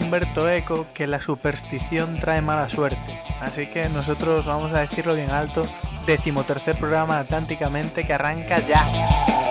Humberto 0.00 0.48
Eco 0.48 0.86
que 0.94 1.06
la 1.06 1.20
superstición 1.20 2.18
trae 2.20 2.40
mala 2.40 2.68
suerte. 2.70 3.20
Así 3.40 3.66
que 3.66 3.88
nosotros 3.88 4.46
vamos 4.46 4.72
a 4.72 4.80
decirlo 4.80 5.14
bien 5.14 5.30
alto, 5.30 5.66
decimotercer 6.06 6.78
programa 6.78 7.18
Atlánticamente 7.18 8.06
que 8.06 8.14
arranca 8.14 8.60
ya. 8.66 9.49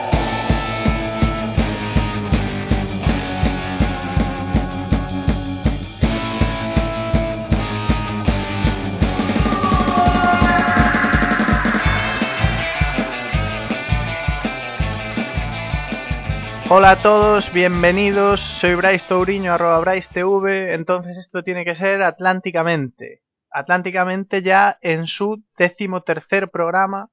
Hola 16.71 16.91
a 16.91 17.01
todos, 17.01 17.51
bienvenidos. 17.51 18.39
Soy 18.61 18.75
Bryce 18.75 19.04
Touriño, 19.07 19.54
arroba 19.54 19.79
Bryce 19.79 20.07
TV. 20.14 20.75
Entonces 20.75 21.18
esto 21.18 21.42
tiene 21.42 21.65
que 21.65 21.75
ser 21.75 22.04
Atlánticamente. 22.04 23.23
Atlánticamente 23.50 24.43
ya 24.43 24.78
en 24.82 25.07
su 25.07 25.43
décimo 25.57 26.04
tercer 26.04 26.50
programa. 26.51 27.09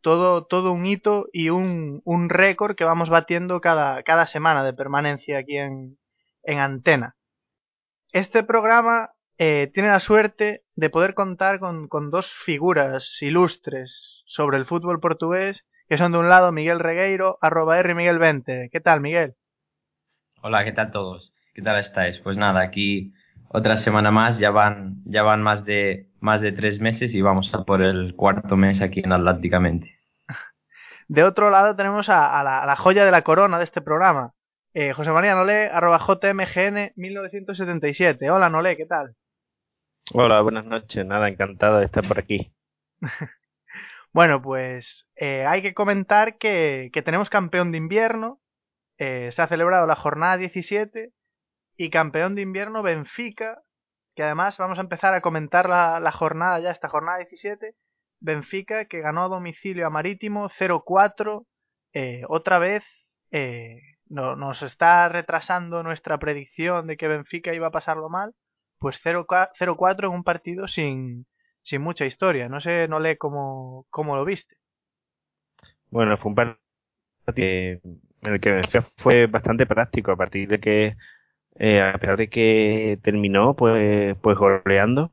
Todo, 0.00 0.46
todo 0.46 0.70
un 0.70 0.86
hito 0.86 1.26
y 1.32 1.50
un, 1.50 2.02
un 2.04 2.28
récord 2.28 2.76
que 2.76 2.84
vamos 2.84 3.10
batiendo 3.10 3.60
cada, 3.60 4.00
cada 4.04 4.28
semana 4.28 4.62
de 4.62 4.74
permanencia 4.74 5.38
aquí 5.38 5.56
en, 5.56 5.98
en 6.44 6.58
antena. 6.60 7.16
Este 8.12 8.44
programa 8.44 9.10
eh, 9.38 9.72
tiene 9.74 9.88
la 9.88 9.98
suerte 9.98 10.62
de 10.76 10.88
poder 10.88 11.14
contar 11.14 11.58
con, 11.58 11.88
con 11.88 12.12
dos 12.12 12.30
figuras 12.44 13.20
ilustres 13.20 14.22
sobre 14.26 14.56
el 14.56 14.66
fútbol 14.66 15.00
portugués 15.00 15.64
que 15.90 15.98
son 15.98 16.12
de 16.12 16.18
un 16.18 16.28
lado 16.28 16.52
Miguel 16.52 16.78
Regueiro, 16.78 17.36
arroba 17.40 17.76
R 17.80 17.96
Miguel 17.96 18.20
20. 18.20 18.70
¿Qué 18.70 18.80
tal, 18.80 19.00
Miguel? 19.00 19.34
Hola, 20.40 20.64
¿qué 20.64 20.70
tal 20.70 20.92
todos? 20.92 21.34
¿Qué 21.52 21.62
tal 21.62 21.80
estáis? 21.80 22.16
Pues 22.20 22.36
nada, 22.36 22.60
aquí 22.60 23.12
otra 23.48 23.76
semana 23.76 24.12
más, 24.12 24.38
ya 24.38 24.52
van, 24.52 25.02
ya 25.04 25.24
van 25.24 25.42
más 25.42 25.64
de, 25.64 26.06
más 26.20 26.40
de 26.42 26.52
tres 26.52 26.78
meses 26.78 27.12
y 27.12 27.20
vamos 27.22 27.52
a 27.52 27.64
por 27.64 27.82
el 27.82 28.14
cuarto 28.14 28.56
mes 28.56 28.80
aquí 28.80 29.00
en 29.00 29.10
Atlánticamente. 29.10 29.98
De 31.08 31.24
otro 31.24 31.50
lado 31.50 31.74
tenemos 31.74 32.08
a, 32.08 32.40
la, 32.44 32.76
joya 32.76 33.04
de 33.04 33.10
la 33.10 33.22
corona 33.22 33.58
de 33.58 33.64
este 33.64 33.80
programa, 33.80 34.32
eh, 34.74 34.92
José 34.92 35.10
María 35.10 35.34
Nolé, 35.34 35.70
arroba 35.70 35.98
JMGN 35.98 36.92
1977. 36.94 38.30
Hola 38.30 38.48
Nolé, 38.48 38.76
¿qué 38.76 38.86
tal? 38.86 39.16
Hola, 40.14 40.40
buenas 40.40 40.66
noches, 40.66 41.04
nada, 41.04 41.28
encantado 41.28 41.78
de 41.78 41.86
estar 41.86 42.06
por 42.06 42.20
aquí. 42.20 42.52
Bueno, 44.12 44.42
pues 44.42 45.06
eh, 45.16 45.46
hay 45.46 45.62
que 45.62 45.74
comentar 45.74 46.38
que, 46.38 46.90
tenemos 47.04 47.30
campeón 47.30 47.70
de 47.72 47.78
invierno. 47.78 48.40
Eh, 48.98 49.30
se 49.32 49.42
ha 49.42 49.46
celebrado 49.46 49.86
la 49.86 49.96
jornada 49.96 50.36
17 50.36 51.12
y 51.76 51.90
campeón 51.90 52.34
de 52.34 52.42
invierno 52.42 52.82
Benfica, 52.82 53.62
que 54.14 54.24
además 54.24 54.58
vamos 54.58 54.78
a 54.78 54.82
empezar 54.82 55.14
a 55.14 55.22
comentar 55.22 55.68
la, 55.68 56.00
la 56.00 56.12
jornada 56.12 56.58
ya, 56.60 56.70
esta 56.70 56.88
jornada 56.88 57.18
17. 57.18 57.74
Benfica 58.20 58.84
que 58.84 59.00
ganó 59.00 59.24
a 59.24 59.28
domicilio 59.28 59.86
a 59.86 59.90
Marítimo 59.90 60.50
0-4. 60.50 61.46
Eh, 61.94 62.22
otra 62.28 62.58
vez 62.58 62.84
eh, 63.30 63.80
no, 64.08 64.36
nos 64.36 64.62
está 64.62 65.08
retrasando 65.08 65.82
nuestra 65.82 66.18
predicción 66.18 66.86
de 66.86 66.96
que 66.96 67.08
Benfica 67.08 67.54
iba 67.54 67.68
a 67.68 67.72
pasarlo 67.72 68.08
mal. 68.08 68.34
Pues 68.78 69.00
0-4 69.02 70.04
en 70.04 70.10
un 70.10 70.24
partido 70.24 70.68
sin, 70.68 71.26
sin 71.62 71.82
mucha 71.82 72.06
historia. 72.06 72.48
No 72.48 72.60
sé, 72.60 72.88
no 72.88 73.00
lee 73.00 73.16
cómo, 73.16 73.86
cómo 73.90 74.16
lo 74.16 74.24
viste. 74.24 74.56
Bueno, 75.90 76.16
fue 76.16 76.30
un 76.30 76.34
partido 76.34 76.60
en 78.22 78.32
el 78.32 78.40
que 78.40 78.62
fue 78.98 79.26
bastante 79.26 79.66
práctico 79.66 80.12
a 80.12 80.16
partir 80.16 80.48
de 80.48 80.60
que, 80.60 80.96
eh, 81.56 81.80
a 81.80 81.98
pesar 81.98 82.16
de 82.16 82.28
que 82.28 82.98
terminó 83.02 83.54
pues, 83.54 84.16
pues 84.22 84.38
goleando, 84.38 85.12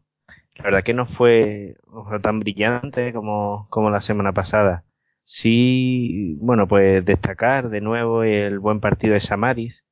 la 0.57 0.63
verdad 0.65 0.83
que 0.83 0.93
no 0.93 1.05
fue, 1.05 1.75
tan 2.21 2.39
brillante 2.39 3.13
como, 3.13 3.67
como 3.69 3.89
la 3.89 4.01
semana 4.01 4.33
pasada. 4.33 4.83
Sí, 5.23 6.37
bueno, 6.39 6.67
pues 6.67 7.03
destacar 7.05 7.69
de 7.69 7.81
nuevo 7.81 8.23
el 8.23 8.59
buen 8.59 8.79
partido 8.79 9.13
de 9.13 9.19
Samaris, 9.19 9.83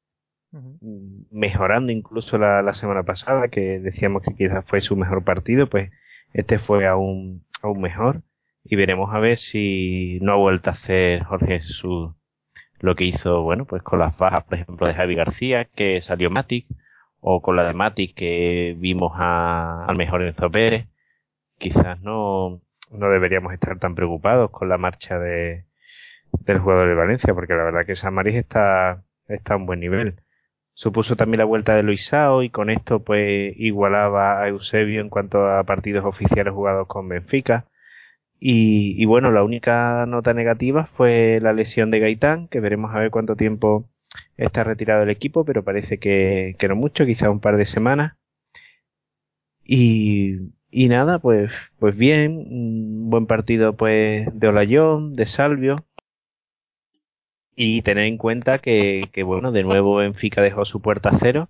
mejorando 1.32 1.92
incluso 1.92 2.38
la, 2.38 2.62
la 2.62 2.74
semana 2.74 3.04
pasada, 3.04 3.50
que 3.50 3.80
decíamos 3.80 4.24
que 4.24 4.34
quizás 4.34 4.66
fue 4.66 4.82
su 4.82 4.96
mejor 4.96 5.24
partido, 5.24 5.68
pues 5.68 5.92
este 6.36 6.60
fue 6.60 6.86
aún, 6.86 7.46
aún 7.62 7.82
mejor 7.82 8.22
y 8.64 8.76
veremos 8.76 9.14
a 9.14 9.20
ver 9.20 9.38
si 9.38 10.20
no 10.22 10.34
ha 10.34 10.36
vuelto 10.36 10.70
a 10.70 10.74
hacer 10.74 11.24
Jorge 11.24 11.60
Jesús 11.62 12.14
lo 12.80 12.96
que 12.96 13.06
hizo, 13.06 13.42
bueno, 13.42 13.66
pues 13.66 13.82
con 13.84 14.00
las 14.00 14.18
bajas, 14.18 14.44
por 14.44 14.56
ejemplo, 14.56 14.86
de 14.86 14.94
Javi 14.94 15.16
García, 15.16 15.66
que 15.66 16.02
salió 16.02 16.30
Matic, 16.30 16.68
o 17.22 17.42
con 17.42 17.56
la 17.56 17.64
de 17.64 17.74
Matic 17.74 18.16
que 18.16 18.76
vimos 18.78 19.14
a, 19.16 19.86
al 19.86 19.96
mejor 19.96 20.24
Enzo 20.24 20.52
Pérez. 20.52 20.88
Quizás 21.58 22.02
no, 22.02 22.62
no 22.92 23.10
deberíamos 23.10 23.54
estar 23.54 23.80
tan 23.80 23.96
preocupados 23.96 24.52
con 24.52 24.68
la 24.68 24.78
marcha 24.78 25.18
de, 25.18 25.66
del 26.42 26.60
jugador 26.60 26.90
de 26.90 26.96
Valencia, 26.96 27.34
porque 27.34 27.54
la 27.54 27.64
verdad 27.64 27.86
que 27.86 27.96
Samaris 27.96 28.36
está, 28.36 29.04
está 29.28 29.54
a 29.54 29.58
un 29.58 29.66
buen 29.66 29.80
nivel. 29.80 30.20
Supuso 30.76 31.16
también 31.16 31.40
la 31.40 31.46
vuelta 31.46 31.74
de 31.76 31.84
Luisao 31.84 32.44
y 32.44 32.50
con 32.50 32.70
esto 32.70 33.00
pues 33.00 33.56
igualaba 33.58 34.42
a 34.42 34.50
Eusebio 34.50 35.02
en 35.02 35.10
cuanto 35.10 35.48
a 35.48 35.64
partidos 35.64 36.06
oficiales 36.06 36.54
jugados 36.54 36.88
con 36.88 37.08
Benfica. 37.08 37.66
Y, 38.40 39.04
bueno, 39.06 39.32
la 39.32 39.44
única 39.44 40.06
nota 40.06 40.34
negativa 40.34 40.86
fue 40.86 41.40
la 41.42 41.54
lesión 41.54 41.90
de 41.90 42.00
Gaitán, 42.00 42.48
que 42.50 42.60
veremos 42.60 42.94
a 42.94 43.00
ver 43.00 43.10
cuánto 43.10 43.36
tiempo 43.36 43.90
está 44.38 44.64
retirado 44.64 45.00
del 45.00 45.10
equipo, 45.10 45.46
pero 45.46 45.64
parece 45.64 45.98
que, 45.98 46.56
que 46.60 46.68
no 46.68 46.76
mucho, 46.76 47.06
quizá 47.06 47.30
un 47.32 47.40
par 47.40 47.58
de 47.58 47.66
semanas. 47.66 48.18
Y, 49.64 50.52
y 50.70 50.90
nada, 50.90 51.20
pues, 51.20 51.52
pues 51.80 51.96
bien, 51.98 52.38
un 52.38 53.10
buen 53.10 53.26
partido 53.28 53.76
pues 53.78 54.28
de 54.38 54.48
Olayón, 54.48 55.14
de 55.14 55.26
Salvio, 55.26 55.78
y 57.56 57.82
tener 57.82 58.06
en 58.06 58.18
cuenta 58.18 58.60
que, 58.60 59.10
que, 59.14 59.24
bueno, 59.24 59.52
de 59.52 59.64
nuevo 59.64 59.96
Benfica 59.96 60.42
dejó 60.42 60.66
su 60.66 60.82
puerta 60.82 61.10
a 61.10 61.20
cero 61.20 61.50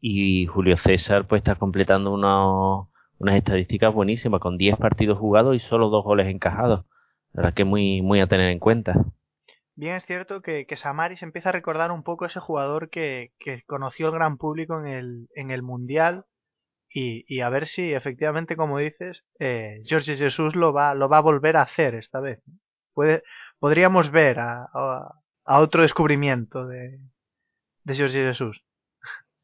y 0.00 0.46
Julio 0.46 0.76
César 0.76 1.26
pues 1.26 1.40
está 1.40 1.54
completando 1.54 2.12
unas 2.12 3.36
estadísticas 3.36 3.92
buenísimas 3.92 4.40
con 4.40 4.56
10 4.56 4.76
partidos 4.76 5.18
jugados 5.18 5.56
y 5.56 5.60
solo 5.60 5.88
dos 5.88 6.04
goles 6.04 6.28
encajados. 6.28 6.84
La 7.32 7.42
verdad 7.42 7.54
que 7.54 7.64
muy, 7.64 8.02
muy 8.02 8.20
a 8.20 8.26
tener 8.26 8.50
en 8.50 8.58
cuenta. 8.58 8.94
Bien, 9.76 9.94
es 9.94 10.04
cierto 10.04 10.42
que, 10.42 10.66
que 10.66 10.76
Samaris 10.76 11.22
empieza 11.22 11.50
a 11.50 11.52
recordar 11.52 11.90
un 11.90 12.02
poco 12.02 12.26
ese 12.26 12.40
jugador 12.40 12.90
que, 12.90 13.32
que 13.38 13.62
conoció 13.66 14.08
el 14.08 14.14
gran 14.14 14.36
público 14.36 14.78
en 14.78 14.86
el, 14.86 15.28
en 15.34 15.50
el 15.50 15.62
Mundial 15.62 16.24
y, 16.92 17.24
y 17.34 17.40
a 17.40 17.48
ver 17.48 17.66
si 17.66 17.94
efectivamente, 17.94 18.56
como 18.56 18.78
dices, 18.78 19.24
eh, 19.38 19.80
Jorge 19.88 20.16
Jesús 20.16 20.56
lo 20.56 20.72
va, 20.72 20.94
lo 20.94 21.08
va 21.08 21.18
a 21.18 21.22
volver 21.22 21.56
a 21.56 21.62
hacer 21.62 21.94
esta 21.94 22.20
vez. 22.20 22.42
Puede, 22.92 23.22
podríamos 23.58 24.10
ver 24.10 24.40
a, 24.40 24.64
a 24.74 25.19
otro 25.58 25.82
descubrimiento 25.82 26.66
de, 26.66 27.00
de 27.84 27.96
Jorge 27.96 28.24
Jesús. 28.26 28.62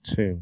Sí. 0.02 0.38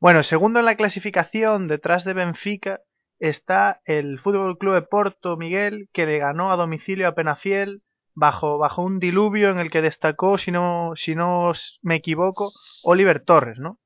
Bueno, 0.00 0.22
segundo 0.22 0.60
en 0.60 0.66
la 0.66 0.76
clasificación, 0.76 1.66
detrás 1.66 2.04
de 2.04 2.12
Benfica, 2.12 2.80
está 3.18 3.80
el 3.84 4.20
Fútbol 4.20 4.56
Club 4.58 4.74
de 4.74 4.82
Porto 4.82 5.36
Miguel, 5.36 5.88
que 5.92 6.06
le 6.06 6.18
ganó 6.18 6.52
a 6.52 6.56
domicilio 6.56 7.08
a 7.08 7.14
Penafiel 7.14 7.82
bajo, 8.14 8.58
bajo 8.58 8.82
un 8.82 9.00
diluvio 9.00 9.50
en 9.50 9.58
el 9.58 9.70
que 9.70 9.82
destacó, 9.82 10.38
si 10.38 10.52
no, 10.52 10.92
si 10.94 11.14
no 11.14 11.52
me 11.82 11.96
equivoco, 11.96 12.52
Oliver 12.84 13.20
Torres, 13.24 13.58
¿no? 13.58 13.78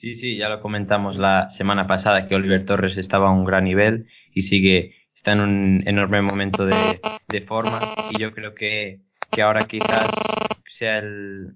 Sí, 0.00 0.16
sí, 0.16 0.36
ya 0.36 0.48
lo 0.48 0.60
comentamos 0.60 1.16
la 1.16 1.50
semana 1.50 1.86
pasada 1.86 2.28
que 2.28 2.34
Oliver 2.34 2.64
Torres 2.64 2.96
estaba 2.96 3.28
a 3.28 3.32
un 3.32 3.44
gran 3.44 3.64
nivel 3.64 4.06
y 4.32 4.42
sigue 4.42 4.94
está 5.14 5.32
en 5.32 5.40
un 5.40 5.82
enorme 5.86 6.22
momento 6.22 6.64
de, 6.64 7.00
de 7.28 7.42
forma 7.42 7.80
y 8.10 8.20
yo 8.20 8.32
creo 8.32 8.54
que, 8.54 9.00
que 9.30 9.42
ahora 9.42 9.66
quizás 9.66 10.10
sea 10.78 10.98
el, 10.98 11.54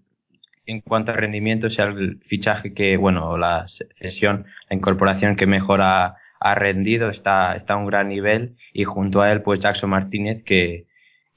en 0.66 0.80
cuanto 0.80 1.12
a 1.12 1.16
rendimiento, 1.16 1.70
sea 1.70 1.86
el 1.86 2.20
fichaje 2.26 2.74
que, 2.74 2.96
bueno, 2.96 3.36
la 3.36 3.66
sesión, 3.98 4.46
la 4.68 4.76
incorporación 4.76 5.36
que 5.36 5.46
mejor 5.46 5.80
ha, 5.82 6.16
ha, 6.40 6.54
rendido, 6.54 7.10
está, 7.10 7.56
está 7.56 7.74
a 7.74 7.78
un 7.78 7.86
gran 7.86 8.08
nivel 8.08 8.56
y 8.72 8.84
junto 8.84 9.22
a 9.22 9.32
él, 9.32 9.42
pues 9.42 9.60
Jackson 9.60 9.90
Martínez, 9.90 10.42
que, 10.44 10.86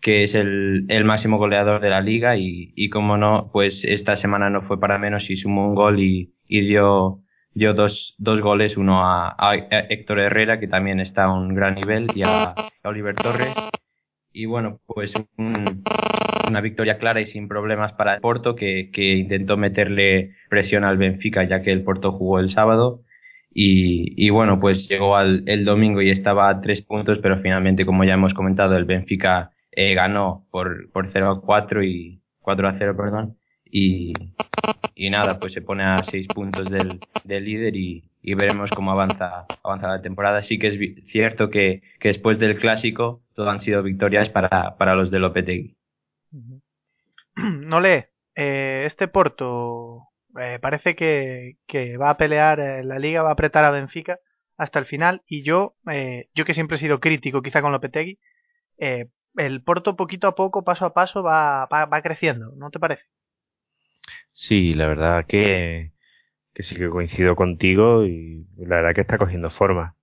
que 0.02 0.24
es 0.24 0.36
el, 0.36 0.86
el 0.90 1.06
máximo 1.06 1.38
goleador 1.38 1.82
de 1.82 1.90
la 1.90 2.02
liga 2.02 2.38
y, 2.38 2.74
y 2.76 2.90
como 2.90 3.18
no, 3.18 3.50
pues 3.52 3.84
esta 3.84 4.16
semana 4.18 4.50
no 4.50 4.62
fue 4.64 4.80
para 4.80 4.98
menos 4.98 5.30
y 5.30 5.38
sumó 5.38 5.68
un 5.68 5.76
gol 5.76 6.00
y, 6.00 6.34
y 6.48 6.62
dio 6.68 7.22
dio 7.56 7.74
dos, 7.74 8.14
dos 8.18 8.42
goles, 8.42 8.78
uno 8.78 9.04
a, 9.04 9.34
a, 9.38 9.56
Héctor 9.56 10.20
Herrera, 10.20 10.60
que 10.60 10.68
también 10.68 11.00
está 11.00 11.24
a 11.24 11.34
un 11.34 11.56
gran 11.56 11.76
nivel, 11.76 12.08
y 12.14 12.22
a, 12.24 12.54
Oliver 12.84 13.16
Torres. 13.16 13.56
Y 14.36 14.48
bueno, 14.48 14.82
pues 14.86 15.14
un, 15.38 15.82
una 16.50 16.60
victoria 16.60 16.98
clara 16.98 17.22
y 17.22 17.26
sin 17.26 17.48
problemas 17.48 17.94
para 17.94 18.16
el 18.16 18.20
Porto, 18.20 18.54
que, 18.54 18.92
que 18.92 19.16
intentó 19.16 19.56
meterle 19.56 20.36
presión 20.50 20.84
al 20.84 20.98
Benfica, 20.98 21.46
ya 21.46 21.62
que 21.62 21.72
el 21.72 21.84
Porto 21.84 22.12
jugó 22.12 22.40
el 22.40 22.50
sábado. 22.50 23.02
Y, 23.54 24.14
y 24.18 24.30
bueno, 24.32 24.60
pues 24.60 24.90
llegó 24.90 25.16
al, 25.16 25.44
el 25.48 25.64
domingo 25.64 26.02
y 26.02 26.10
estaba 26.10 26.50
a 26.50 26.60
tres 26.60 26.82
puntos, 26.82 27.20
pero 27.24 27.40
finalmente, 27.42 27.86
como 27.86 28.04
ya 28.04 28.16
hemos 28.16 28.34
comentado, 28.34 28.76
el 28.76 28.84
Benfica 28.84 29.52
eh, 29.72 29.94
ganó 29.94 30.46
por, 30.52 30.92
por 30.92 31.10
0 31.14 31.32
a 31.32 31.42
4 31.42 31.84
y 31.86 32.22
4 32.40 32.68
a 32.68 32.76
0, 32.78 32.98
perdón. 32.98 33.38
Y, 33.64 34.12
y 34.96 35.10
nada, 35.12 35.40
pues 35.40 35.54
se 35.54 35.62
pone 35.62 35.84
a 35.84 36.04
seis 36.04 36.28
puntos 36.28 36.70
del, 36.70 37.00
del 37.24 37.46
líder 37.46 37.78
y, 37.78 38.04
y 38.28 38.34
veremos 38.34 38.72
cómo 38.72 38.92
avanza, 38.92 39.46
avanza 39.64 39.88
la 39.88 40.02
temporada. 40.02 40.42
Sí 40.42 40.58
que 40.58 40.70
es 40.70 41.06
cierto 41.12 41.52
que, 41.52 41.84
que 42.00 42.08
después 42.08 42.40
del 42.40 42.58
clásico 42.58 43.22
todo 43.36 43.52
han 43.52 43.60
sido 43.60 43.84
victorias 43.84 44.30
para, 44.30 44.78
para 44.78 44.96
los 44.96 45.12
de 45.12 45.20
Lopetegui. 45.20 45.78
No 47.38 47.82
lee, 47.82 48.06
eh, 48.34 48.84
este 48.86 49.10
Porto 49.10 50.08
eh, 50.40 50.58
parece 50.62 50.96
que, 50.96 51.58
que, 51.68 51.98
va 51.98 52.10
a 52.12 52.18
pelear 52.18 52.62
eh, 52.62 52.82
la 52.82 52.98
liga, 52.98 53.24
va 53.24 53.30
a 53.30 53.34
apretar 53.34 53.66
a 53.66 53.72
Benfica 53.72 54.20
hasta 54.56 54.80
el 54.80 54.86
final 54.86 55.22
y 55.28 55.44
yo, 55.44 55.76
eh, 55.92 56.30
yo 56.34 56.46
que 56.46 56.54
siempre 56.54 56.78
he 56.78 56.80
sido 56.80 57.02
crítico 57.02 57.42
quizá 57.42 57.62
con 57.62 57.74
Lopetegui, 57.74 58.20
eh, 58.78 59.10
el 59.36 59.62
Porto 59.64 59.98
poquito 59.98 60.28
a 60.28 60.36
poco, 60.36 60.64
paso 60.64 60.86
a 60.86 60.94
paso 60.94 61.22
va, 61.24 61.66
va, 61.66 61.88
va 61.88 62.02
creciendo, 62.02 62.54
¿no 62.56 62.70
te 62.70 62.80
parece? 62.80 63.04
Sí, 64.32 64.74
la 64.74 64.88
verdad 64.88 65.26
que, 65.28 65.92
que 66.56 66.64
sí 66.64 66.74
que 66.76 66.90
coincido 66.90 67.36
contigo 67.36 68.06
y 68.06 68.48
la 68.58 68.78
verdad 68.78 68.96
que 68.96 69.02
está 69.02 69.18
cogiendo 69.18 69.50
forma. 69.50 69.96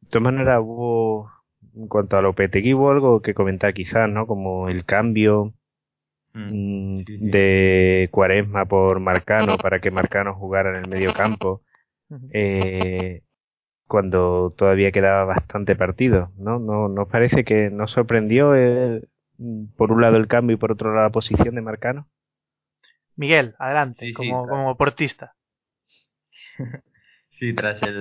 De 0.00 0.08
todas 0.08 0.22
maneras, 0.22 0.58
hubo, 0.62 1.30
en 1.76 1.86
cuanto 1.86 2.16
a 2.16 2.22
Lopetegui, 2.22 2.72
hubo 2.72 2.90
algo 2.90 3.20
que 3.20 3.34
comentar 3.34 3.74
quizás, 3.74 4.08
¿no? 4.08 4.26
Como 4.26 4.70
el 4.70 4.86
cambio 4.86 5.52
mm, 6.32 6.98
sí, 7.00 7.04
sí. 7.04 7.30
de 7.30 8.08
Cuaresma 8.10 8.64
por 8.64 9.00
Marcano 9.00 9.58
para 9.58 9.80
que 9.80 9.90
Marcano 9.90 10.34
jugara 10.34 10.70
en 10.70 10.76
el 10.76 10.88
medio 10.88 11.12
campo. 11.14 11.60
Eh, 12.32 13.22
cuando 13.86 14.54
todavía 14.56 14.92
quedaba 14.92 15.24
bastante 15.26 15.76
partido, 15.76 16.32
¿no? 16.38 16.58
¿No 16.58 16.88
nos 16.88 17.08
parece 17.08 17.44
que 17.44 17.68
nos 17.68 17.90
sorprendió 17.90 18.54
el, 18.54 19.08
por 19.76 19.92
un 19.92 20.00
lado 20.00 20.16
el 20.16 20.26
cambio 20.26 20.54
y 20.54 20.58
por 20.58 20.72
otro 20.72 20.94
lado 20.94 21.06
la 21.06 21.12
posición 21.12 21.54
de 21.54 21.60
Marcano? 21.60 22.08
Miguel, 23.14 23.54
adelante, 23.58 24.06
sí, 24.06 24.12
como, 24.14 24.44
sí, 24.44 24.48
como 24.48 24.76
portista. 24.76 25.34
Sí, 27.42 27.54
tras 27.54 27.82
el. 27.82 27.98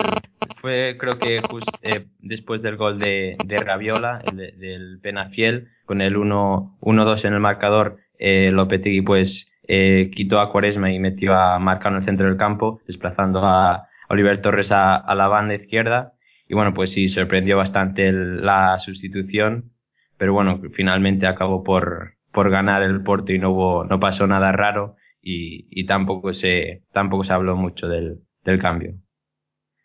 Fue, 0.61 0.97
creo 0.99 1.17
que 1.17 1.41
just, 1.49 1.67
eh, 1.81 2.05
después 2.19 2.61
del 2.61 2.77
gol 2.77 2.99
de, 2.99 3.37
de 3.43 3.57
Raviola, 3.57 4.21
el 4.29 4.37
de, 4.37 4.51
del 4.51 4.99
Penafiel, 5.01 5.69
con 5.85 5.99
el 5.99 6.15
1-2 6.15 7.25
en 7.25 7.33
el 7.33 7.39
marcador, 7.39 7.97
eh, 8.19 8.51
Lopetegui 8.51 9.01
pues 9.01 9.51
eh, 9.67 10.11
quitó 10.13 10.39
a 10.39 10.51
Cuaresma 10.51 10.91
y 10.91 10.99
metió 10.99 11.33
a 11.33 11.57
Marcano 11.57 11.97
en 11.97 12.03
el 12.03 12.05
centro 12.05 12.27
del 12.27 12.37
campo, 12.37 12.81
desplazando 12.85 13.43
a 13.43 13.87
Oliver 14.09 14.41
Torres 14.43 14.71
a, 14.71 14.95
a 14.95 15.15
la 15.15 15.27
banda 15.27 15.55
izquierda. 15.55 16.13
Y 16.47 16.53
bueno, 16.53 16.75
pues 16.75 16.91
sí, 16.91 17.09
sorprendió 17.09 17.57
bastante 17.57 18.09
el, 18.09 18.45
la 18.45 18.77
sustitución, 18.77 19.71
pero 20.17 20.33
bueno, 20.33 20.61
finalmente 20.73 21.25
acabó 21.25 21.63
por, 21.63 22.13
por 22.31 22.51
ganar 22.51 22.83
el 22.83 23.01
Porto 23.01 23.33
y 23.33 23.39
no 23.39 23.49
hubo, 23.51 23.85
no 23.85 23.99
pasó 23.99 24.27
nada 24.27 24.51
raro 24.51 24.97
y, 25.19 25.67
y 25.71 25.87
tampoco 25.87 26.33
se, 26.35 26.83
tampoco 26.93 27.23
se 27.23 27.33
habló 27.33 27.55
mucho 27.55 27.87
del, 27.87 28.19
del 28.43 28.59
cambio. 28.59 28.93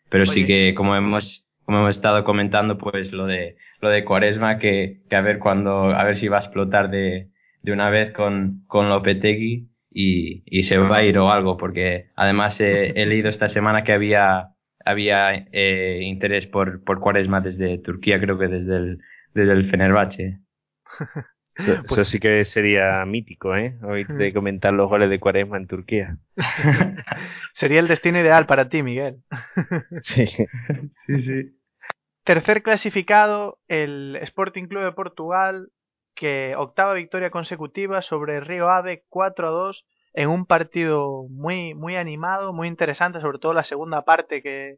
Pero 0.09 0.23
Oye. 0.23 0.33
sí 0.33 0.45
que 0.45 0.73
como 0.75 0.95
hemos, 0.95 1.45
como 1.65 1.79
hemos 1.79 1.95
estado 1.95 2.23
comentando, 2.23 2.77
pues 2.77 3.11
lo 3.11 3.25
de, 3.25 3.57
lo 3.81 3.89
de 3.89 4.03
Cuaresma, 4.03 4.59
que, 4.59 5.01
que 5.09 5.15
a 5.15 5.21
ver 5.21 5.39
cuando, 5.39 5.91
a 5.91 6.03
ver 6.03 6.17
si 6.17 6.27
va 6.27 6.37
a 6.37 6.41
explotar 6.41 6.89
de, 6.89 7.29
de 7.61 7.71
una 7.71 7.89
vez 7.89 8.13
con, 8.13 8.63
con 8.67 8.89
Lopetegui 8.89 9.69
y, 9.91 10.43
y 10.45 10.63
se 10.63 10.77
va 10.77 10.97
a 10.97 11.03
ir 11.03 11.17
o 11.17 11.31
algo, 11.31 11.57
porque 11.57 12.11
además 12.15 12.59
he, 12.59 13.01
he 13.01 13.05
leído 13.05 13.29
esta 13.29 13.49
semana 13.49 13.83
que 13.83 13.93
había, 13.93 14.49
había 14.85 15.33
eh, 15.51 15.99
interés 16.03 16.47
por, 16.47 16.83
por 16.83 16.99
Cuaresma 16.99 17.41
desde 17.41 17.77
Turquía, 17.79 18.19
creo 18.19 18.37
que 18.37 18.47
desde 18.47 18.75
el, 18.77 18.99
desde 19.33 19.51
el 19.53 19.69
Fenerbahce. 19.69 20.39
Eso, 21.57 21.71
pues, 21.87 21.91
eso, 21.91 22.03
sí 22.05 22.19
que 22.19 22.45
sería 22.45 23.03
mítico, 23.05 23.55
¿eh? 23.55 23.77
Oírte 23.83 24.33
comentar 24.33 24.73
los 24.73 24.89
goles 24.89 25.09
de 25.09 25.19
Cuaresma 25.19 25.57
en 25.57 25.67
Turquía. 25.67 26.17
sería 27.55 27.79
el 27.79 27.87
destino 27.87 28.19
ideal 28.19 28.45
para 28.45 28.69
ti, 28.69 28.83
Miguel. 28.83 29.23
sí. 30.01 30.27
sí, 30.27 31.21
sí. 31.21 31.53
Tercer 32.23 32.61
clasificado, 32.61 33.59
el 33.67 34.17
Sporting 34.21 34.65
Club 34.65 34.83
de 34.83 34.91
Portugal, 34.91 35.69
que 36.13 36.55
octava 36.57 36.93
victoria 36.93 37.29
consecutiva 37.29 38.01
sobre 38.01 38.41
Río 38.41 38.69
Ave 38.69 39.05
4 39.07 39.47
a 39.47 39.51
2 39.51 39.85
en 40.13 40.29
un 40.29 40.45
partido 40.45 41.27
muy, 41.29 41.73
muy 41.73 41.95
animado, 41.95 42.51
muy 42.51 42.67
interesante, 42.67 43.21
sobre 43.21 43.39
todo 43.39 43.53
la 43.53 43.63
segunda 43.63 44.03
parte 44.03 44.41
que, 44.41 44.77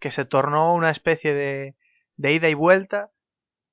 que 0.00 0.10
se 0.10 0.24
tornó 0.24 0.74
una 0.74 0.90
especie 0.90 1.34
de, 1.34 1.74
de 2.16 2.32
ida 2.32 2.48
y 2.48 2.54
vuelta 2.54 3.10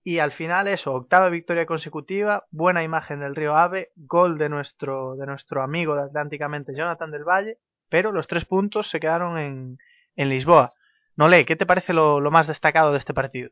y 0.03 0.19
al 0.19 0.31
final 0.31 0.67
eso, 0.67 0.93
octava 0.93 1.29
victoria 1.29 1.65
consecutiva, 1.65 2.45
buena 2.51 2.83
imagen 2.83 3.19
del 3.19 3.35
Río 3.35 3.55
Ave, 3.55 3.89
gol 3.95 4.37
de 4.37 4.49
nuestro, 4.49 5.15
de 5.15 5.25
nuestro 5.25 5.61
amigo 5.61 5.95
de 5.95 6.03
Atlánticamente, 6.03 6.75
Jonathan 6.75 7.11
del 7.11 7.23
Valle, 7.23 7.57
pero 7.89 8.11
los 8.11 8.27
tres 8.27 8.45
puntos 8.45 8.89
se 8.89 8.99
quedaron 8.99 9.37
en, 9.37 9.77
en 10.15 10.29
Lisboa. 10.29 10.73
Nole, 11.15 11.45
¿qué 11.45 11.55
te 11.55 11.65
parece 11.65 11.91
lo, 11.93 12.19
lo, 12.21 12.31
más 12.31 12.47
destacado 12.47 12.93
de 12.93 12.99
este 12.99 13.13
partido? 13.13 13.49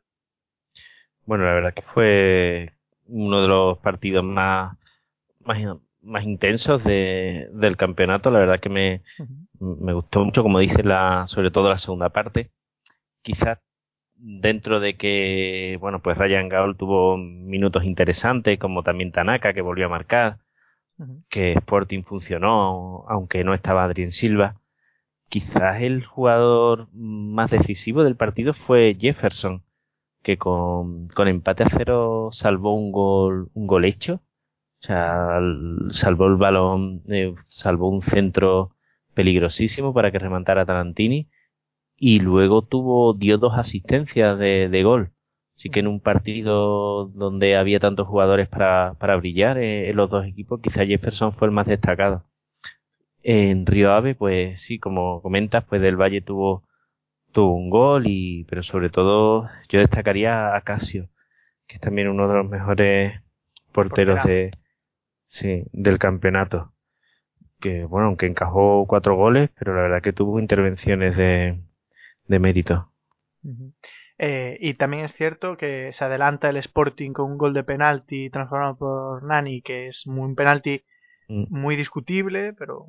Bueno, 1.25 1.43
la 1.43 1.53
verdad 1.53 1.73
que 1.73 1.81
fue 1.81 2.73
uno 3.07 3.41
de 3.41 3.47
los 3.49 3.77
partidos 3.79 4.23
más, 4.23 4.77
más, 5.41 5.57
más 6.01 6.23
intensos 6.23 6.81
de, 6.85 7.49
del 7.51 7.75
campeonato. 7.75 8.31
La 8.31 8.39
verdad 8.39 8.61
que 8.61 8.69
me, 8.69 9.03
uh 9.19 9.23
-huh. 9.23 9.79
me 9.81 9.93
gustó 9.93 10.23
mucho, 10.23 10.43
como 10.43 10.59
dice 10.59 10.81
la, 10.83 11.27
sobre 11.27 11.51
todo 11.51 11.67
la 11.67 11.77
segunda 11.77 12.09
parte. 12.09 12.51
Quizás 13.21 13.59
dentro 14.17 14.79
de 14.79 14.95
que, 14.97 15.77
bueno, 15.79 16.01
pues 16.01 16.17
Ryan 16.17 16.49
Gaul 16.49 16.77
tuvo 16.77 17.17
minutos 17.17 17.83
interesantes, 17.83 18.59
como 18.59 18.83
también 18.83 19.11
Tanaka, 19.11 19.53
que 19.53 19.61
volvió 19.61 19.85
a 19.87 19.89
marcar, 19.89 20.39
uh 20.99 21.03
-huh. 21.05 21.23
que 21.29 21.53
Sporting 21.53 22.03
funcionó, 22.03 23.05
aunque 23.07 23.43
no 23.43 23.53
estaba 23.53 23.83
Adrien 23.83 24.11
Silva. 24.11 24.55
Quizás 25.29 25.81
el 25.81 26.05
jugador 26.05 26.87
más 26.93 27.51
decisivo 27.51 28.03
del 28.03 28.15
partido 28.15 28.53
fue 28.53 28.95
Jefferson, 28.99 29.63
que 30.23 30.37
con, 30.37 31.07
con 31.09 31.27
empate 31.27 31.63
a 31.63 31.69
cero 31.69 32.29
salvó 32.31 32.73
un 32.75 32.91
gol, 32.91 33.49
un 33.53 33.67
gol 33.67 33.85
hecho. 33.85 34.21
O 34.81 34.85
sea, 34.85 35.39
salvó 35.89 36.27
el 36.27 36.35
balón, 36.35 37.01
eh, 37.09 37.33
salvó 37.47 37.89
un 37.89 38.01
centro 38.03 38.71
peligrosísimo 39.15 39.93
para 39.93 40.11
que 40.11 40.19
remontara 40.19 40.65
Tarantini 40.65 41.27
y 41.97 42.19
luego 42.19 42.61
tuvo 42.61 43.13
dio 43.13 43.37
dos 43.37 43.57
asistencias 43.57 44.37
de, 44.39 44.69
de 44.69 44.83
gol. 44.83 45.11
Así 45.55 45.69
que 45.71 45.79
en 45.79 45.87
un 45.87 45.99
partido 45.99 47.05
donde 47.07 47.57
había 47.57 47.79
tantos 47.79 48.07
jugadores 48.07 48.47
para, 48.47 48.93
para 48.99 49.15
brillar 49.15 49.57
eh, 49.57 49.89
en 49.89 49.95
los 49.95 50.09
dos 50.09 50.25
equipos, 50.25 50.61
quizá 50.61 50.85
Jefferson 50.85 51.33
fue 51.33 51.47
el 51.47 51.53
más 51.53 51.65
destacado. 51.65 52.23
En 53.23 53.65
Río 53.65 53.91
Ave, 53.91 54.13
pues 54.15 54.61
sí, 54.61 54.77
como 54.79 55.21
comentas, 55.21 55.65
pues 55.65 55.81
del 55.81 55.99
Valle 55.99 56.21
tuvo, 56.21 56.63
tuvo 57.31 57.55
un 57.55 57.69
gol 57.71 58.03
y, 58.05 58.45
pero 58.45 58.61
sobre 58.61 58.89
todo 58.89 59.49
yo 59.69 59.79
destacaría 59.79 60.55
a 60.55 60.61
Casio, 60.61 61.09
que 61.67 61.75
es 61.75 61.81
también 61.81 62.07
uno 62.07 62.27
de 62.27 62.35
los 62.35 62.47
mejores 62.47 63.19
porteros 63.73 64.23
de, 64.23 64.51
sí, 65.25 65.63
del 65.73 65.97
campeonato. 65.97 66.71
Que 67.59 67.85
bueno, 67.85 68.07
aunque 68.07 68.27
encajó 68.27 68.85
cuatro 68.87 69.15
goles, 69.15 69.49
pero 69.57 69.75
la 69.75 69.81
verdad 69.81 70.01
que 70.03 70.13
tuvo 70.13 70.39
intervenciones 70.39 71.17
de, 71.17 71.59
de 72.27 72.39
mérito. 72.39 72.91
Uh 73.43 73.49
-huh. 73.49 73.73
eh, 74.17 74.57
y 74.59 74.73
también 74.73 75.05
es 75.05 75.13
cierto 75.13 75.57
que 75.57 75.91
se 75.93 76.03
adelanta 76.03 76.49
el 76.49 76.57
Sporting 76.57 77.13
con 77.13 77.31
un 77.31 77.37
gol 77.37 77.53
de 77.53 77.63
penalti 77.63 78.29
transformado 78.29 78.77
por 78.77 79.23
Nani, 79.23 79.61
que 79.61 79.87
es 79.87 80.05
un 80.07 80.35
penalti 80.35 80.83
mm. 81.29 81.45
muy 81.49 81.75
discutible, 81.75 82.53
pero 82.53 82.85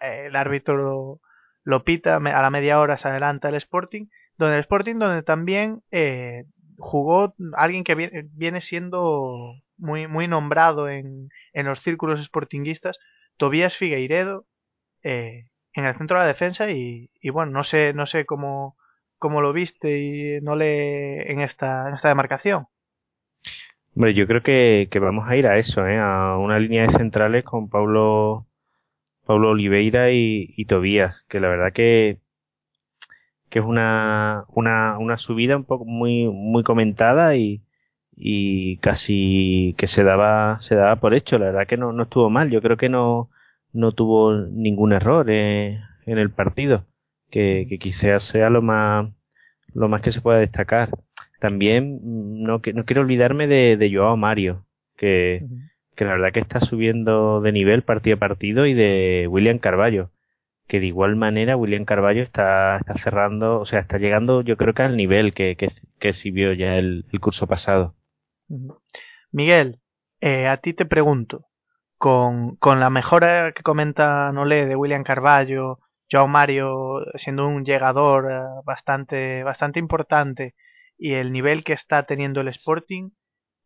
eh, 0.00 0.26
el 0.26 0.36
árbitro 0.36 0.76
lo, 0.76 1.20
lo, 1.64 1.84
pita, 1.84 2.16
a 2.16 2.42
la 2.42 2.50
media 2.50 2.80
hora 2.80 2.98
se 2.98 3.08
adelanta 3.08 3.48
el 3.48 3.56
Sporting, 3.56 4.06
donde 4.38 4.56
el 4.56 4.60
Sporting 4.60 4.96
donde 4.96 5.22
también 5.22 5.82
eh, 5.90 6.44
jugó 6.78 7.34
alguien 7.54 7.84
que 7.84 7.94
viene, 7.94 8.28
viene 8.32 8.60
siendo 8.60 9.54
muy, 9.76 10.06
muy 10.06 10.28
nombrado 10.28 10.88
en, 10.88 11.28
en 11.52 11.66
los 11.66 11.80
círculos 11.82 12.24
sportinguistas, 12.24 12.98
Tobías 13.36 13.76
Figueiredo, 13.76 14.46
eh, 15.02 15.49
en 15.74 15.84
el 15.84 15.96
centro 15.96 16.18
de 16.18 16.24
la 16.24 16.28
defensa 16.28 16.70
y, 16.70 17.10
bueno, 17.32 17.52
no 17.52 17.64
sé, 17.64 17.92
no 17.94 18.06
sé 18.06 18.26
cómo, 18.26 18.76
cómo 19.18 19.40
lo 19.40 19.52
viste 19.52 19.98
y 19.98 20.40
no 20.40 20.56
le 20.56 21.30
en 21.30 21.40
esta, 21.40 21.88
en 21.88 21.94
esta 21.94 22.08
demarcación. 22.08 22.66
Hombre, 23.94 24.14
yo 24.14 24.26
creo 24.26 24.42
que, 24.42 24.88
que 24.90 24.98
vamos 24.98 25.28
a 25.28 25.36
ir 25.36 25.46
a 25.46 25.58
eso, 25.58 25.86
¿eh? 25.86 25.98
a 25.98 26.36
una 26.38 26.58
línea 26.58 26.86
de 26.86 26.96
centrales 26.96 27.44
con 27.44 27.68
Pablo, 27.68 28.46
Pablo 29.26 29.50
Oliveira 29.50 30.10
y, 30.12 30.54
y 30.56 30.64
Tobías, 30.66 31.24
que 31.28 31.40
la 31.40 31.48
verdad 31.48 31.72
que, 31.72 32.18
que 33.48 33.58
es 33.58 33.64
una, 33.64 34.44
una, 34.48 34.98
una 34.98 35.18
subida 35.18 35.56
un 35.56 35.64
poco 35.64 35.84
muy, 35.84 36.28
muy 36.28 36.62
comentada 36.62 37.34
y, 37.36 37.62
y 38.14 38.76
casi 38.78 39.74
que 39.76 39.86
se 39.86 40.04
daba, 40.04 40.60
se 40.60 40.76
daba 40.76 40.96
por 40.96 41.14
hecho, 41.14 41.38
la 41.38 41.46
verdad 41.46 41.66
que 41.66 41.76
no, 41.76 41.92
no 41.92 42.04
estuvo 42.04 42.30
mal, 42.30 42.50
yo 42.50 42.62
creo 42.62 42.76
que 42.76 42.88
no, 42.88 43.30
no 43.72 43.92
tuvo 43.92 44.34
ningún 44.34 44.92
error 44.92 45.26
eh, 45.28 45.80
en 46.06 46.18
el 46.18 46.30
partido, 46.30 46.86
que, 47.30 47.66
que 47.68 47.78
quizás 47.78 48.24
sea 48.24 48.50
lo 48.50 48.62
más, 48.62 49.10
lo 49.74 49.88
más 49.88 50.02
que 50.02 50.12
se 50.12 50.20
pueda 50.20 50.38
destacar. 50.38 50.90
También 51.40 52.00
no, 52.42 52.60
no 52.74 52.84
quiero 52.84 53.02
olvidarme 53.02 53.46
de, 53.46 53.76
de 53.76 53.94
Joao 53.94 54.16
Mario, 54.16 54.66
que, 54.96 55.40
uh 55.42 55.46
-huh. 55.46 55.70
que 55.96 56.04
la 56.04 56.12
verdad 56.12 56.32
que 56.32 56.40
está 56.40 56.60
subiendo 56.60 57.40
de 57.40 57.52
nivel 57.52 57.82
partido 57.82 58.16
a 58.16 58.20
partido 58.20 58.66
y 58.66 58.74
de 58.74 59.26
William 59.28 59.58
Carballo 59.58 60.10
que 60.70 60.78
de 60.78 60.86
igual 60.86 61.16
manera 61.16 61.56
William 61.56 61.84
Carballo 61.84 62.22
está, 62.22 62.76
está 62.76 62.94
cerrando, 62.94 63.58
o 63.58 63.66
sea, 63.66 63.80
está 63.80 63.98
llegando 63.98 64.40
yo 64.42 64.56
creo 64.56 64.72
que 64.72 64.82
al 64.82 64.96
nivel 64.96 65.34
que, 65.34 65.56
que, 65.56 65.68
que 65.98 66.30
vio 66.30 66.52
ya 66.52 66.76
el, 66.76 67.04
curso 67.20 67.48
pasado. 67.48 67.96
Miguel, 69.32 69.80
eh, 70.20 70.46
a 70.46 70.58
ti 70.58 70.72
te 70.72 70.86
pregunto, 70.86 71.49
con, 72.00 72.56
con 72.56 72.80
la 72.80 72.88
mejora 72.88 73.52
que 73.52 73.62
comenta 73.62 74.32
Nolé 74.32 74.64
de 74.64 74.74
William 74.74 75.04
Carballo, 75.04 75.80
Joao 76.10 76.28
Mario 76.28 77.04
siendo 77.16 77.46
un 77.46 77.64
llegador 77.64 78.32
eh, 78.32 78.40
bastante, 78.64 79.44
bastante 79.44 79.78
importante 79.78 80.54
y 80.96 81.12
el 81.12 81.30
nivel 81.30 81.62
que 81.62 81.74
está 81.74 82.04
teniendo 82.04 82.40
el 82.40 82.48
Sporting, 82.48 83.10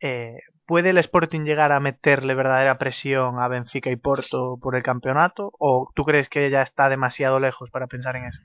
eh, 0.00 0.36
¿Puede 0.66 0.90
el 0.90 0.98
Sporting 0.98 1.44
llegar 1.44 1.72
a 1.72 1.80
meterle 1.80 2.34
verdadera 2.34 2.78
presión 2.78 3.38
a 3.38 3.48
Benfica 3.48 3.90
y 3.90 3.96
Porto 3.96 4.58
por 4.60 4.76
el 4.76 4.82
campeonato? 4.82 5.52
¿O 5.58 5.92
tú 5.94 6.04
crees 6.04 6.30
que 6.30 6.48
ya 6.48 6.62
está 6.62 6.88
demasiado 6.88 7.38
lejos 7.38 7.70
para 7.70 7.86
pensar 7.86 8.16
en 8.16 8.24
eso? 8.24 8.40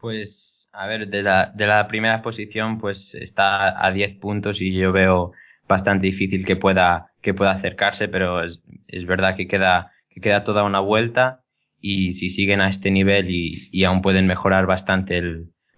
Pues, 0.00 0.68
a 0.72 0.88
ver, 0.88 1.06
de 1.06 1.22
la, 1.22 1.52
de 1.54 1.66
la 1.68 1.86
primera 1.86 2.20
posición, 2.20 2.80
pues 2.80 3.14
está 3.14 3.84
a 3.84 3.92
10 3.92 4.18
puntos 4.18 4.60
y 4.60 4.76
yo 4.76 4.90
veo 4.90 5.32
bastante 5.68 6.08
difícil 6.08 6.44
que 6.44 6.56
pueda, 6.56 7.12
que 7.24 7.34
pueda 7.34 7.52
acercarse, 7.52 8.06
pero 8.06 8.44
es, 8.44 8.60
verdad 9.06 9.34
que 9.34 9.48
queda, 9.48 9.90
que 10.10 10.20
queda 10.20 10.44
toda 10.44 10.62
una 10.62 10.78
vuelta 10.78 11.40
y 11.80 12.12
si 12.12 12.30
siguen 12.30 12.60
a 12.60 12.68
este 12.68 12.90
nivel 12.90 13.30
y, 13.30 13.68
y 13.72 13.84
aún 13.84 14.02
pueden 14.02 14.26
mejorar 14.26 14.66
bastante 14.66 15.20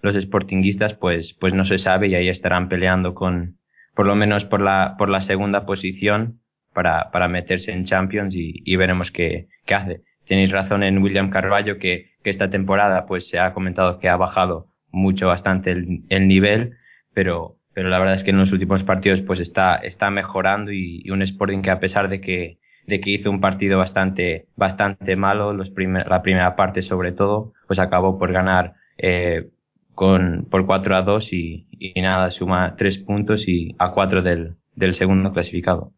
los 0.02 0.22
sportinguistas, 0.22 0.94
pues, 0.94 1.34
pues 1.40 1.54
no 1.54 1.64
se 1.64 1.78
sabe 1.78 2.08
y 2.08 2.16
ahí 2.16 2.28
estarán 2.28 2.68
peleando 2.68 3.14
con, 3.14 3.58
por 3.94 4.06
lo 4.06 4.16
menos 4.16 4.44
por 4.44 4.60
la, 4.60 4.96
por 4.98 5.08
la 5.08 5.22
segunda 5.22 5.64
posición 5.64 6.40
para, 6.74 7.10
para 7.12 7.28
meterse 7.28 7.72
en 7.72 7.84
Champions 7.84 8.34
y, 8.34 8.62
y 8.64 8.76
veremos 8.76 9.12
qué, 9.12 9.46
qué 9.64 9.74
hace. 9.74 10.00
Tenéis 10.26 10.50
razón 10.50 10.82
en 10.82 10.98
William 10.98 11.30
Carvalho 11.30 11.78
que, 11.78 12.10
que 12.24 12.30
esta 12.30 12.50
temporada 12.50 13.06
pues 13.06 13.28
se 13.28 13.38
ha 13.38 13.54
comentado 13.54 14.00
que 14.00 14.08
ha 14.08 14.16
bajado 14.16 14.66
mucho 14.90 15.28
bastante 15.28 15.70
el 15.70 16.28
nivel, 16.28 16.72
pero, 17.14 17.56
pero 17.76 17.90
la 17.90 17.98
verdad 17.98 18.14
es 18.14 18.24
que 18.24 18.30
en 18.30 18.38
los 18.38 18.52
últimos 18.52 18.82
partidos 18.84 19.20
pues 19.26 19.38
está, 19.38 19.76
está 19.76 20.08
mejorando 20.08 20.72
y, 20.72 21.02
y 21.04 21.10
un 21.10 21.20
Sporting 21.20 21.60
que 21.60 21.70
a 21.70 21.78
pesar 21.78 22.08
de 22.08 22.22
que, 22.22 22.58
de 22.86 23.02
que 23.02 23.10
hizo 23.10 23.30
un 23.30 23.42
partido 23.42 23.76
bastante, 23.76 24.46
bastante 24.56 25.14
malo, 25.14 25.52
los 25.52 25.68
primer, 25.68 26.08
la 26.08 26.22
primera 26.22 26.56
parte 26.56 26.80
sobre 26.80 27.12
todo, 27.12 27.52
pues 27.66 27.78
acabó 27.78 28.18
por 28.18 28.32
ganar 28.32 28.76
eh, 28.96 29.50
con, 29.94 30.46
por 30.50 30.64
4 30.64 30.96
a 30.96 31.02
2 31.02 31.30
y, 31.34 31.66
y 31.70 32.00
nada, 32.00 32.30
suma 32.30 32.76
3 32.78 32.96
puntos 33.00 33.46
y 33.46 33.76
a 33.78 33.92
4 33.92 34.22
del, 34.22 34.56
del 34.74 34.94
segundo 34.94 35.34
clasificado. 35.34 35.92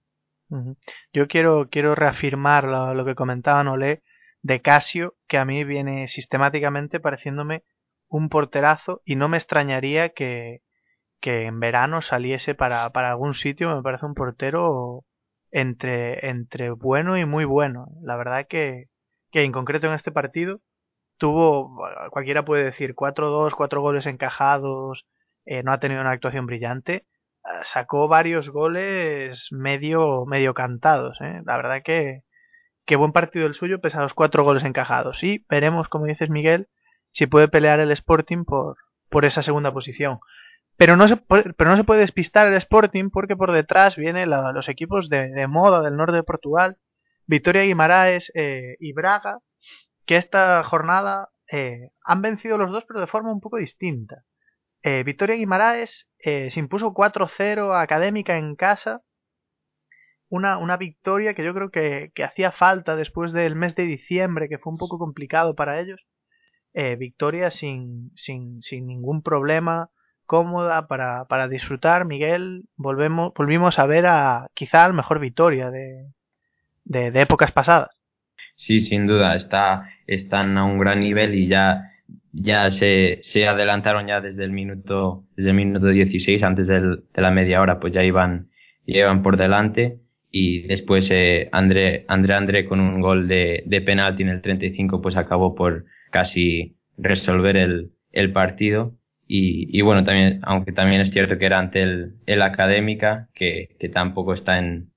Yo 1.12 1.28
quiero, 1.28 1.68
quiero 1.70 1.94
reafirmar 1.94 2.64
lo, 2.64 2.92
lo 2.92 3.04
que 3.04 3.14
comentaba 3.14 3.62
Nolé 3.62 4.02
de 4.42 4.60
Casio, 4.62 5.14
que 5.28 5.38
a 5.38 5.44
mí 5.44 5.62
viene 5.62 6.08
sistemáticamente 6.08 6.98
pareciéndome 6.98 7.62
un 8.08 8.30
porterazo 8.30 9.00
y 9.04 9.14
no 9.14 9.28
me 9.28 9.36
extrañaría 9.36 10.08
que, 10.08 10.62
que 11.20 11.46
en 11.46 11.60
verano 11.60 12.02
saliese 12.02 12.54
para, 12.54 12.90
para 12.90 13.10
algún 13.10 13.34
sitio, 13.34 13.74
me 13.74 13.82
parece 13.82 14.06
un 14.06 14.14
portero 14.14 15.04
entre, 15.50 16.28
entre 16.28 16.70
bueno 16.70 17.16
y 17.16 17.24
muy 17.24 17.44
bueno. 17.44 17.88
La 18.02 18.16
verdad 18.16 18.46
que, 18.48 18.86
que 19.30 19.42
en 19.42 19.52
concreto 19.52 19.88
en 19.88 19.94
este 19.94 20.12
partido 20.12 20.60
tuvo, 21.18 21.76
cualquiera 22.10 22.44
puede 22.44 22.64
decir, 22.64 22.94
4-2, 22.94 23.52
4 23.56 23.80
goles 23.80 24.06
encajados, 24.06 25.06
eh, 25.44 25.62
no 25.62 25.72
ha 25.72 25.80
tenido 25.80 26.00
una 26.00 26.12
actuación 26.12 26.46
brillante, 26.46 27.06
ah, 27.44 27.62
sacó 27.64 28.08
varios 28.08 28.50
goles 28.50 29.48
medio, 29.50 30.24
medio 30.26 30.54
cantados. 30.54 31.18
¿eh? 31.20 31.42
La 31.44 31.56
verdad 31.56 31.82
que, 31.82 32.22
que 32.86 32.96
buen 32.96 33.12
partido 33.12 33.46
el 33.46 33.54
suyo 33.54 33.80
pese 33.80 33.98
a 33.98 34.02
los 34.02 34.14
cuatro 34.14 34.44
goles 34.44 34.64
encajados. 34.64 35.22
Y 35.24 35.44
veremos, 35.48 35.88
como 35.88 36.06
dices 36.06 36.30
Miguel, 36.30 36.68
si 37.12 37.26
puede 37.26 37.48
pelear 37.48 37.80
el 37.80 37.90
Sporting 37.90 38.44
por, 38.44 38.76
por 39.08 39.24
esa 39.24 39.42
segunda 39.42 39.72
posición. 39.72 40.20
Pero 40.78 40.96
no, 40.96 41.08
se, 41.08 41.16
pero 41.16 41.70
no 41.70 41.76
se 41.76 41.84
puede 41.84 42.00
despistar 42.00 42.46
el 42.48 42.54
Sporting 42.54 43.10
porque 43.10 43.36
por 43.36 43.52
detrás 43.52 43.96
vienen 43.96 44.30
los 44.30 44.68
equipos 44.68 45.08
de, 45.08 45.46
moda 45.48 45.82
del 45.82 45.96
norte 45.96 46.16
de 46.16 46.22
Portugal, 46.22 46.78
Victoria 47.26 47.62
Guimaraes 47.62 48.30
eh, 48.34 48.76
y 48.78 48.92
Braga, 48.92 49.40
que 50.06 50.16
esta 50.16 50.62
jornada 50.64 51.28
eh, 51.52 51.90
han 52.04 52.22
vencido 52.22 52.56
los 52.56 52.70
dos, 52.70 52.84
pero 52.86 53.00
de 53.00 53.08
forma 53.08 53.32
un 53.32 53.40
poco 53.40 53.58
distinta. 53.58 54.24
Eh, 54.82 55.02
Victoria 55.02 55.34
Guimaraes 55.36 56.08
eh, 56.20 56.50
se 56.50 56.60
impuso 56.60 56.94
4-0 56.94 57.74
a 57.74 57.82
Académica 57.82 58.38
en 58.38 58.54
casa. 58.54 59.02
Una, 60.30 60.58
una 60.58 60.76
victoria 60.76 61.34
que 61.34 61.44
yo 61.44 61.54
creo 61.54 61.70
que, 61.70 62.12
que, 62.14 62.22
hacía 62.22 62.52
falta 62.52 62.94
después 62.96 63.32
del 63.32 63.56
mes 63.56 63.74
de 63.74 63.84
diciembre, 63.84 64.48
que 64.48 64.58
fue 64.58 64.72
un 64.72 64.78
poco 64.78 64.98
complicado 64.98 65.54
para 65.54 65.80
ellos. 65.80 66.06
Eh, 66.74 66.96
victoria 66.96 67.50
sin, 67.50 68.12
sin, 68.14 68.62
sin 68.62 68.86
ningún 68.86 69.22
problema, 69.22 69.90
cómoda 70.28 70.86
para, 70.86 71.24
para 71.24 71.48
disfrutar. 71.48 72.04
Miguel, 72.04 72.66
volvemos, 72.76 73.32
volvimos 73.34 73.80
a 73.80 73.86
ver 73.86 74.06
a 74.06 74.46
quizá 74.54 74.86
el 74.86 74.94
mejor 74.94 75.18
Victoria 75.18 75.72
de, 75.72 76.06
de, 76.84 77.10
de 77.10 77.20
épocas 77.22 77.50
pasadas. 77.50 77.90
Sí, 78.54 78.80
sin 78.82 79.06
duda, 79.08 79.34
está, 79.36 79.88
están 80.06 80.56
a 80.58 80.64
un 80.64 80.78
gran 80.78 81.00
nivel 81.00 81.34
y 81.34 81.48
ya, 81.48 81.90
ya 82.32 82.70
se, 82.70 83.18
se 83.22 83.46
adelantaron 83.46 84.06
ya 84.06 84.20
desde 84.20 84.44
el 84.44 84.50
minuto, 84.52 85.24
desde 85.36 85.50
el 85.50 85.56
minuto 85.56 85.86
16, 85.88 86.42
antes 86.42 86.66
del, 86.66 87.04
de 87.14 87.22
la 87.22 87.30
media 87.30 87.60
hora, 87.60 87.80
pues 87.80 87.92
ya 87.92 88.04
iban, 88.04 88.50
ya 88.86 88.98
iban 88.98 89.22
por 89.22 89.36
delante 89.36 90.00
y 90.30 90.66
después 90.66 91.08
eh, 91.10 91.48
André, 91.52 92.04
André 92.08 92.34
André 92.34 92.64
con 92.66 92.80
un 92.80 93.00
gol 93.00 93.28
de, 93.28 93.62
de 93.66 93.80
penalti 93.80 94.22
en 94.22 94.28
el 94.28 94.42
35 94.42 95.00
pues 95.00 95.16
acabó 95.16 95.54
por 95.54 95.86
casi 96.10 96.76
resolver 96.98 97.56
el, 97.56 97.92
el 98.12 98.32
partido 98.32 98.97
y, 99.28 99.68
y 99.78 99.82
bueno 99.82 100.04
también 100.04 100.40
aunque 100.42 100.72
también 100.72 101.02
es 101.02 101.10
cierto 101.10 101.38
que 101.38 101.46
era 101.46 101.58
ante 101.58 101.82
el, 101.82 102.14
el 102.26 102.42
Académica 102.42 103.28
que, 103.34 103.76
que 103.78 103.88
tampoco 103.88 104.34
está 104.34 104.58
en, 104.58 104.90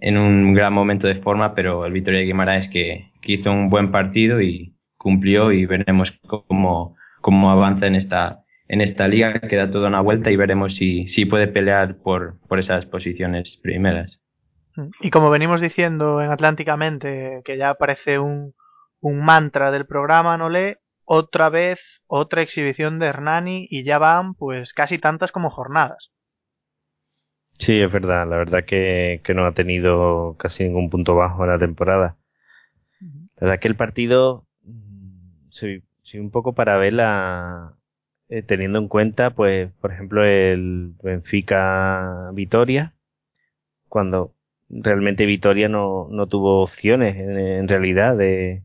en 0.00 0.16
un 0.16 0.54
gran 0.54 0.72
momento 0.72 1.06
de 1.06 1.16
forma, 1.16 1.54
pero 1.54 1.84
el 1.84 1.92
Victoria 1.92 2.20
de 2.20 2.26
Guimaraes 2.26 2.68
que, 2.68 3.10
que 3.20 3.32
hizo 3.32 3.50
un 3.50 3.68
buen 3.68 3.90
partido 3.90 4.40
y 4.40 4.74
cumplió 4.96 5.52
y 5.52 5.66
veremos 5.66 6.12
cómo, 6.26 6.96
cómo 7.20 7.50
avanza 7.50 7.86
en 7.86 7.94
esta, 7.94 8.44
en 8.68 8.80
esta 8.80 9.08
liga, 9.08 9.40
queda 9.40 9.70
toda 9.70 9.88
una 9.88 10.00
vuelta 10.00 10.30
y 10.30 10.36
veremos 10.36 10.76
si, 10.76 11.08
si 11.08 11.24
puede 11.24 11.48
pelear 11.48 11.96
por, 12.02 12.38
por 12.48 12.58
esas 12.58 12.86
posiciones 12.86 13.58
primeras. 13.62 14.20
Y 15.00 15.10
como 15.10 15.30
venimos 15.30 15.60
diciendo 15.60 16.22
en 16.22 16.30
Atlánticamente, 16.30 17.40
que 17.44 17.56
ya 17.56 17.74
parece 17.74 18.18
un, 18.18 18.54
un 19.00 19.24
mantra 19.24 19.70
del 19.70 19.86
programa, 19.86 20.36
no 20.36 20.48
lee, 20.48 20.76
otra 21.12 21.48
vez 21.48 21.80
otra 22.06 22.40
exhibición 22.40 23.00
de 23.00 23.06
Hernani 23.06 23.66
y 23.68 23.82
ya 23.82 23.98
van 23.98 24.34
pues 24.34 24.72
casi 24.72 24.96
tantas 25.00 25.32
como 25.32 25.50
jornadas. 25.50 26.12
Sí, 27.58 27.80
es 27.80 27.90
verdad. 27.90 28.28
La 28.28 28.36
verdad 28.36 28.64
que, 28.64 29.20
que 29.24 29.34
no 29.34 29.44
ha 29.44 29.52
tenido 29.52 30.36
casi 30.38 30.62
ningún 30.62 30.88
punto 30.88 31.16
bajo 31.16 31.42
en 31.42 31.50
la 31.50 31.58
temporada. 31.58 32.16
La 33.00 33.48
verdad 33.48 33.58
que 33.58 33.66
el 33.66 33.74
partido, 33.74 34.46
sí, 35.50 35.82
sí 36.04 36.20
un 36.20 36.30
poco 36.30 36.54
para 36.54 36.76
verla, 36.76 37.74
eh, 38.28 38.42
teniendo 38.42 38.78
en 38.78 38.86
cuenta, 38.86 39.30
pues, 39.30 39.72
por 39.80 39.90
ejemplo, 39.92 40.24
el 40.24 40.94
Benfica 41.02 42.30
Vitoria, 42.34 42.94
cuando 43.88 44.32
realmente 44.68 45.26
Vitoria 45.26 45.68
no, 45.68 46.06
no 46.08 46.28
tuvo 46.28 46.62
opciones 46.62 47.16
en, 47.16 47.36
en 47.36 47.66
realidad 47.66 48.16
de, 48.16 48.62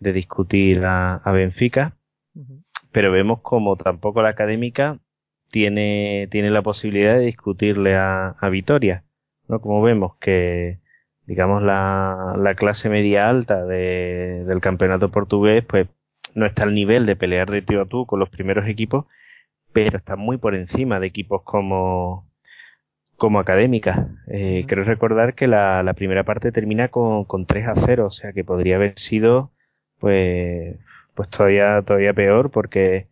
de 0.00 0.12
discutir 0.12 0.84
a, 0.84 1.16
a 1.16 1.32
Benfica, 1.32 1.96
pero 2.92 3.12
vemos 3.12 3.40
como 3.42 3.76
tampoco 3.76 4.22
la 4.22 4.30
académica 4.30 4.98
tiene, 5.50 6.28
tiene 6.30 6.50
la 6.50 6.62
posibilidad 6.62 7.14
de 7.14 7.26
discutirle 7.26 7.96
a, 7.96 8.30
a 8.40 8.48
Vitoria, 8.48 9.04
¿no? 9.48 9.60
Como 9.60 9.82
vemos 9.82 10.16
que, 10.16 10.78
digamos, 11.26 11.62
la, 11.62 12.34
la 12.38 12.54
clase 12.54 12.88
media 12.88 13.28
alta 13.28 13.64
de, 13.64 14.44
del 14.46 14.60
campeonato 14.60 15.10
portugués, 15.10 15.64
pues 15.68 15.88
no 16.34 16.46
está 16.46 16.62
al 16.62 16.74
nivel 16.74 17.06
de 17.06 17.16
pelear 17.16 17.50
de 17.50 17.62
tío 17.62 17.82
a 17.82 17.86
tú 17.86 18.06
con 18.06 18.20
los 18.20 18.28
primeros 18.30 18.66
equipos, 18.68 19.06
pero 19.72 19.98
está 19.98 20.16
muy 20.16 20.38
por 20.38 20.54
encima 20.54 21.00
de 21.00 21.06
equipos 21.08 21.42
como, 21.42 22.28
como 23.16 23.38
académica. 23.40 24.08
Eh, 24.28 24.64
Creo 24.66 24.84
recordar 24.84 25.34
que 25.34 25.46
la, 25.46 25.82
la 25.82 25.94
primera 25.94 26.24
parte 26.24 26.52
termina 26.52 26.88
con, 26.88 27.24
con 27.24 27.46
3 27.46 27.68
a 27.68 27.74
0, 27.86 28.06
o 28.06 28.10
sea 28.10 28.32
que 28.32 28.44
podría 28.44 28.76
haber 28.76 28.98
sido, 28.98 29.52
pues, 30.00 30.78
pues 31.14 31.28
todavía, 31.28 31.82
todavía 31.82 32.12
peor 32.14 32.50
porque 32.50 33.08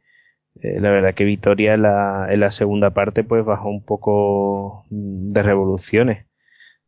eh, 0.63 0.81
la 0.81 0.91
verdad 0.91 1.15
que 1.15 1.25
Vitoria 1.25 1.75
en 1.75 1.83
la, 1.83 2.29
en 2.31 2.41
la 2.41 2.51
segunda 2.51 2.91
parte 2.91 3.23
pues 3.23 3.45
bajó 3.45 3.69
un 3.69 3.85
poco 3.85 4.85
de 4.91 5.43
revoluciones. 5.43 6.27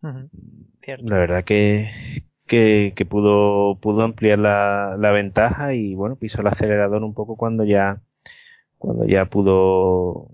La 0.03 1.19
verdad 1.19 1.45
que, 1.45 1.91
que, 2.47 2.95
que, 2.97 3.05
pudo, 3.05 3.79
pudo 3.81 4.03
ampliar 4.03 4.39
la, 4.39 4.97
la 4.99 5.13
ventaja 5.13 5.75
y 5.75 5.95
bueno, 5.95 6.17
pisó 6.17 6.41
el 6.41 6.49
acelerador 6.49 7.05
un 7.05 7.15
poco 7.15 7.37
cuando 7.37 7.65
ya, 7.65 8.01
cuando 8.79 9.07
ya 9.07 9.27
pudo, 9.27 10.29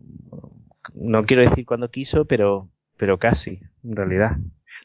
no 0.95 1.27
quiero 1.27 1.43
decir 1.43 1.67
cuando 1.67 1.91
quiso, 1.91 2.25
pero, 2.25 2.71
pero 2.97 3.19
casi. 3.19 3.61
en 3.85 3.97
realidad. 3.97 4.37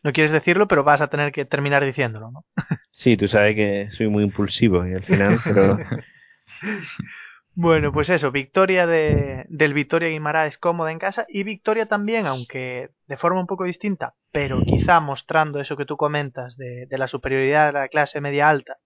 No 0.04 0.14
quieres 0.14 0.32
decirlo, 0.32 0.68
pero 0.68 0.84
vas 0.84 1.00
a 1.00 1.08
tener 1.08 1.32
que 1.32 1.46
terminar 1.46 1.86
diciéndolo, 1.86 2.32
¿no? 2.32 2.46
Sí, 2.92 3.18
tú 3.18 3.28
sabes 3.28 3.56
que 3.56 3.90
soy 3.90 4.08
muy 4.08 4.24
impulsivo 4.24 4.86
y 4.86 4.94
al 4.94 5.04
final, 5.04 5.40
pero... 5.44 5.78
Bueno, 7.54 7.92
pues 7.92 8.10
eso, 8.10 8.32
victoria 8.32 8.88
de, 8.88 9.46
del 9.50 9.74
Victoria 9.74 10.08
Guimaraes 10.08 10.58
cómoda 10.58 10.92
en 10.92 11.00
casa 11.00 11.26
y 11.28 11.44
victoria 11.44 11.86
también, 11.86 12.26
aunque 12.26 12.92
de 13.08 13.18
forma 13.18 13.42
un 13.42 13.48
poco 13.48 13.66
distinta, 13.66 14.16
pero 14.32 14.62
quizá 14.64 15.02
mostrando 15.02 15.60
eso 15.60 15.76
que 15.76 15.86
tú 15.86 15.98
comentas 15.98 16.56
de, 16.56 16.88
la 16.92 17.10
superioridad 17.10 17.68
de 17.68 17.74
la 17.74 17.90
clase 17.90 18.22
media 18.22 18.50
alta 18.50 18.78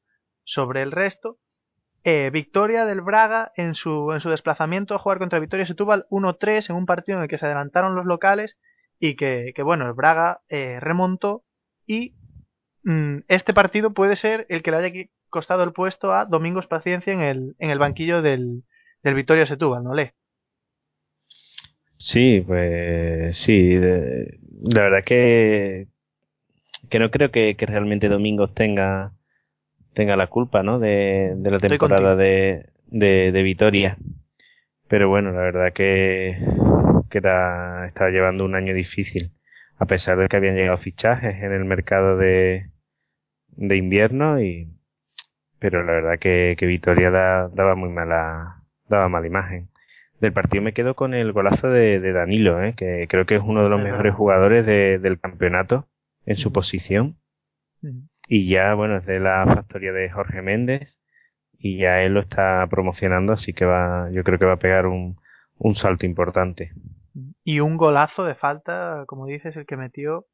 sobre 0.44 0.82
el 0.82 0.92
resto, 0.92 1.38
eh, 2.04 2.32
victoria 2.34 2.86
del 2.86 3.02
Braga 3.02 3.52
en 3.56 3.76
su, 3.76 4.12
en 4.12 4.20
su 4.20 4.30
desplazamiento 4.30 4.96
a 4.96 5.00
jugar 5.00 5.20
contra 5.20 5.40
Victoria 5.40 5.68
Setúbal 5.68 6.08
1-3 6.10 6.72
en 6.72 6.76
un 6.76 6.86
partido 6.88 7.20
en 7.20 7.24
el 7.24 7.30
que 7.30 7.38
se 7.38 7.46
adelantaron 7.46 7.96
los 7.96 8.06
locales 8.06 8.58
y 9.00 9.16
que, 9.16 9.54
que 9.56 9.64
bueno, 9.64 9.86
el 9.86 9.94
Braga 9.94 10.42
eh, 10.50 10.80
remontó 10.80 11.44
y 11.86 12.16
este 13.27 13.54
partido 13.54 13.94
puede 13.94 14.15
ser 14.15 14.46
el 14.50 14.62
que 14.62 14.72
le 14.72 14.77
haya 14.77 15.10
costado 15.30 15.63
el 15.63 15.74
puesto 15.74 16.13
a 16.13 16.25
Domingos 16.25 16.68
Paciencia 16.68 17.12
en 17.12 17.22
el, 17.22 17.56
en 17.60 17.70
el 17.72 17.80
banquillo 17.80 18.22
del, 18.22 18.63
del 19.04 19.15
Victoria 19.15 19.46
Setúbal, 19.46 19.84
¿no 19.84 19.94
le? 19.94 20.13
Sí, 21.98 22.44
pues 22.46 23.38
sí, 23.38 23.75
de, 23.75 24.38
la 24.62 24.82
verdad 24.84 25.04
que 25.04 25.88
que 26.89 27.00
no 27.00 27.10
creo 27.10 27.32
que, 27.32 27.56
que, 27.56 27.65
realmente 27.65 28.10
Domingos 28.10 28.54
tenga 28.54 29.12
tenga 29.94 30.15
la 30.15 30.27
culpa, 30.27 30.62
¿no? 30.62 30.77
De, 30.77 31.34
de 31.36 31.51
la 31.51 31.60
temporada 31.60 32.15
de, 32.15 32.68
de, 32.88 33.32
de, 33.32 33.44
Vitoria. 33.44 33.98
Pero 34.88 35.10
bueno, 35.10 35.32
la 35.32 35.42
verdad 35.42 35.74
que, 35.74 36.38
que 37.10 37.18
está 37.18 38.10
llevando 38.10 38.46
un 38.46 38.56
año 38.56 38.74
difícil. 38.74 39.32
A 39.80 39.86
pesar 39.86 40.18
de 40.18 40.27
que 40.27 40.38
habían 40.38 40.56
llegado 40.56 40.77
fichajes 40.77 41.42
en 41.42 41.54
el 41.54 41.65
mercado 41.65 42.18
de, 42.18 42.68
de 43.58 43.78
invierno 43.78 44.42
y, 44.42 44.70
pero 45.60 45.84
la 45.84 45.94
verdad 45.94 46.20
que, 46.20 46.56
que 46.58 46.66
Vitoria 46.66 47.12
da, 47.12 47.50
daba 47.50 47.76
muy 47.76 47.90
mala, 47.90 48.64
daba 48.88 49.10
mala 49.10 49.28
imagen. 49.28 49.70
Del 50.22 50.34
partido 50.34 50.64
me 50.64 50.74
quedo 50.74 50.96
con 50.96 51.14
el 51.14 51.32
golazo 51.34 51.70
de, 51.70 52.00
de 52.00 52.14
Danilo, 52.14 52.64
¿eh? 52.64 52.74
que 52.76 53.06
creo 53.10 53.26
que 53.26 53.36
es 53.36 53.42
uno 53.44 53.64
de 53.64 53.70
los 53.70 53.82
mejores 53.82 54.14
jugadores 54.16 54.66
de, 54.66 55.00
del 55.00 55.20
campeonato 55.20 55.88
en 56.26 56.38
su 56.38 56.52
posición. 56.52 57.18
Y 58.28 58.50
ya, 58.50 58.74
bueno, 58.74 58.98
es 58.98 59.06
de 59.06 59.20
la 59.20 59.46
factoría 59.46 59.92
de 59.92 60.10
Jorge 60.10 60.42
Méndez 60.42 60.98
y 61.58 61.78
ya 61.78 62.02
él 62.02 62.14
lo 62.14 62.22
está 62.22 62.66
promocionando, 62.70 63.34
así 63.34 63.54
que 63.54 63.66
va, 63.66 64.10
yo 64.12 64.24
creo 64.24 64.40
que 64.40 64.46
va 64.46 64.54
a 64.54 64.60
pegar 64.60 64.88
un, 64.88 65.18
un 65.58 65.76
salto 65.76 66.06
importante. 66.06 66.72
Y 67.44 67.60
un 67.60 67.78
golazo 67.78 68.24
de 68.24 68.36
falta, 68.36 69.04
como 69.08 69.26
dices, 69.26 69.56
el 69.56 69.66
que 69.66 69.78
metió. 69.78 70.26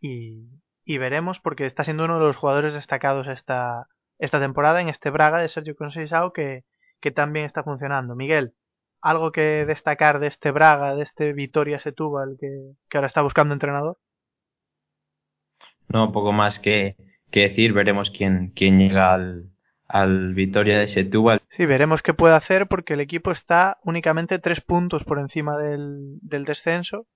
Y, 0.00 0.48
y 0.88 0.96
veremos, 0.96 1.38
porque 1.38 1.66
está 1.66 1.84
siendo 1.84 2.06
uno 2.06 2.18
de 2.18 2.24
los 2.24 2.36
jugadores 2.36 2.72
destacados 2.72 3.28
esta, 3.28 3.88
esta 4.18 4.40
temporada 4.40 4.80
en 4.80 4.88
este 4.88 5.10
Braga 5.10 5.36
de 5.38 5.48
Sergio 5.48 5.76
Conceição 5.76 6.32
que, 6.32 6.64
que 7.02 7.10
también 7.10 7.44
está 7.44 7.62
funcionando. 7.62 8.16
Miguel, 8.16 8.54
¿algo 9.02 9.30
que 9.30 9.66
destacar 9.66 10.18
de 10.18 10.28
este 10.28 10.50
Braga, 10.50 10.94
de 10.94 11.02
este 11.02 11.34
Vitoria 11.34 11.78
Setúbal 11.78 12.38
que, 12.40 12.48
que 12.88 12.96
ahora 12.96 13.06
está 13.06 13.20
buscando 13.20 13.52
entrenador? 13.52 13.98
No, 15.88 16.10
poco 16.10 16.32
más 16.32 16.58
que, 16.58 16.96
que 17.30 17.40
decir. 17.40 17.74
Veremos 17.74 18.10
quién, 18.10 18.52
quién 18.56 18.78
llega 18.78 19.12
al, 19.12 19.50
al 19.88 20.32
Vitoria 20.32 20.78
de 20.78 20.88
Setúbal. 20.88 21.42
Sí, 21.50 21.66
veremos 21.66 22.00
qué 22.00 22.14
puede 22.14 22.34
hacer 22.34 22.66
porque 22.66 22.94
el 22.94 23.00
equipo 23.00 23.30
está 23.30 23.76
únicamente 23.84 24.38
tres 24.38 24.62
puntos 24.62 25.04
por 25.04 25.18
encima 25.18 25.58
del, 25.58 26.18
del 26.22 26.46
descenso 26.46 27.06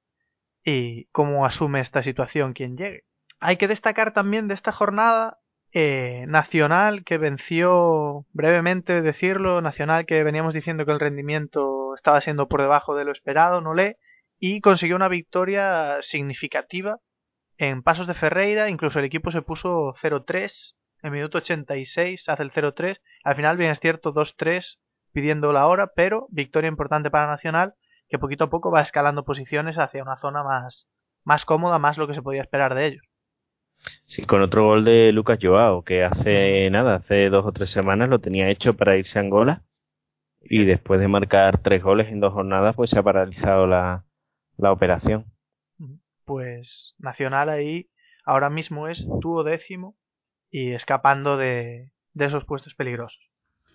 y 0.62 1.06
cómo 1.06 1.46
asume 1.46 1.80
esta 1.80 2.02
situación 2.02 2.52
quien 2.52 2.76
llegue. 2.76 3.04
Hay 3.44 3.56
que 3.56 3.66
destacar 3.66 4.12
también 4.12 4.46
de 4.46 4.54
esta 4.54 4.70
jornada 4.70 5.40
eh, 5.72 6.26
Nacional 6.28 7.02
que 7.02 7.18
venció, 7.18 8.24
brevemente 8.32 9.02
decirlo, 9.02 9.60
Nacional 9.60 10.06
que 10.06 10.22
veníamos 10.22 10.54
diciendo 10.54 10.86
que 10.86 10.92
el 10.92 11.00
rendimiento 11.00 11.92
estaba 11.96 12.20
siendo 12.20 12.46
por 12.46 12.60
debajo 12.60 12.94
de 12.94 13.04
lo 13.04 13.10
esperado, 13.10 13.60
no 13.60 13.74
le, 13.74 13.98
y 14.38 14.60
consiguió 14.60 14.94
una 14.94 15.08
victoria 15.08 15.96
significativa 16.02 17.00
en 17.56 17.82
Pasos 17.82 18.06
de 18.06 18.14
Ferreira, 18.14 18.68
incluso 18.68 19.00
el 19.00 19.06
equipo 19.06 19.32
se 19.32 19.42
puso 19.42 19.92
0-3, 20.00 20.76
en 21.02 21.12
minuto 21.12 21.38
86 21.38 22.28
hace 22.28 22.42
el 22.44 22.52
0-3, 22.52 23.00
al 23.24 23.34
final 23.34 23.56
bien 23.56 23.72
es 23.72 23.80
cierto 23.80 24.14
2-3 24.14 24.78
pidiendo 25.12 25.52
la 25.52 25.66
hora, 25.66 25.90
pero 25.96 26.28
victoria 26.30 26.68
importante 26.68 27.10
para 27.10 27.26
Nacional 27.26 27.74
que 28.08 28.20
poquito 28.20 28.44
a 28.44 28.50
poco 28.50 28.70
va 28.70 28.82
escalando 28.82 29.24
posiciones 29.24 29.78
hacia 29.78 30.04
una 30.04 30.16
zona 30.18 30.44
más, 30.44 30.86
más 31.24 31.44
cómoda, 31.44 31.80
más 31.80 31.98
lo 31.98 32.06
que 32.06 32.14
se 32.14 32.22
podía 32.22 32.42
esperar 32.42 32.76
de 32.76 32.86
ellos. 32.86 33.11
Sí, 34.04 34.22
con 34.24 34.42
otro 34.42 34.64
gol 34.64 34.84
de 34.84 35.12
Lucas 35.12 35.38
Joao, 35.40 35.82
que 35.82 36.04
hace 36.04 36.70
nada, 36.70 36.96
hace 36.96 37.28
dos 37.30 37.46
o 37.46 37.52
tres 37.52 37.70
semanas 37.70 38.08
lo 38.08 38.20
tenía 38.20 38.48
hecho 38.50 38.74
para 38.74 38.96
irse 38.96 39.18
a 39.18 39.22
Angola 39.22 39.62
y 40.40 40.64
después 40.64 41.00
de 41.00 41.08
marcar 41.08 41.58
tres 41.62 41.82
goles 41.82 42.08
en 42.08 42.20
dos 42.20 42.32
jornadas, 42.32 42.76
pues 42.76 42.90
se 42.90 42.98
ha 42.98 43.02
paralizado 43.02 43.66
la, 43.66 44.04
la 44.56 44.72
operación. 44.72 45.26
Pues 46.24 46.94
Nacional 46.98 47.48
ahí 47.48 47.90
ahora 48.24 48.50
mismo 48.50 48.88
es 48.88 49.06
duodécimo 49.20 49.96
y 50.50 50.72
escapando 50.72 51.36
de, 51.36 51.90
de 52.12 52.24
esos 52.24 52.44
puestos 52.44 52.74
peligrosos. 52.74 53.20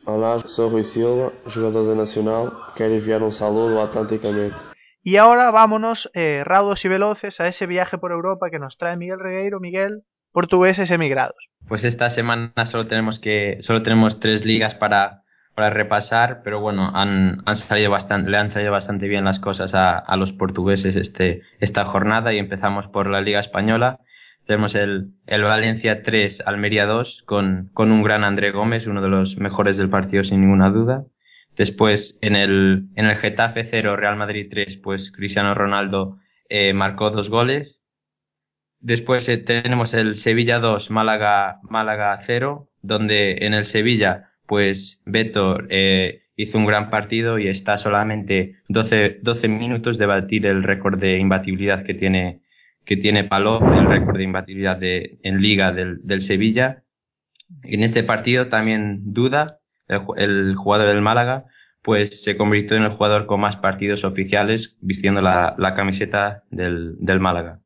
Hola, 0.06 0.42
soy 0.46 0.70
Rui 0.70 0.84
Silva, 0.84 1.34
jugador 1.54 1.88
de 1.88 1.96
Nacional. 1.96 2.54
Quiero 2.76 2.94
enviar 2.94 3.24
un 3.24 3.34
saludo. 3.34 3.92
Y 5.08 5.16
ahora 5.16 5.52
vámonos, 5.52 6.12
eh, 6.16 6.42
raudos 6.44 6.84
y 6.84 6.90
veloces, 6.90 7.40
a 7.40 7.48
ese 7.48 7.66
viaje 7.66 7.98
por 7.98 8.12
Europa 8.12 8.50
que 8.52 8.60
nos 8.60 8.78
trae 8.78 8.98
Miguel 8.98 9.22
Regueiro. 9.22 9.62
Miguel, 9.62 10.02
portugueses 10.34 10.92
emigrados. 10.92 11.38
Pues 11.66 11.86
esta 11.86 12.10
semana 12.10 12.52
solo 12.66 12.88
tenemos 12.88 13.18
que 13.22 13.60
solo 13.62 13.84
tenemos 13.84 14.20
tres 14.20 14.44
ligas 14.44 14.76
para, 14.76 15.22
para 15.56 15.70
repasar, 15.70 16.42
pero 16.44 16.60
bueno, 16.60 16.92
han, 16.94 17.42
han 17.46 17.56
salido 17.56 17.90
bastante, 17.90 18.30
le 18.30 18.36
han 18.36 18.52
salido 18.52 18.74
bastante 18.74 19.08
bien 19.08 19.24
las 19.24 19.40
cosas 19.40 19.74
a, 19.74 19.98
a 19.98 20.18
los 20.18 20.34
portugueses 20.34 20.98
este, 20.98 21.42
esta 21.62 21.86
jornada 21.86 22.34
y 22.34 22.38
empezamos 22.38 22.88
por 22.88 23.10
la 23.10 23.22
Liga 23.22 23.40
Española. 23.40 24.00
Tenemos 24.46 24.76
el, 24.76 25.12
el 25.26 25.44
Valencia 25.44 26.04
3, 26.04 26.44
Almería 26.46 26.86
2, 26.86 27.24
con, 27.26 27.70
con 27.74 27.94
un 27.94 28.04
gran 28.04 28.26
André 28.26 28.52
Gómez, 28.52 28.86
uno 28.88 29.02
de 29.02 29.08
los 29.08 29.38
mejores 29.38 29.78
del 29.78 29.90
partido 29.90 30.26
sin 30.26 30.42
ninguna 30.42 30.70
duda. 30.70 31.06
Después, 31.58 32.18
en 32.22 32.36
el, 32.36 32.86
en 32.96 33.06
el 33.06 33.18
Getafe 33.18 33.68
0, 33.70 33.96
Real 33.96 34.16
Madrid 34.16 34.48
3, 34.50 34.78
pues 34.78 35.12
Cristiano 35.12 35.56
Ronaldo 35.56 36.20
eh, 36.50 36.74
marcó 36.74 37.10
dos 37.10 37.30
goles. 37.30 37.80
Después 38.80 39.28
eh, 39.28 39.38
tenemos 39.38 39.94
el 39.96 40.18
Sevilla 40.18 40.60
2, 40.60 40.92
Málaga, 40.92 41.60
Málaga 41.64 42.22
0, 42.28 42.70
donde 42.84 43.46
en 43.46 43.56
el 43.56 43.66
Sevilla, 43.66 44.30
pues 44.46 45.02
Beto 45.06 45.58
eh, 45.70 46.22
hizo 46.36 46.60
un 46.60 46.68
gran 46.68 46.92
partido 46.92 47.40
y 47.40 47.48
está 47.48 47.78
solamente 47.78 48.58
12, 48.70 49.20
12 49.24 49.48
minutos 49.48 49.98
de 49.98 50.06
batir 50.06 50.46
el 50.46 50.62
récord 50.62 51.00
de 51.00 51.18
imbatibilidad 51.18 51.84
que 51.84 51.96
tiene, 51.96 52.42
que 52.86 52.98
tiene 52.98 53.24
Paló, 53.24 53.60
el 53.74 53.88
récord 53.88 54.18
de 54.18 54.24
imbatibilidad 54.24 54.78
de, 54.78 55.18
en 55.24 55.42
Liga 55.42 55.72
del, 55.72 56.06
del 56.06 56.22
Sevilla. 56.22 56.84
En 57.64 57.82
este 57.82 58.04
partido 58.04 58.48
también 58.48 59.12
duda, 59.14 59.58
el, 59.88 60.56
jugador 60.56 60.88
del 60.88 61.02
Málaga, 61.02 61.46
pues 61.84 62.24
se 62.24 62.38
convirtió 62.38 62.76
en 62.76 62.84
el 62.84 62.92
jugador 62.92 63.26
con 63.26 63.40
más 63.40 63.58
partidos 63.58 64.04
oficiales 64.04 64.76
vistiendo 64.82 65.22
la, 65.22 65.56
la 65.58 65.76
camiseta 65.76 66.44
del, 66.50 66.96
del 67.00 67.20
Málaga. 67.20 67.60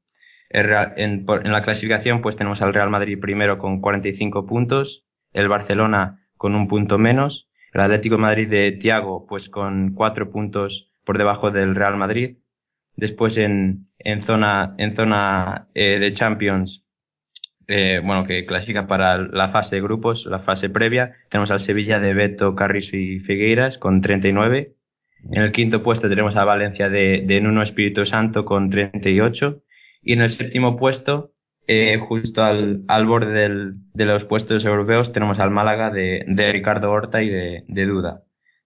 En, 0.50 1.26
en, 1.28 1.52
la 1.52 1.64
clasificación 1.64 2.22
pues 2.22 2.36
tenemos 2.36 2.62
al 2.62 2.74
Real 2.74 2.90
Madrid 2.90 3.18
primero 3.20 3.58
con 3.58 3.80
45 3.80 4.46
puntos, 4.46 5.06
el 5.34 5.48
Barcelona 5.48 6.20
con 6.36 6.56
un 6.56 6.68
punto 6.68 6.98
menos, 6.98 7.48
el 7.74 7.82
Atlético 7.82 8.18
Madrid 8.18 8.50
de 8.50 8.74
Tiago 8.74 9.26
pues 9.28 9.48
con 9.50 9.94
cuatro 9.94 10.32
puntos 10.32 10.92
por 11.06 11.18
debajo 11.18 11.52
del 11.52 11.76
Real 11.76 11.96
Madrid. 11.96 12.38
Después 12.98 13.38
en, 13.38 13.88
en 14.00 14.26
zona, 14.26 14.76
en 14.78 14.96
zona 14.96 15.68
eh, 15.74 15.98
de 16.00 16.14
Champions 16.14 16.81
eh, 17.74 18.02
bueno, 18.04 18.26
que 18.26 18.46
clasifica 18.46 18.86
para 18.86 19.18
la 19.18 19.50
fase 19.50 19.76
de 19.76 19.82
grupos, 19.82 20.26
la 20.26 20.40
fase 20.40 20.70
previa. 20.70 21.14
Tenemos 21.30 21.52
al 21.52 21.66
Sevilla 21.66 22.02
de 22.02 22.14
Beto, 22.14 22.54
Carrizo 22.54 22.98
y 22.98 23.20
Figueiras 23.22 23.78
con 23.78 24.02
39. 24.02 24.74
En 25.32 25.42
el 25.42 25.54
quinto 25.54 25.82
puesto 25.82 26.10
tenemos 26.10 26.36
a 26.36 26.44
Valencia 26.44 26.90
de, 26.90 27.40
Nuno 27.42 27.64
Espíritu 27.64 28.06
Santo 28.06 28.44
con 28.44 28.70
38. 28.70 29.62
Y 30.04 30.14
en 30.14 30.22
el 30.22 30.32
séptimo 30.32 30.76
puesto, 30.76 31.32
eh, 31.66 31.98
justo 31.98 32.44
al, 32.44 32.84
borde 33.06 33.74
de 33.94 34.06
los 34.06 34.26
puestos 34.26 34.66
europeos, 34.66 35.14
tenemos 35.14 35.40
al 35.40 35.52
Málaga 35.52 35.92
de, 35.92 36.52
Ricardo 36.52 36.92
Horta 36.92 37.24
y 37.24 37.30
de, 37.30 37.64
de 37.70 37.86
Duda. 37.86 38.24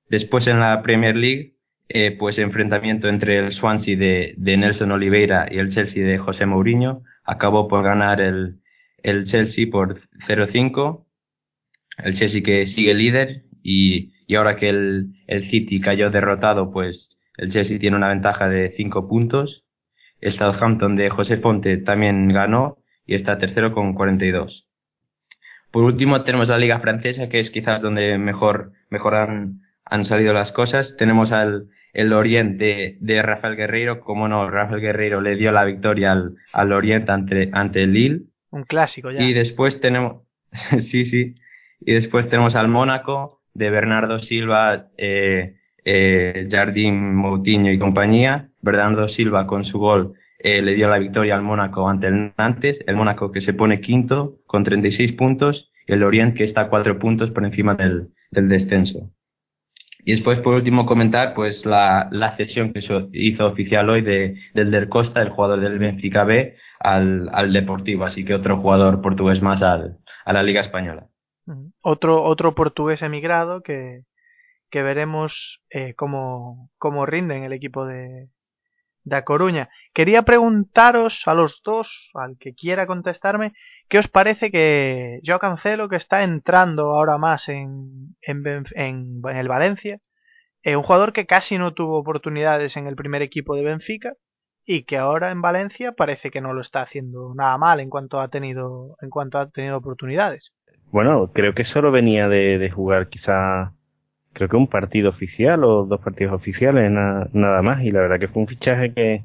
Después 0.09 0.47
en 0.47 0.59
la 0.59 0.81
Premier 0.81 1.15
League, 1.15 1.53
eh, 1.89 2.15
pues 2.17 2.39
enfrentamiento 2.39 3.07
entre 3.07 3.37
el 3.37 3.53
Swansea 3.53 3.97
de, 3.97 4.33
de 4.35 4.57
Nelson 4.57 4.91
Oliveira 4.91 5.47
y 5.51 5.59
el 5.59 5.69
Chelsea 5.69 6.03
de 6.03 6.17
José 6.17 6.47
Mourinho. 6.47 7.03
Acabó 7.23 7.67
por 7.67 7.83
ganar 7.83 8.19
el, 8.19 8.61
el 9.05 9.25
Chelsea 9.25 9.67
por 9.71 10.01
0-5. 10.27 11.05
El 12.03 12.15
Chelsea 12.15 12.41
que 12.41 12.65
sigue 12.65 12.93
líder 12.93 13.43
y, 13.61 14.13
y 14.27 14.35
ahora 14.35 14.55
que 14.55 14.69
el, 14.69 15.13
el 15.27 15.49
City 15.49 15.79
cayó 15.79 16.09
derrotado, 16.09 16.71
pues 16.71 17.09
el 17.37 17.51
Chelsea 17.51 17.79
tiene 17.79 17.95
una 17.95 18.09
ventaja 18.09 18.49
de 18.49 18.73
5 18.75 19.07
puntos. 19.07 19.63
El 20.21 20.33
Southampton 20.33 20.95
de 20.95 21.09
José 21.09 21.37
Ponte 21.37 21.77
también 21.77 22.29
ganó 22.29 22.77
y 23.05 23.13
está 23.13 23.37
tercero 23.37 23.73
con 23.73 23.93
42. 23.93 24.65
Por 25.71 25.83
último 25.83 26.23
tenemos 26.23 26.47
la 26.47 26.57
Liga 26.57 26.79
Francesa, 26.79 27.29
que 27.29 27.39
es 27.39 27.51
quizás 27.51 27.81
donde 27.81 28.17
mejor, 28.17 28.71
han 29.85 30.05
salido 30.05 30.33
las 30.33 30.51
cosas. 30.51 30.95
Tenemos 30.97 31.31
al 31.31 31.67
el 31.93 32.11
Oriente 32.11 32.97
de 32.99 33.21
Rafael 33.21 33.55
Guerreiro, 33.55 34.01
como 34.01 34.27
no, 34.27 34.49
Rafael 34.49 34.81
Guerreiro 34.81 35.21
le 35.21 35.35
dio 35.37 35.51
la 35.51 35.63
victoria 35.63 36.11
al, 36.11 36.35
al 36.51 36.73
Oriente 36.73 37.11
ante, 37.11 37.49
ante 37.53 37.83
el 37.83 37.93
Lille. 37.93 38.21
Un 38.55 38.63
clásico 38.63 39.11
ya. 39.11 39.21
Y 39.21 39.33
después 39.33 39.81
tenemos, 39.81 40.23
sí, 40.89 41.05
sí, 41.05 41.35
y 41.81 41.93
después 41.93 42.29
tenemos 42.29 42.55
al 42.55 42.69
Mónaco 42.69 43.41
de 43.53 43.69
Bernardo 43.69 44.19
Silva, 44.19 44.87
eh, 44.97 45.55
eh, 45.83 46.47
Jardín 46.49 47.15
Moutinho 47.15 47.69
y 47.69 47.77
compañía. 47.77 48.47
Bernardo 48.61 49.09
Silva 49.09 49.45
con 49.45 49.65
su 49.65 49.77
gol 49.77 50.13
eh, 50.39 50.61
le 50.61 50.73
dio 50.73 50.87
la 50.87 50.99
victoria 50.99 51.35
al 51.35 51.41
Mónaco 51.41 51.89
ante 51.89 52.07
el 52.07 52.31
Nantes, 52.37 52.79
el 52.87 52.95
Mónaco 52.95 53.33
que 53.33 53.41
se 53.41 53.53
pone 53.53 53.81
quinto 53.81 54.37
con 54.47 54.63
36 54.63 55.11
puntos 55.11 55.69
y 55.85 55.91
el 55.91 56.03
Orient 56.03 56.37
que 56.37 56.45
está 56.45 56.61
a 56.61 56.69
cuatro 56.69 56.97
puntos 56.97 57.31
por 57.31 57.43
encima 57.43 57.75
del, 57.75 58.07
del 58.31 58.47
descenso. 58.47 59.11
Y 60.05 60.13
después, 60.13 60.39
por 60.39 60.53
último, 60.53 60.85
comentar 60.85 61.33
pues 61.33 61.65
la, 61.65 62.07
la 62.11 62.37
cesión 62.37 62.71
que 62.71 62.79
hizo 63.11 63.45
oficial 63.47 63.89
hoy 63.89 64.01
de, 64.01 64.35
del 64.53 64.71
Del 64.71 64.87
Costa, 64.87 65.21
el 65.21 65.29
jugador 65.29 65.59
del 65.59 65.77
Benfica 65.77 66.23
B, 66.23 66.55
al, 66.79 67.29
al 67.33 67.53
Deportivo. 67.53 68.05
Así 68.05 68.25
que 68.25 68.33
otro 68.33 68.57
jugador 68.59 69.01
portugués 69.01 69.41
más 69.41 69.61
al, 69.61 69.99
a 70.25 70.33
la 70.33 70.43
Liga 70.43 70.61
Española. 70.61 71.07
Otro, 71.81 72.23
otro 72.23 72.55
portugués 72.55 73.01
emigrado 73.03 73.61
que, 73.61 74.01
que 74.71 74.81
veremos 74.81 75.61
eh, 75.69 75.93
cómo, 75.95 76.69
cómo 76.77 77.05
rinde 77.05 77.35
en 77.35 77.43
el 77.43 77.53
equipo 77.53 77.85
de, 77.85 78.29
de 79.03 79.23
Coruña. 79.23 79.69
Quería 79.93 80.23
preguntaros 80.23 81.21
a 81.27 81.33
los 81.33 81.61
dos, 81.63 82.09
al 82.15 82.37
que 82.39 82.53
quiera 82.55 82.87
contestarme, 82.87 83.53
¿qué 83.87 83.99
os 83.99 84.07
parece 84.07 84.51
que 84.51 85.19
yo 85.23 85.39
Cancelo, 85.39 85.87
que 85.87 85.95
está 85.95 86.23
entrando 86.23 86.95
ahora 86.95 87.17
más 87.17 87.47
en, 87.47 88.15
en, 88.21 88.65
en, 88.73 89.21
el 89.23 89.47
Valencia, 89.47 89.99
eh, 90.63 90.75
un 90.75 90.83
jugador 90.83 91.13
que 91.13 91.27
casi 91.27 91.59
no 91.59 91.73
tuvo 91.73 91.99
oportunidades 91.99 92.75
en 92.75 92.87
el 92.87 92.95
primer 92.95 93.21
equipo 93.21 93.55
de 93.55 93.63
Benfica 93.63 94.13
y 94.65 94.83
que 94.83 94.97
ahora 94.97 95.31
en 95.31 95.41
Valencia 95.41 95.91
parece 95.91 96.31
que 96.31 96.41
no 96.41 96.53
lo 96.53 96.61
está 96.61 96.81
haciendo 96.81 97.33
nada 97.35 97.57
mal 97.57 97.79
en 97.79 97.89
cuanto 97.89 98.19
ha 98.19 98.29
tenido, 98.29 98.97
en 99.01 99.09
cuanto 99.09 99.37
ha 99.37 99.49
tenido 99.49 99.77
oportunidades? 99.77 100.51
Bueno, 100.91 101.31
creo 101.33 101.53
que 101.53 101.63
solo 101.63 101.91
venía 101.91 102.27
de, 102.27 102.69
jugar 102.73 103.09
quizá 103.09 103.73
creo 104.33 104.49
que 104.49 104.55
un 104.55 104.67
partido 104.67 105.09
oficial 105.09 105.63
o 105.63 105.85
dos 105.85 106.01
partidos 106.01 106.33
oficiales, 106.33 106.91
nada 106.91 107.61
más. 107.61 107.83
Y 107.83 107.91
la 107.91 108.01
verdad 108.01 108.19
que 108.19 108.27
fue 108.27 108.41
un 108.41 108.47
fichaje 108.47 108.93
que, 108.93 109.23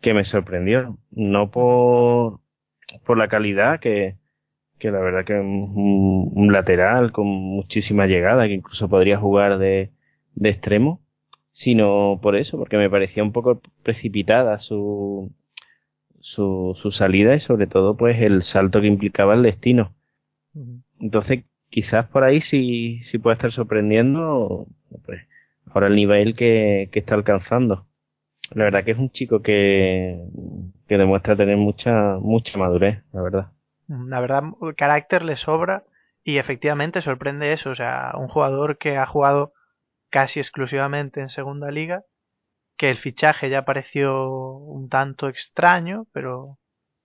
que 0.00 0.14
me 0.14 0.24
sorprendió. 0.24 0.96
No 1.10 1.50
por, 1.50 2.40
por 3.04 3.18
la 3.18 3.28
calidad, 3.28 3.80
que, 3.80 4.16
que 4.78 4.90
la 4.90 5.00
verdad 5.00 5.24
que 5.24 5.34
un, 5.34 6.32
un, 6.34 6.52
lateral 6.52 7.12
con 7.12 7.26
muchísima 7.26 8.06
llegada, 8.06 8.46
que 8.46 8.54
incluso 8.54 8.88
podría 8.88 9.18
jugar 9.18 9.58
de, 9.58 9.90
de 10.34 10.50
extremo, 10.50 11.00
sino 11.58 12.20
por 12.22 12.36
eso, 12.36 12.56
porque 12.56 12.76
me 12.76 12.88
parecía 12.88 13.24
un 13.24 13.32
poco 13.32 13.60
precipitada 13.82 14.60
su, 14.60 15.32
su, 16.20 16.78
su 16.80 16.92
salida 16.92 17.34
y 17.34 17.40
sobre 17.40 17.66
todo 17.66 17.96
pues 17.96 18.22
el 18.22 18.44
salto 18.44 18.80
que 18.80 18.86
implicaba 18.86 19.34
el 19.34 19.42
destino. 19.42 19.92
Entonces 21.00 21.46
quizás 21.68 22.06
por 22.06 22.22
ahí 22.22 22.42
sí, 22.42 23.00
sí 23.06 23.18
puede 23.18 23.34
estar 23.34 23.50
sorprendiendo 23.50 24.68
pues, 25.04 25.26
ahora 25.72 25.88
el 25.88 25.96
nivel 25.96 26.36
que, 26.36 26.90
que 26.92 27.00
está 27.00 27.16
alcanzando. 27.16 27.88
La 28.52 28.62
verdad 28.62 28.84
que 28.84 28.92
es 28.92 28.98
un 28.98 29.10
chico 29.10 29.42
que, 29.42 30.16
que 30.86 30.96
demuestra 30.96 31.34
tener 31.34 31.56
mucha, 31.56 32.18
mucha 32.20 32.56
madurez, 32.56 33.02
la 33.12 33.20
verdad. 33.20 33.46
La 33.88 34.20
verdad, 34.20 34.44
el 34.62 34.76
carácter 34.76 35.24
le 35.24 35.36
sobra 35.36 35.82
y 36.22 36.38
efectivamente 36.38 37.02
sorprende 37.02 37.52
eso. 37.52 37.70
O 37.70 37.74
sea, 37.74 38.12
un 38.16 38.28
jugador 38.28 38.78
que 38.78 38.96
ha 38.96 39.06
jugado 39.06 39.54
casi 40.10 40.40
exclusivamente 40.40 41.20
en 41.20 41.28
segunda 41.28 41.70
liga, 41.70 42.02
que 42.76 42.90
el 42.90 42.96
fichaje 42.96 43.50
ya 43.50 43.64
pareció 43.64 44.28
un 44.28 44.88
tanto 44.88 45.28
extraño, 45.28 46.06
pero, 46.12 46.58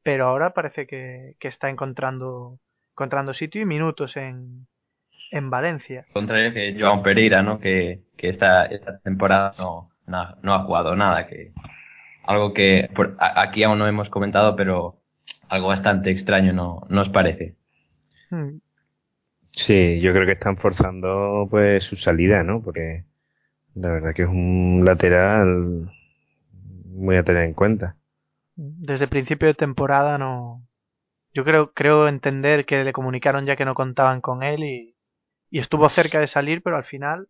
pero 0.04 0.28
ahora 0.28 0.54
parece 0.54 0.86
que, 0.88 1.36
que 1.40 1.48
está 1.48 1.70
encontrando 1.70 2.60
encontrando 2.94 3.34
sitio 3.34 3.62
y 3.62 3.66
minutos 3.66 4.16
en, 4.18 4.68
en 5.32 5.50
Valencia. 5.50 6.06
Contrario 6.14 6.54
que 6.54 6.76
Joan 6.80 7.02
Pereira, 7.02 7.42
¿no? 7.42 7.60
Que, 7.60 8.02
que 8.18 8.30
esta, 8.30 8.66
esta 8.66 9.00
temporada 9.00 9.54
no, 9.58 9.90
no, 10.06 10.36
no, 10.44 10.54
ha 10.54 10.64
jugado 10.64 10.96
nada, 10.96 11.24
que 11.24 11.52
algo 12.24 12.54
que 12.54 12.90
por, 12.96 13.18
aquí 13.20 13.64
aún 13.64 13.80
no 13.80 13.88
hemos 13.88 14.10
comentado, 14.10 14.56
pero 14.56 15.00
algo 15.50 15.68
bastante 15.70 16.12
extraño, 16.12 16.54
¿no 16.54 16.86
nos 16.90 17.10
parece? 17.10 17.56
Hmm. 18.30 18.60
Sí, 19.54 20.00
yo 20.02 20.12
creo 20.14 20.26
que 20.26 20.34
están 20.34 20.58
forzando 20.58 21.48
pues 21.50 21.84
su 21.86 21.96
salida, 21.96 22.44
¿no? 22.44 22.62
Porque 22.62 23.06
la 23.76 23.90
verdad 23.92 24.14
que 24.16 24.24
es 24.24 24.30
un 24.30 24.84
lateral 24.86 25.92
muy 26.86 27.18
a 27.18 27.24
tener 27.24 27.44
en 27.44 27.54
cuenta. 27.54 27.98
Desde 28.56 29.08
principio 29.08 29.48
de 29.48 29.54
temporada 29.56 30.18
no, 30.18 30.64
yo 31.34 31.44
creo, 31.46 31.74
creo 31.74 32.08
entender 32.08 32.66
que 32.66 32.84
le 32.84 32.94
comunicaron 32.94 33.46
ya 33.46 33.56
que 33.58 33.66
no 33.66 33.76
contaban 33.76 34.22
con 34.22 34.44
él 34.44 34.64
y, 34.64 34.96
y 35.52 35.60
estuvo 35.60 35.90
cerca 35.90 36.20
de 36.20 36.28
salir, 36.28 36.64
pero 36.64 36.78
al 36.78 36.86
final 36.86 37.30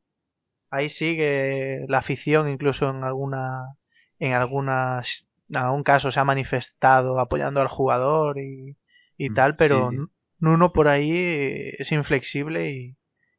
ahí 0.72 0.90
sigue 0.90 1.86
la 1.90 2.00
afición, 2.00 2.50
incluso 2.50 2.90
en 2.90 3.04
alguna, 3.04 3.76
en 4.20 4.34
algunas, 4.34 5.28
en 5.50 5.58
algún 5.58 5.84
caso 5.84 6.12
se 6.12 6.20
ha 6.20 6.26
manifestado 6.26 7.20
apoyando 7.20 7.62
al 7.62 7.70
jugador 7.70 8.40
y, 8.40 8.78
y 9.18 9.30
mm, 9.30 9.32
tal, 9.32 9.56
pero 9.58 9.92
sí. 9.92 10.08
Nuno 10.43 10.73
por 10.73 10.89
ahí 10.89 11.71
es 11.77 11.89
inflexible 11.93 12.69
y, 12.69 12.97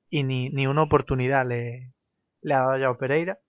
y 0.08 0.22
ni, 0.22 0.48
ni 0.48 0.66
una 0.66 0.84
oportunidad 0.84 1.46
le, 1.46 1.92
le 2.40 2.54
ha 2.54 2.60
dado 2.60 2.78
ya 2.78 2.88
a 2.88 2.96
Pereira, 2.96 3.40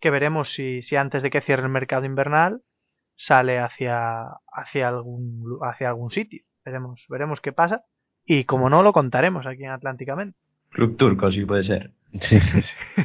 que 0.00 0.10
veremos 0.10 0.52
si, 0.52 0.82
si 0.82 0.96
antes 0.96 1.22
de 1.22 1.30
que 1.30 1.40
cierre 1.40 1.62
el 1.62 1.68
mercado 1.68 2.06
invernal 2.06 2.62
sale 3.14 3.60
hacia, 3.60 4.24
hacia 4.52 4.88
algún, 4.88 5.60
hacia 5.62 5.90
algún 5.90 6.10
sitio. 6.10 6.42
Veremos, 6.64 7.06
veremos 7.08 7.40
qué 7.40 7.52
pasa. 7.52 7.84
Y 8.26 8.44
como 8.44 8.68
no, 8.68 8.82
lo 8.82 8.92
contaremos 8.92 9.46
aquí 9.46 9.62
en 9.62 9.70
Atlánticamente. 9.70 10.36
Club 10.70 10.96
turco, 10.96 11.30
sí 11.30 11.44
puede 11.44 11.62
ser. 11.62 11.92
Sí. 12.20 12.40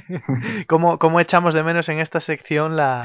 ¿Cómo, 0.68 0.98
¿Cómo, 0.98 1.20
echamos 1.20 1.54
de 1.54 1.62
menos 1.62 1.88
en 1.90 2.00
esta 2.00 2.20
sección 2.20 2.76
la, 2.76 3.04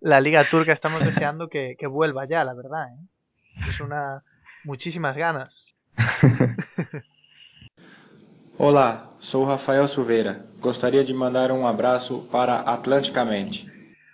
la 0.00 0.20
Liga 0.20 0.48
Turca? 0.50 0.72
Estamos 0.72 1.04
deseando 1.04 1.48
que, 1.48 1.76
que 1.78 1.86
vuelva 1.86 2.26
ya, 2.26 2.42
la 2.42 2.54
verdad. 2.54 2.88
¿eh? 2.88 3.68
Es 3.68 3.78
una. 3.78 4.24
muchísimas 4.64 5.16
ganas. 5.16 5.73
Olá, 8.58 9.12
sou 9.18 9.44
Rafael 9.44 9.86
Silveira. 9.88 10.46
Gostaria 10.60 11.04
de 11.04 11.14
mandar 11.14 11.52
um 11.52 11.66
abraço 11.66 12.28
para 12.30 12.60
Atlanticamente. 12.60 13.66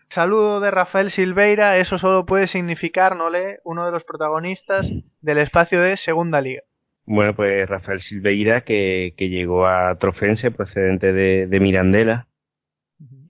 Saludo 0.09 0.61
de 0.61 0.71
Rafael 0.71 1.11
Silveira, 1.11 1.77
eso 1.79 1.97
solo 1.97 2.27
puede 2.27 2.49
significar, 2.49 3.15
¿no 3.15 3.31
le? 3.31 3.61
Uno 3.65 3.87
de 3.87 3.93
los 3.93 4.03
protagonistas 4.03 4.91
del 5.21 5.39
espacio 5.39 5.81
de 5.81 5.97
Segunda 5.97 6.41
Liga. 6.41 6.63
Bueno, 7.07 7.35
pues 7.35 7.69
Rafael 7.69 8.01
Silveira, 8.01 8.63
que, 8.63 9.15
que 9.17 9.29
llegó 9.29 9.67
a 9.67 9.97
Trofense 9.99 10.51
procedente 10.51 11.13
de, 11.13 11.47
de 11.47 11.61
Mirandela. 11.61 12.27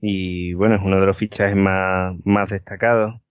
Y 0.01 0.53
bueno, 0.53 0.75
es 0.75 0.81
uno 0.81 0.99
de 0.99 1.05
los 1.05 1.17
fichajes 1.17 1.55
más, 1.55 2.15
más 2.25 2.49
destacados 2.49 3.21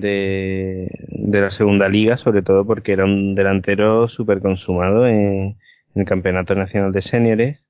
de, 0.00 0.88
la 1.10 1.50
segunda 1.50 1.88
liga, 1.88 2.16
sobre 2.16 2.42
todo 2.42 2.64
porque 2.66 2.92
era 2.92 3.04
un 3.04 3.34
delantero 3.34 4.08
súper 4.08 4.40
consumado 4.40 5.06
en, 5.06 5.56
el 5.94 6.04
Campeonato 6.04 6.54
Nacional 6.54 6.92
de 6.92 7.02
Seniores. 7.02 7.66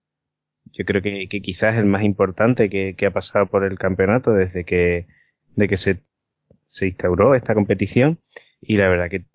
Yo 0.72 0.84
creo 0.84 1.00
que, 1.00 1.28
que 1.28 1.40
quizás 1.40 1.76
el 1.76 1.86
más 1.86 2.02
importante 2.02 2.68
que, 2.68 3.06
ha 3.06 3.10
pasado 3.10 3.46
por 3.46 3.64
el 3.64 3.78
campeonato 3.78 4.32
desde 4.32 4.64
que, 4.64 5.06
de 5.54 5.68
que 5.68 5.76
se, 5.76 6.02
se 6.66 6.88
instauró 6.88 7.34
esta 7.34 7.54
competición. 7.54 8.18
Y 8.60 8.76
la 8.78 8.88
verdad 8.88 9.08
que 9.10 9.26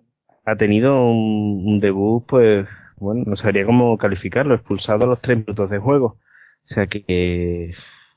ha 0.44 0.56
tenido 0.56 1.04
un, 1.06 1.62
un 1.66 1.80
debut 1.80 2.24
pues 2.26 2.66
bueno 2.96 3.24
no 3.26 3.36
sabría 3.36 3.64
cómo 3.64 3.96
calificarlo 3.98 4.54
expulsado 4.54 5.04
a 5.04 5.06
los 5.06 5.20
tres 5.20 5.38
minutos 5.38 5.70
de 5.70 5.78
juego. 5.78 6.18
O 6.64 6.68
sea 6.74 6.86
que 6.86 7.72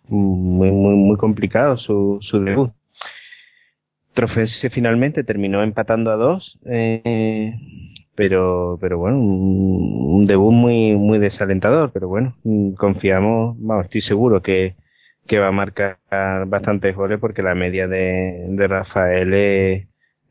muy 0.08 0.72
muy 0.72 0.96
muy 0.96 1.18
complicado 1.18 1.78
su, 1.78 2.20
su 2.22 2.40
debut 2.44 2.72
Trofense 4.16 4.70
finalmente 4.70 5.24
terminó 5.24 5.62
empatando 5.62 6.10
a 6.10 6.16
dos 6.16 6.58
eh, 6.66 7.54
pero 8.16 8.78
pero 8.80 8.98
bueno 8.98 9.20
un, 9.20 10.26
debut 10.26 10.54
muy 10.54 10.96
muy 10.96 11.20
desalentador 11.20 11.92
pero 11.92 12.08
bueno 12.08 12.36
confiamos 12.78 13.56
vamos 13.60 13.86
estoy 13.86 14.02
seguro 14.02 14.42
que, 14.42 14.76
que 15.28 15.38
va 15.38 15.50
a 15.50 15.52
marcar 15.52 15.98
bastantes 16.48 16.96
goles 16.96 17.20
porque 17.20 17.44
la 17.44 17.56
media 17.56 17.88
de, 17.88 18.46
de 18.48 18.68
Rafael 18.68 19.34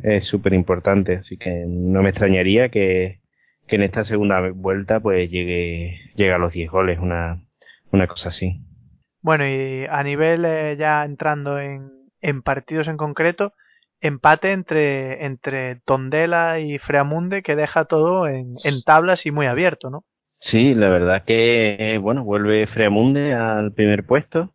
es 0.02 0.24
súper 0.24 0.54
importante 0.54 1.16
así 1.16 1.36
que 1.36 1.64
no 1.68 2.02
me 2.02 2.08
extrañaría 2.08 2.70
que, 2.70 3.20
que 3.66 3.76
en 3.76 3.82
esta 3.82 4.04
segunda 4.04 4.50
vuelta 4.50 5.00
pues 5.00 5.30
llegue 5.30 5.98
llegue 6.16 6.32
a 6.32 6.38
los 6.38 6.54
10 6.54 6.70
goles 6.70 6.98
una 6.98 7.40
una 7.92 8.06
cosa 8.06 8.30
así. 8.30 8.60
Bueno 9.20 9.46
y 9.46 9.84
a 9.84 10.02
nivel 10.02 10.44
eh, 10.46 10.76
ya 10.78 11.04
entrando 11.04 11.60
en, 11.60 11.90
en 12.22 12.42
partidos 12.42 12.88
en 12.88 12.96
concreto 12.96 13.52
empate 14.04 14.52
entre, 14.52 15.24
entre 15.24 15.76
Tondela 15.86 16.60
y 16.60 16.78
Freamunde 16.78 17.42
que 17.42 17.56
deja 17.56 17.86
todo 17.86 18.28
en, 18.28 18.56
en 18.62 18.82
tablas 18.82 19.24
y 19.24 19.30
muy 19.30 19.46
abierto, 19.46 19.88
¿no? 19.90 20.04
Sí, 20.40 20.74
la 20.74 20.90
verdad 20.90 21.24
que, 21.24 21.98
bueno, 22.02 22.22
vuelve 22.22 22.66
Freamunde 22.66 23.32
al 23.32 23.72
primer 23.72 24.04
puesto. 24.04 24.54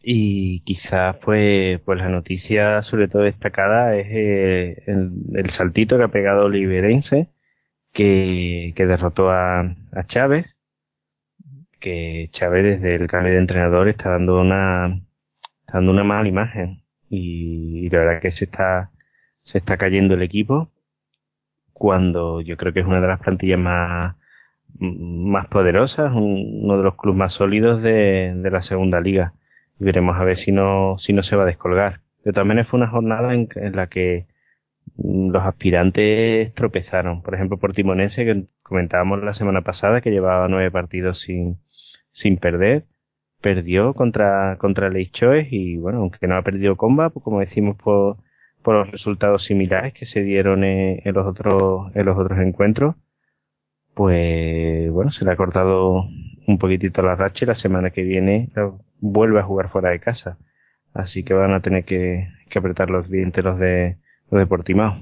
Y 0.00 0.60
quizás, 0.60 1.16
pues, 1.24 1.80
pues 1.80 1.98
la 1.98 2.08
noticia 2.08 2.82
sobre 2.82 3.08
todo 3.08 3.22
destacada 3.22 3.96
es 3.96 4.06
eh, 4.10 4.84
el, 4.86 5.50
saltito 5.50 5.96
que 5.96 6.04
ha 6.04 6.08
pegado 6.08 6.44
Oliverense, 6.44 7.30
que, 7.92 8.72
que 8.76 8.86
derrotó 8.86 9.30
a, 9.30 9.62
a 9.62 10.04
Chávez. 10.06 10.56
Que 11.80 12.28
Chávez 12.30 12.80
desde 12.80 12.94
el 12.94 13.08
cambio 13.08 13.32
de 13.32 13.40
entrenador 13.40 13.88
está 13.88 14.10
dando 14.10 14.40
una, 14.40 15.02
está 15.60 15.78
dando 15.78 15.90
una 15.90 16.04
mala 16.04 16.28
imagen. 16.28 16.83
Y, 17.14 17.88
la 17.90 17.98
verdad 17.98 18.20
que 18.22 18.30
se 18.30 18.46
está, 18.46 18.90
se 19.42 19.58
está 19.58 19.76
cayendo 19.76 20.14
el 20.14 20.22
equipo 20.22 20.70
cuando 21.72 22.40
yo 22.40 22.56
creo 22.56 22.72
que 22.72 22.80
es 22.80 22.86
una 22.86 23.00
de 23.00 23.08
las 23.08 23.20
plantillas 23.20 23.58
más, 23.58 24.16
más 24.78 25.46
poderosas, 25.48 26.12
uno 26.14 26.76
de 26.78 26.84
los 26.84 26.96
clubes 26.96 27.18
más 27.18 27.32
sólidos 27.32 27.82
de, 27.82 28.32
de, 28.36 28.50
la 28.50 28.62
segunda 28.62 29.00
liga. 29.00 29.34
Y 29.80 29.84
veremos 29.84 30.16
a 30.16 30.24
ver 30.24 30.36
si 30.36 30.52
no, 30.52 30.96
si 30.98 31.12
no 31.12 31.22
se 31.22 31.36
va 31.36 31.42
a 31.44 31.46
descolgar. 31.46 32.00
De 32.24 32.32
todas 32.32 32.46
maneras 32.46 32.68
fue 32.68 32.78
una 32.78 32.88
jornada 32.88 33.34
en, 33.34 33.48
en 33.56 33.76
la 33.76 33.88
que 33.88 34.26
los 34.96 35.44
aspirantes 35.44 36.54
tropezaron. 36.54 37.22
Por 37.22 37.34
ejemplo, 37.34 37.58
por 37.58 37.74
Timonense, 37.74 38.24
que 38.24 38.46
comentábamos 38.62 39.22
la 39.22 39.34
semana 39.34 39.62
pasada, 39.62 40.00
que 40.00 40.10
llevaba 40.10 40.48
nueve 40.48 40.70
partidos 40.70 41.20
sin, 41.20 41.58
sin 42.12 42.38
perder, 42.38 42.86
perdió 43.44 43.92
contra, 43.92 44.56
contra 44.56 44.90
Choice 45.12 45.48
y 45.50 45.76
bueno, 45.76 45.98
aunque 45.98 46.26
no 46.26 46.34
ha 46.34 46.42
perdido 46.42 46.76
comba, 46.76 47.10
pues 47.10 47.22
como 47.22 47.40
decimos 47.40 47.76
por, 47.76 48.16
por 48.62 48.74
los 48.74 48.90
resultados 48.90 49.44
similares 49.44 49.92
que 49.92 50.06
se 50.06 50.22
dieron 50.22 50.64
en, 50.64 51.02
en 51.04 51.14
los 51.14 51.26
otros, 51.26 51.94
en 51.94 52.06
los 52.06 52.16
otros 52.18 52.38
encuentros, 52.38 52.96
pues 53.92 54.90
bueno, 54.90 55.10
se 55.10 55.26
le 55.26 55.32
ha 55.32 55.36
cortado 55.36 56.04
un 56.46 56.58
poquitito 56.58 57.02
la 57.02 57.16
racha 57.16 57.44
y 57.44 57.48
la 57.48 57.54
semana 57.54 57.90
que 57.90 58.02
viene 58.02 58.50
vuelve 58.98 59.40
a 59.40 59.44
jugar 59.44 59.68
fuera 59.68 59.90
de 59.90 60.00
casa. 60.00 60.38
Así 60.94 61.22
que 61.22 61.34
van 61.34 61.52
a 61.52 61.60
tener 61.60 61.84
que, 61.84 62.28
apretar 62.56 62.88
los 62.88 63.10
dientes 63.10 63.44
los 63.44 63.58
de, 63.58 63.98
los 64.30 64.48
de. 64.48 64.92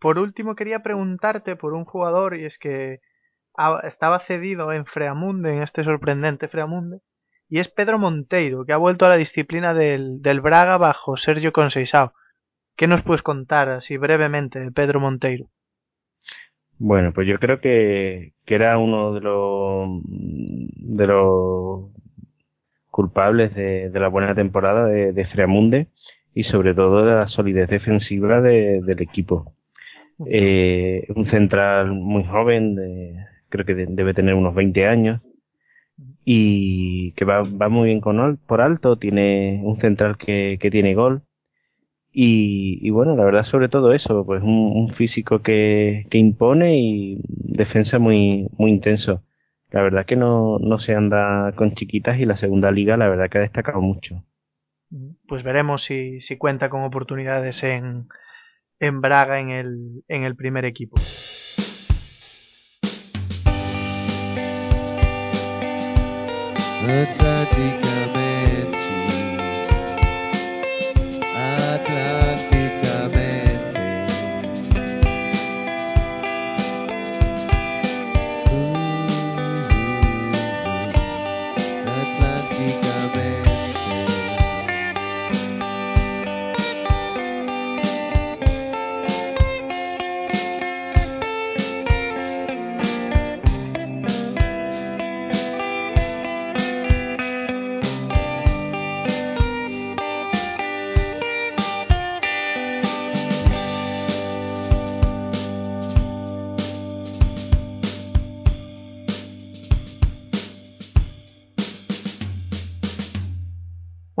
Por 0.00 0.18
último, 0.18 0.56
quería 0.56 0.80
preguntarte 0.80 1.54
por 1.54 1.72
un 1.72 1.84
jugador 1.84 2.34
y 2.34 2.46
es 2.46 2.58
que 2.58 2.98
estaba 3.84 4.18
cedido 4.26 4.72
en 4.72 4.86
Freamunde, 4.86 5.54
en 5.54 5.62
este 5.62 5.84
sorprendente 5.84 6.48
Freamunde, 6.48 6.98
y 7.54 7.60
es 7.60 7.68
Pedro 7.68 8.00
Monteiro, 8.00 8.64
que 8.64 8.72
ha 8.72 8.78
vuelto 8.78 9.06
a 9.06 9.10
la 9.10 9.16
disciplina 9.16 9.74
del, 9.74 10.20
del 10.20 10.40
Braga 10.40 10.76
bajo 10.76 11.16
Sergio 11.16 11.52
Conceizao. 11.52 12.12
¿Qué 12.76 12.88
nos 12.88 13.02
puedes 13.02 13.22
contar 13.22 13.68
así 13.68 13.96
brevemente 13.96 14.58
de 14.58 14.72
Pedro 14.72 14.98
Monteiro? 14.98 15.44
Bueno, 16.78 17.12
pues 17.12 17.28
yo 17.28 17.38
creo 17.38 17.60
que, 17.60 18.32
que 18.44 18.56
era 18.56 18.76
uno 18.76 19.14
de 19.14 19.20
los 19.20 20.02
de 20.02 21.06
los 21.06 21.92
culpables 22.90 23.54
de, 23.54 23.88
de 23.88 24.00
la 24.00 24.08
buena 24.08 24.34
temporada 24.34 24.86
de, 24.86 25.12
de, 25.12 25.24
Freamunde 25.24 25.86
y 26.34 26.42
sobre 26.42 26.74
todo 26.74 27.06
de 27.06 27.14
la 27.14 27.28
solidez 27.28 27.68
defensiva 27.68 28.40
de, 28.40 28.80
del 28.82 29.00
equipo. 29.00 29.54
Eh, 30.26 31.06
un 31.14 31.24
central 31.26 31.92
muy 31.92 32.24
joven, 32.24 32.74
de, 32.74 33.14
creo 33.48 33.64
que 33.64 33.76
debe 33.76 34.12
tener 34.12 34.34
unos 34.34 34.56
20 34.56 34.88
años 34.88 35.20
y 36.24 37.12
que 37.12 37.24
va, 37.24 37.42
va 37.42 37.68
muy 37.68 37.88
bien 37.88 38.00
con 38.00 38.38
por 38.46 38.60
alto, 38.60 38.96
tiene 38.96 39.60
un 39.62 39.76
central 39.76 40.16
que, 40.16 40.58
que 40.60 40.70
tiene 40.70 40.94
gol 40.94 41.22
y, 42.16 42.78
y, 42.80 42.90
bueno, 42.90 43.16
la 43.16 43.24
verdad 43.24 43.42
sobre 43.42 43.68
todo 43.68 43.92
eso, 43.92 44.24
pues 44.24 44.40
un, 44.40 44.70
un 44.72 44.88
físico 44.90 45.42
que, 45.42 46.06
que, 46.10 46.18
impone 46.18 46.78
y 46.78 47.20
defensa 47.26 47.98
muy, 47.98 48.48
muy 48.56 48.70
intenso. 48.70 49.24
La 49.72 49.82
verdad 49.82 50.06
que 50.06 50.14
no, 50.14 50.58
no 50.60 50.78
se 50.78 50.94
anda 50.94 51.50
con 51.56 51.74
chiquitas 51.74 52.20
y 52.20 52.24
la 52.24 52.36
segunda 52.36 52.70
liga 52.70 52.96
la 52.96 53.08
verdad 53.08 53.28
que 53.28 53.38
ha 53.38 53.40
destacado 53.40 53.80
mucho. 53.80 54.22
Pues 55.26 55.42
veremos 55.42 55.82
si, 55.82 56.20
si 56.20 56.38
cuenta 56.38 56.70
con 56.70 56.84
oportunidades 56.84 57.64
en, 57.64 58.06
en 58.78 59.00
Braga 59.00 59.40
en 59.40 59.50
el, 59.50 60.04
en 60.06 60.22
el 60.22 60.36
primer 60.36 60.66
equipo. 60.66 61.00
setajika 66.86 68.03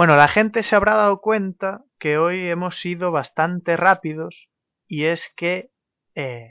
Bueno, 0.04 0.18
la 0.18 0.28
gente 0.28 0.62
se 0.62 0.76
habrá 0.76 0.96
dado 0.96 1.22
cuenta 1.22 1.80
que 1.98 2.18
hoy 2.18 2.50
hemos 2.50 2.78
sido 2.78 3.10
bastante 3.10 3.74
rápidos 3.74 4.50
y 4.86 5.06
es 5.06 5.32
que 5.34 5.70
eh, 6.14 6.50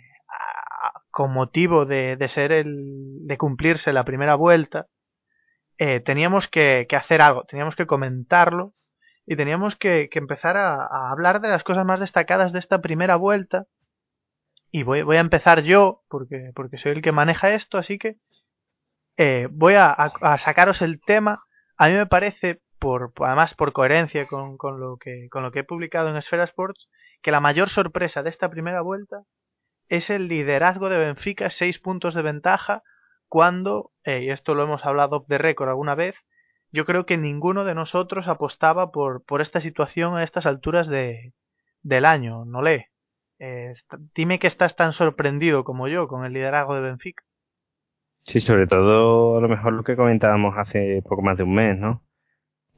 con 1.12 1.32
motivo 1.32 1.86
de, 1.86 2.18
ser 2.30 2.52
el 2.52 3.28
de 3.28 3.38
cumplirse 3.38 3.94
la 3.94 4.06
primera 4.06 4.34
vuelta 4.34 4.88
eh, 5.78 6.00
teníamos 6.00 6.48
que, 6.48 6.88
hacer 6.98 7.22
algo, 7.22 7.44
teníamos 7.44 7.76
que 7.76 7.86
comentarlo 7.86 8.74
y 9.28 9.36
teníamos 9.36 9.76
que, 9.76 10.10
empezar 10.13 10.58
a, 10.58 10.74
a, 10.74 11.12
hablar 11.12 11.39
de 11.39 11.50
las 11.50 11.63
cosas 11.63 11.86
más 11.86 12.00
destacadas 12.00 12.54
de 12.54 12.60
esta 12.60 12.82
primera 12.82 13.18
vuelta. 13.18 13.68
Y 14.72 14.82
voy, 14.82 15.04
voy 15.04 15.18
a 15.18 15.20
empezar 15.20 15.62
yo 15.62 16.02
porque, 16.10 16.50
porque 16.56 16.80
soy 16.80 16.94
el 16.94 17.04
que 17.04 17.12
maneja 17.12 17.54
esto 17.54 17.78
así 17.78 18.00
que 18.00 18.16
eh, 19.18 19.48
voy 19.52 19.76
a, 19.76 19.92
a 19.92 20.39
sacaros 20.39 20.82
el 20.82 21.00
tema. 21.02 21.44
A 21.78 21.89
mí 21.89 21.94
me 21.94 22.08
parece 22.08 22.63
por, 22.84 23.13
además 23.22 23.56
por 23.56 23.72
coherencia 23.72 24.28
con, 24.28 24.58
lo 24.78 24.98
que, 24.98 25.30
con 25.32 25.41
lo 25.41 25.54
que 25.54 25.60
he 25.60 25.63
publicado 25.63 26.10
en 26.10 26.17
Esfera 26.17 26.43
Sports, 26.43 26.89
que 27.22 27.32
la 27.32 27.39
mayor 27.39 27.69
sorpresa 27.69 28.24
de 28.24 28.30
esta 28.30 28.50
primera 28.50 28.82
vuelta 28.82 29.24
es 29.88 30.10
el 30.10 30.28
liderazgo 30.28 30.89
de 30.89 30.98
Benfica, 30.98 31.50
seis 31.50 31.80
puntos 31.80 32.13
de 32.13 32.22
ventaja, 32.22 32.84
cuando, 33.30 33.91
eh, 34.04 34.24
y 34.24 34.32
esto 34.32 34.54
lo 34.54 34.63
hemos 34.63 34.86
hablado 34.86 35.24
de 35.30 35.38
récord 35.38 35.69
alguna 35.69 35.96
vez, 35.96 36.13
yo 36.74 36.84
creo 36.84 37.06
que 37.06 37.17
ninguno 37.17 37.63
de 37.63 37.74
nosotros 37.74 38.28
apostaba 38.28 38.91
por, 38.91 39.24
por 39.24 39.39
esta 39.39 39.62
situación 39.62 40.17
a 40.17 40.24
estas 40.24 40.46
alturas 40.46 40.89
de, 40.89 41.32
del 41.84 42.04
año, 42.04 42.43
no 42.43 42.62
lee. 42.62 42.88
Eh, 43.39 43.76
dime 44.13 44.39
que 44.39 44.48
estás 44.48 44.76
tan 44.76 44.91
sorprendido 44.91 45.63
como 45.63 45.88
yo 45.88 46.10
con 46.10 46.26
el 46.26 46.34
liderazgo 46.34 46.76
de 46.76 46.82
Benfica. 46.82 47.24
Sí, 48.24 48.41
sobre 48.41 48.67
todo 48.67 49.38
a 49.38 49.41
lo 49.41 49.48
mejor 49.48 49.72
lo 49.72 49.84
que 49.84 49.96
comentábamos 49.96 50.58
hace 50.58 51.02
poco 51.08 51.22
más 51.22 51.38
de 51.38 51.43
un 51.43 51.56
mes, 51.56 51.78
¿no? 51.78 52.04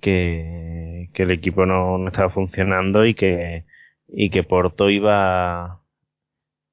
Que, 0.02 1.10
el 1.14 1.32
equipo 1.32 1.66
no, 1.66 2.08
estaba 2.08 2.30
funcionando 2.30 3.06
y 3.06 3.16
que, 3.16 3.66
y 4.08 4.30
que 4.30 4.44
Porto 4.44 4.90
iba, 4.90 5.82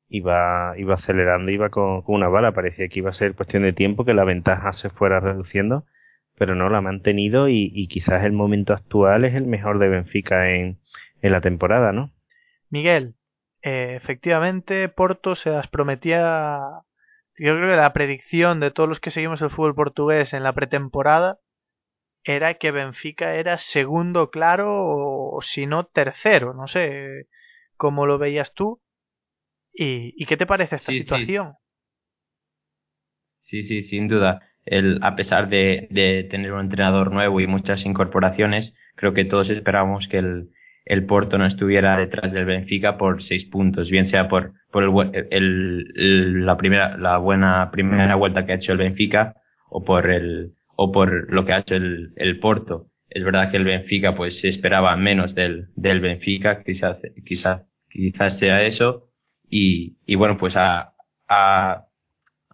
iba, 0.09 0.75
iba 0.77 0.95
acelerando, 0.95 1.51
iba 1.51 1.71
con, 1.71 2.03
una 2.07 2.29
bala. 2.29 2.53
Parecía 2.53 2.89
que 2.89 3.01
iba 3.01 3.11
a 3.11 3.15
ser 3.15 3.35
cuestión 3.35 3.63
de 3.63 3.73
tiempo 3.73 4.05
que 4.05 4.15
la 4.15 4.25
ventaja 4.25 4.73
se 4.73 4.91
fuera 4.91 5.21
reduciendo, 5.21 5.85
pero 6.37 6.55
no 6.55 6.69
la 6.69 6.79
ha 6.79 6.83
mantenido 6.83 7.49
y, 7.49 7.71
y 7.75 7.89
quizás 7.89 8.25
el 8.25 8.33
momento 8.33 8.73
actual 8.73 9.25
es 9.25 9.35
el 9.35 9.47
mejor 9.47 9.79
de 9.79 9.89
Benfica 9.89 10.51
en, 10.51 10.79
en 11.23 11.33
la 11.33 11.41
temporada, 11.41 11.93
¿no? 11.93 12.11
Miguel, 12.69 13.15
eh, 13.63 13.95
efectivamente 13.97 14.89
Porto 14.89 15.37
se 15.37 15.51
las 15.51 15.69
prometía, 15.69 16.59
yo 17.39 17.57
creo 17.57 17.71
que 17.71 17.77
la 17.77 17.93
predicción 17.93 18.61
de 18.61 18.71
todos 18.71 18.89
los 18.89 19.01
que 19.01 19.11
seguimos 19.11 19.41
el 19.41 19.51
fútbol 19.51 19.75
portugués 19.75 20.33
en 20.33 20.43
la 20.43 20.53
pretemporada 20.53 21.39
era 22.25 22.55
que 22.55 22.71
Benfica 22.71 23.35
era 23.35 23.59
segundo 23.59 24.31
claro 24.31 24.69
o, 24.69 25.41
si 25.43 25.67
no 25.67 25.87
tercero, 25.87 26.55
no 26.55 26.69
sé 26.69 27.27
cómo 27.77 28.07
lo 28.07 28.19
veías 28.19 28.55
tú 28.55 28.81
y, 29.73 30.15
y 30.17 30.27
qué 30.27 30.37
te 30.37 30.47
parece 30.47 30.77
esta 30.77 30.93
sí, 30.93 30.99
situación. 30.99 31.55
Sí. 33.41 33.63
sí, 33.63 33.83
sí, 33.83 33.89
sin 33.89 34.09
duda. 34.09 34.43
El, 34.65 35.01
a 35.03 35.17
pesar 35.17 35.49
de, 35.49 35.89
de, 35.91 36.25
tener 36.31 36.53
un 36.53 36.61
entrenador 36.61 37.13
nuevo 37.13 37.41
y 37.41 37.49
muchas 37.49 37.85
incorporaciones, 37.85 38.73
creo 38.95 39.13
que 39.13 39.25
todos 39.25 39.51
esperábamos 39.51 40.07
que 40.07 40.19
el, 40.19 40.51
el 40.85 41.05
Porto 41.07 41.37
no 41.37 41.47
estuviera 41.47 41.97
detrás 41.97 42.33
del 42.33 42.45
Benfica 42.45 42.97
por 42.97 43.25
seis 43.25 43.45
puntos, 43.47 43.91
bien 43.91 44.07
sea 44.07 44.29
por, 44.29 44.53
por 44.71 44.85
el, 44.85 45.93
el, 45.97 46.47
la 46.47 46.57
primera, 46.57 46.97
la 46.97 47.19
buena 47.19 47.71
primera 47.73 48.15
vuelta 48.15 48.47
que 48.47 48.53
ha 48.53 48.57
hecho 48.57 48.71
el 48.71 48.79
Benfica 48.79 49.35
o 49.69 49.83
por 49.83 50.09
el, 50.09 50.53
o 50.77 50.93
por 50.93 51.33
lo 51.33 51.45
que 51.45 51.53
ha 51.53 51.61
hecho 51.61 51.75
el, 51.75 52.13
el 52.17 52.39
Porto. 52.39 52.89
Es 53.09 53.25
verdad 53.25 53.51
que 53.51 53.59
el 53.59 53.65
Benfica 53.65 54.15
pues 54.15 54.41
se 54.41 54.49
esperaba 54.49 54.97
menos 54.97 55.35
del, 55.35 55.69
del 55.77 56.01
Benfica, 56.01 56.63
quizás, 56.65 56.99
quizás, 57.27 57.63
quizás 57.91 58.39
sea 58.39 58.63
eso. 58.63 59.11
Y, 59.49 59.99
y 60.07 60.15
bueno, 60.15 60.39
pues 60.39 60.57
ha, 60.57 60.95
ha, 61.29 61.85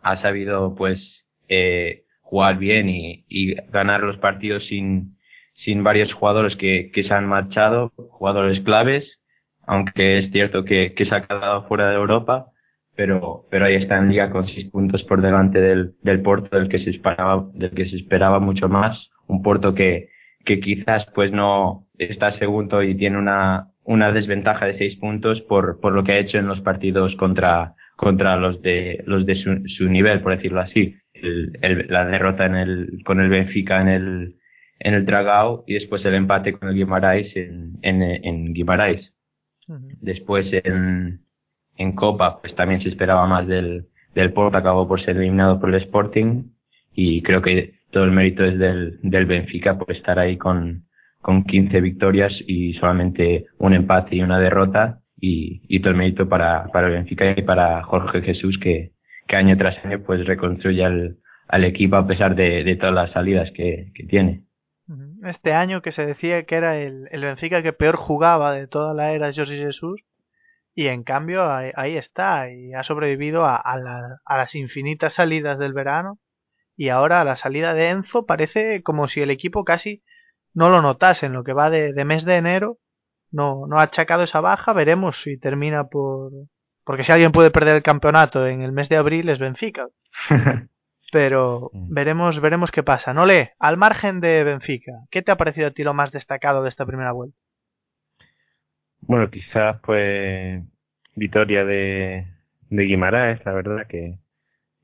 ha 0.02 0.16
sabido 0.16 0.74
pues 0.74 1.28
eh, 1.48 2.04
jugar 2.22 2.58
bien 2.58 2.88
y, 2.88 3.24
y 3.28 3.54
ganar 3.70 4.02
los 4.02 4.18
partidos 4.18 4.66
sin, 4.66 5.16
sin 5.54 5.84
varios 5.84 6.12
jugadores 6.12 6.56
que, 6.56 6.90
que 6.92 7.02
se 7.04 7.14
han 7.14 7.26
marchado, 7.26 7.92
jugadores 7.96 8.60
claves, 8.60 9.20
aunque 9.66 10.18
es 10.18 10.30
cierto 10.30 10.64
que, 10.64 10.92
que 10.94 11.04
se 11.04 11.14
ha 11.14 11.26
quedado 11.26 11.68
fuera 11.68 11.88
de 11.88 11.96
Europa, 11.96 12.50
pero, 12.98 13.46
pero 13.48 13.66
ahí 13.66 13.76
está 13.76 13.96
en 13.96 14.08
liga 14.08 14.28
con 14.28 14.48
seis 14.48 14.64
puntos 14.64 15.04
por 15.04 15.22
delante 15.22 15.60
del, 15.60 15.94
del 16.02 16.20
Porto 16.20 16.58
del 16.58 16.68
que 16.68 16.80
se 16.80 16.90
esperaba, 16.90 17.48
del 17.54 17.70
que 17.70 17.86
se 17.86 17.94
esperaba 17.94 18.40
mucho 18.40 18.68
más, 18.68 19.12
un 19.28 19.40
Porto 19.40 19.72
que, 19.72 20.08
que 20.44 20.58
quizás 20.58 21.06
pues 21.14 21.30
no 21.30 21.86
está 21.96 22.32
segundo 22.32 22.82
y 22.82 22.96
tiene 22.96 23.16
una, 23.16 23.68
una 23.84 24.10
desventaja 24.10 24.66
de 24.66 24.74
seis 24.74 24.96
puntos 24.96 25.40
por, 25.42 25.78
por 25.78 25.92
lo 25.92 26.02
que 26.02 26.10
ha 26.10 26.18
hecho 26.18 26.38
en 26.38 26.48
los 26.48 26.60
partidos 26.60 27.14
contra, 27.14 27.76
contra 27.94 28.36
los 28.36 28.62
de, 28.62 29.04
los 29.06 29.24
de 29.26 29.36
su, 29.36 29.62
su 29.68 29.88
nivel, 29.88 30.20
por 30.20 30.34
decirlo 30.34 30.60
así. 30.60 30.96
El, 31.12 31.56
el, 31.62 31.86
la 31.88 32.04
derrota 32.04 32.46
en 32.46 32.56
el, 32.56 33.02
con 33.04 33.20
el 33.20 33.28
Benfica 33.28 33.80
en 33.80 33.88
el, 33.88 34.34
en 34.80 34.94
el 34.94 35.06
Dragao 35.06 35.62
y 35.68 35.74
después 35.74 36.04
el 36.04 36.14
empate 36.14 36.52
con 36.52 36.68
el 36.68 36.74
Guimarães 36.74 37.36
en, 37.36 37.78
en, 37.82 38.02
en 38.02 38.52
Guimarães. 38.54 39.14
Después 40.00 40.52
en, 40.52 41.27
en 41.78 41.92
Copa, 41.92 42.40
pues 42.40 42.54
también 42.54 42.80
se 42.80 42.88
esperaba 42.88 43.26
más 43.26 43.46
del, 43.46 43.86
del 44.14 44.32
Porto, 44.32 44.58
acabó 44.58 44.86
por 44.86 45.02
ser 45.02 45.16
eliminado 45.16 45.60
por 45.60 45.74
el 45.74 45.80
Sporting 45.82 46.50
y 46.92 47.22
creo 47.22 47.40
que 47.40 47.74
todo 47.92 48.04
el 48.04 48.10
mérito 48.10 48.44
es 48.44 48.58
del, 48.58 48.98
del 49.02 49.26
Benfica 49.26 49.78
por 49.78 49.90
estar 49.92 50.18
ahí 50.18 50.36
con, 50.36 50.84
con 51.22 51.44
15 51.44 51.80
victorias 51.80 52.32
y 52.46 52.74
solamente 52.74 53.46
un 53.58 53.74
empate 53.74 54.16
y 54.16 54.22
una 54.22 54.40
derrota 54.40 55.00
y, 55.20 55.62
y 55.68 55.80
todo 55.80 55.92
el 55.92 55.98
mérito 55.98 56.28
para, 56.28 56.66
para 56.72 56.88
el 56.88 56.94
Benfica 56.94 57.32
y 57.36 57.42
para 57.42 57.82
Jorge 57.84 58.22
Jesús 58.22 58.58
que, 58.60 58.90
que 59.26 59.36
año 59.36 59.56
tras 59.56 59.82
año 59.84 60.02
pues 60.04 60.26
reconstruye 60.26 60.84
al, 60.84 61.16
al 61.46 61.64
equipo 61.64 61.96
a 61.96 62.06
pesar 62.06 62.34
de, 62.34 62.64
de 62.64 62.76
todas 62.76 62.94
las 62.94 63.12
salidas 63.12 63.50
que, 63.52 63.92
que 63.94 64.04
tiene. 64.04 64.42
Este 65.24 65.52
año 65.52 65.82
que 65.82 65.92
se 65.92 66.06
decía 66.06 66.42
que 66.44 66.54
era 66.54 66.78
el, 66.78 67.08
el 67.10 67.20
Benfica 67.20 67.62
que 67.62 67.72
peor 67.72 67.96
jugaba 67.96 68.52
de 68.52 68.66
toda 68.66 68.94
la 68.94 69.12
era 69.12 69.32
Jorge 69.32 69.56
Jesús 69.56 70.02
y 70.78 70.86
en 70.86 71.02
cambio 71.02 71.52
ahí, 71.52 71.72
ahí 71.74 71.96
está 71.96 72.52
y 72.52 72.72
ha 72.72 72.84
sobrevivido 72.84 73.44
a, 73.44 73.56
a, 73.56 73.76
la, 73.78 74.20
a, 74.24 74.36
las 74.36 74.54
infinitas 74.54 75.12
salidas 75.12 75.58
del 75.58 75.72
verano 75.72 76.20
y 76.76 76.90
ahora 76.90 77.20
a 77.20 77.24
la 77.24 77.34
salida 77.34 77.74
de 77.74 77.88
Enzo 77.88 78.26
parece 78.26 78.84
como 78.84 79.08
si 79.08 79.20
el 79.20 79.32
equipo 79.32 79.64
casi 79.64 80.04
no 80.54 80.70
lo 80.70 80.80
notase 80.80 81.26
en 81.26 81.32
lo 81.32 81.42
que 81.42 81.52
va 81.52 81.68
de, 81.68 81.92
de 81.92 82.04
mes 82.04 82.24
de 82.24 82.36
enero 82.36 82.78
no, 83.32 83.66
no 83.66 83.80
ha 83.80 83.82
achacado 83.82 84.22
esa 84.22 84.40
baja 84.40 84.72
veremos 84.72 85.20
si 85.20 85.36
termina 85.36 85.88
por 85.88 86.30
porque 86.84 87.02
si 87.02 87.10
alguien 87.10 87.32
puede 87.32 87.50
perder 87.50 87.74
el 87.74 87.82
campeonato 87.82 88.46
en 88.46 88.62
el 88.62 88.70
mes 88.70 88.88
de 88.88 88.98
abril 88.98 89.30
es 89.30 89.40
Benfica 89.40 89.88
pero 91.10 91.70
mm. 91.72 91.92
veremos 91.92 92.40
veremos 92.40 92.70
qué 92.70 92.82
pasa. 92.82 93.14
No 93.14 93.26
lee, 93.26 93.48
al 93.58 93.78
margen 93.78 94.20
de 94.20 94.44
Benfica, 94.44 94.92
¿qué 95.10 95.22
te 95.22 95.32
ha 95.32 95.36
parecido 95.36 95.68
a 95.68 95.70
ti 95.70 95.82
lo 95.82 95.94
más 95.94 96.12
destacado 96.12 96.62
de 96.62 96.68
esta 96.68 96.86
primera 96.86 97.12
vuelta? 97.12 97.36
Bueno, 99.02 99.30
quizás 99.30 99.80
pues 99.82 100.62
Vitoria 101.16 101.64
de, 101.64 102.26
de 102.70 102.82
Guimaraes, 102.84 103.44
la 103.44 103.52
verdad 103.52 103.86
que, 103.88 104.18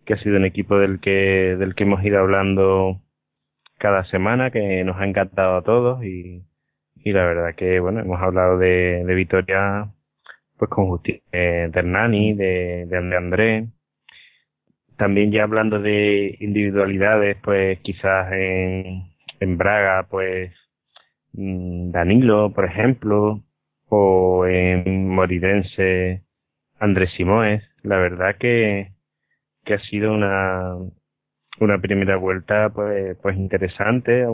que 0.07 0.15
ha 0.15 0.19
sido 0.23 0.37
un 0.39 0.45
equipo 0.47 0.79
del 0.79 1.01
que 1.01 1.11
del 1.59 1.75
que 1.75 1.85
hemos 1.85 2.05
ido 2.05 2.21
hablando 2.21 3.01
cada 3.79 4.05
semana, 4.07 4.51
que 4.51 4.85
nos 4.85 4.97
ha 5.01 5.07
encantado 5.07 5.57
a 5.59 5.63
todos 5.65 6.05
y, 6.05 6.45
y 6.97 7.13
la 7.13 7.25
verdad 7.27 7.55
que 7.57 7.81
bueno, 7.81 8.01
hemos 8.01 8.21
hablado 8.23 8.59
de, 8.59 9.05
de 9.07 9.15
Vitoria 9.15 9.93
pues 10.59 10.71
con 10.71 10.87
justicia 10.89 11.23
de 11.33 11.71
Hernani, 11.75 12.35
de, 12.35 12.87
de 12.89 13.17
André, 13.17 13.69
también 14.97 15.33
ya 15.33 15.43
hablando 15.45 15.81
de 15.81 16.37
individualidades, 16.41 17.37
pues 17.43 17.79
quizás 17.81 18.33
en, 18.33 19.05
en 19.41 19.59
Braga, 19.59 20.07
pues 20.09 20.53
mm, 21.33 21.91
Danilo, 21.93 22.53
por 22.55 22.65
ejemplo, 22.67 23.43
o 23.97 24.47
en 24.47 25.09
Moridense 25.09 26.25
Andrés 26.81 27.11
Simoes, 27.17 27.63
la 27.83 27.97
verdad 27.99 28.37
que, 28.39 28.93
que 29.65 29.75
ha 29.75 29.81
sido 29.81 30.13
una, 30.13 30.75
una 31.61 31.81
primera 31.81 32.17
vuelta 32.17 32.71
pues, 32.71 33.17
pues 33.23 33.37
interesante. 33.37 34.27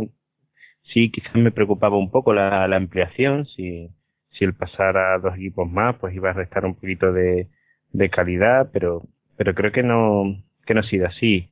Sí, 0.93 1.11
quizás 1.11 1.35
me 1.37 1.53
preocupaba 1.53 1.99
un 1.99 2.11
poco 2.11 2.33
la, 2.35 2.67
la 2.69 2.77
ampliación, 2.77 3.47
si, 3.47 3.91
si 4.31 4.45
el 4.45 4.55
pasar 4.55 4.97
a 4.97 5.19
dos 5.19 5.35
equipos 5.37 5.71
más, 5.71 5.97
pues 5.97 6.15
iba 6.15 6.31
a 6.31 6.33
restar 6.35 6.65
un 6.65 6.75
poquito 6.75 7.13
de, 7.13 7.49
de 7.93 8.11
calidad, 8.11 8.71
pero, 8.73 9.03
pero 9.37 9.55
creo 9.55 9.73
que 9.73 9.83
no, 9.83 10.25
que 10.67 10.75
no 10.75 10.81
ha 10.81 10.85
sido 10.85 11.07
así. 11.07 11.51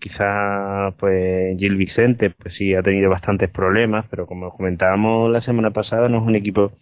Quizá, 0.00 0.94
pues, 0.98 1.56
Gil 1.58 1.76
Vicente, 1.76 2.30
pues 2.30 2.54
sí, 2.54 2.74
ha 2.74 2.82
tenido 2.82 3.10
bastantes 3.10 3.50
problemas, 3.50 4.06
pero 4.10 4.26
como 4.26 4.50
comentábamos 4.52 5.30
la 5.30 5.40
semana 5.40 5.70
pasada, 5.70 6.08
no 6.08 6.18
es 6.18 6.24
un 6.24 6.36
equipo 6.36 6.72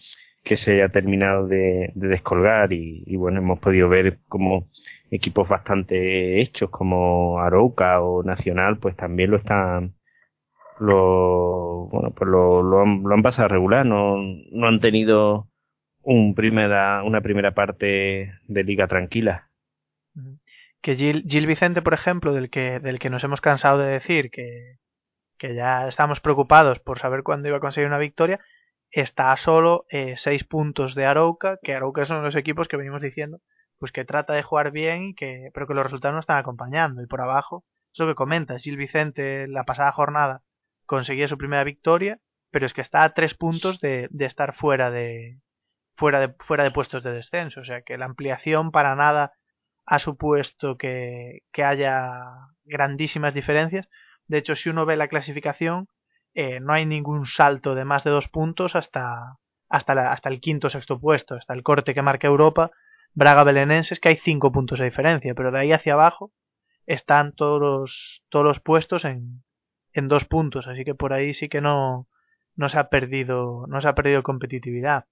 que 0.42 0.56
se 0.56 0.74
haya 0.74 0.88
terminado 0.88 1.46
de, 1.46 1.92
de 1.94 2.08
descolgar 2.08 2.72
y, 2.72 3.16
bueno, 3.16 3.38
hemos 3.38 3.60
podido 3.60 3.88
ver 3.88 4.18
como 4.28 4.68
equipos 5.10 5.48
bastante 5.48 6.40
hechos 6.40 6.70
como 6.70 7.38
Arouca 7.38 8.00
o 8.00 8.22
Nacional, 8.22 8.78
pues 8.78 8.96
también 8.96 9.30
lo 9.30 9.36
están, 9.36 9.94
lo, 10.80 11.88
bueno, 11.92 12.10
pues 12.10 12.28
lo, 12.28 12.62
lo, 12.62 12.80
han, 12.80 13.02
lo 13.02 13.14
han 13.14 13.22
pasado 13.22 13.48
regular, 13.48 13.86
no, 13.86 14.16
no 14.50 14.66
han 14.66 14.80
tenido 14.80 15.48
un 16.02 16.34
primera, 16.34 17.02
una 17.04 17.20
primera 17.20 17.52
parte 17.52 18.32
de 18.48 18.64
liga 18.64 18.88
tranquila. 18.88 19.48
Que 20.80 20.96
Gil, 20.96 21.24
Gil 21.28 21.46
Vicente, 21.46 21.82
por 21.82 21.94
ejemplo, 21.94 22.32
del 22.32 22.50
que, 22.50 22.80
del 22.80 22.98
que 22.98 23.10
nos 23.10 23.22
hemos 23.22 23.40
cansado 23.40 23.78
de 23.78 23.92
decir 23.92 24.30
que, 24.30 24.78
que 25.38 25.54
ya 25.54 25.86
estamos 25.86 26.18
preocupados 26.20 26.80
por 26.80 26.98
saber 26.98 27.22
cuándo 27.22 27.48
iba 27.48 27.58
a 27.58 27.60
conseguir 27.60 27.86
una 27.86 27.98
victoria, 27.98 28.40
está 28.92 29.32
a 29.32 29.36
solo 29.36 29.86
eh, 29.90 30.14
seis 30.16 30.44
puntos 30.44 30.94
de 30.94 31.06
Arouca, 31.06 31.58
que 31.62 31.76
uno 31.76 31.94
de 31.94 32.22
los 32.22 32.36
equipos 32.36 32.68
que 32.68 32.76
venimos 32.76 33.00
diciendo, 33.00 33.40
pues 33.78 33.90
que 33.90 34.04
trata 34.04 34.34
de 34.34 34.42
jugar 34.42 34.70
bien 34.70 35.02
y 35.02 35.14
que, 35.14 35.50
pero 35.54 35.66
que 35.66 35.74
los 35.74 35.84
resultados 35.84 36.14
no 36.14 36.20
están 36.20 36.38
acompañando. 36.38 37.02
Y 37.02 37.06
por 37.06 37.20
abajo, 37.20 37.64
es 37.92 37.98
lo 37.98 38.06
que 38.06 38.14
comenta, 38.14 38.58
Gil 38.58 38.76
Vicente 38.76 39.48
la 39.48 39.64
pasada 39.64 39.92
jornada 39.92 40.42
conseguía 40.86 41.28
su 41.28 41.38
primera 41.38 41.64
victoria, 41.64 42.18
pero 42.50 42.66
es 42.66 42.74
que 42.74 42.82
está 42.82 43.02
a 43.02 43.14
tres 43.14 43.34
puntos 43.34 43.80
de, 43.80 44.08
de 44.10 44.26
estar 44.26 44.54
fuera 44.54 44.90
de, 44.90 45.40
fuera 45.96 46.20
de, 46.20 46.34
fuera 46.40 46.64
de 46.64 46.70
puestos 46.70 47.02
de 47.02 47.12
descenso. 47.12 47.60
O 47.60 47.64
sea 47.64 47.82
que 47.82 47.96
la 47.96 48.04
ampliación 48.04 48.70
para 48.70 48.94
nada 48.94 49.32
ha 49.86 49.98
supuesto 49.98 50.76
que, 50.76 51.40
que 51.52 51.64
haya 51.64 52.12
grandísimas 52.64 53.34
diferencias. 53.34 53.88
De 54.26 54.38
hecho, 54.38 54.54
si 54.54 54.68
uno 54.68 54.86
ve 54.86 54.96
la 54.96 55.08
clasificación, 55.08 55.88
eh, 56.34 56.60
no 56.60 56.72
hay 56.72 56.86
ningún 56.86 57.26
salto 57.26 57.74
de 57.74 57.84
más 57.84 58.04
de 58.04 58.10
dos 58.10 58.28
puntos 58.28 58.74
hasta, 58.74 59.38
hasta, 59.68 59.94
la, 59.94 60.12
hasta 60.12 60.28
el 60.28 60.40
quinto 60.40 60.70
sexto 60.70 61.00
puesto, 61.00 61.34
hasta 61.34 61.54
el 61.54 61.62
corte 61.62 61.94
que 61.94 62.02
marca 62.02 62.26
Europa. 62.26 62.70
Braga 63.14 63.44
Belenenses, 63.44 64.00
que 64.00 64.08
hay 64.08 64.16
cinco 64.16 64.52
puntos 64.52 64.78
de 64.78 64.86
diferencia, 64.86 65.34
pero 65.34 65.50
de 65.50 65.58
ahí 65.58 65.72
hacia 65.72 65.92
abajo 65.92 66.32
están 66.86 67.34
todos 67.34 67.60
los, 67.60 68.24
todos 68.30 68.44
los 68.44 68.60
puestos 68.60 69.04
en, 69.04 69.44
en 69.92 70.08
dos 70.08 70.24
puntos, 70.24 70.66
así 70.66 70.84
que 70.84 70.94
por 70.94 71.12
ahí 71.12 71.34
sí 71.34 71.48
que 71.48 71.60
no, 71.60 72.08
no 72.56 72.68
se 72.70 72.78
ha 72.78 72.88
perdido, 72.88 73.66
no 73.68 73.80
se 73.82 73.88
ha 73.88 73.94
perdido 73.94 74.22
competitividad. 74.22 75.04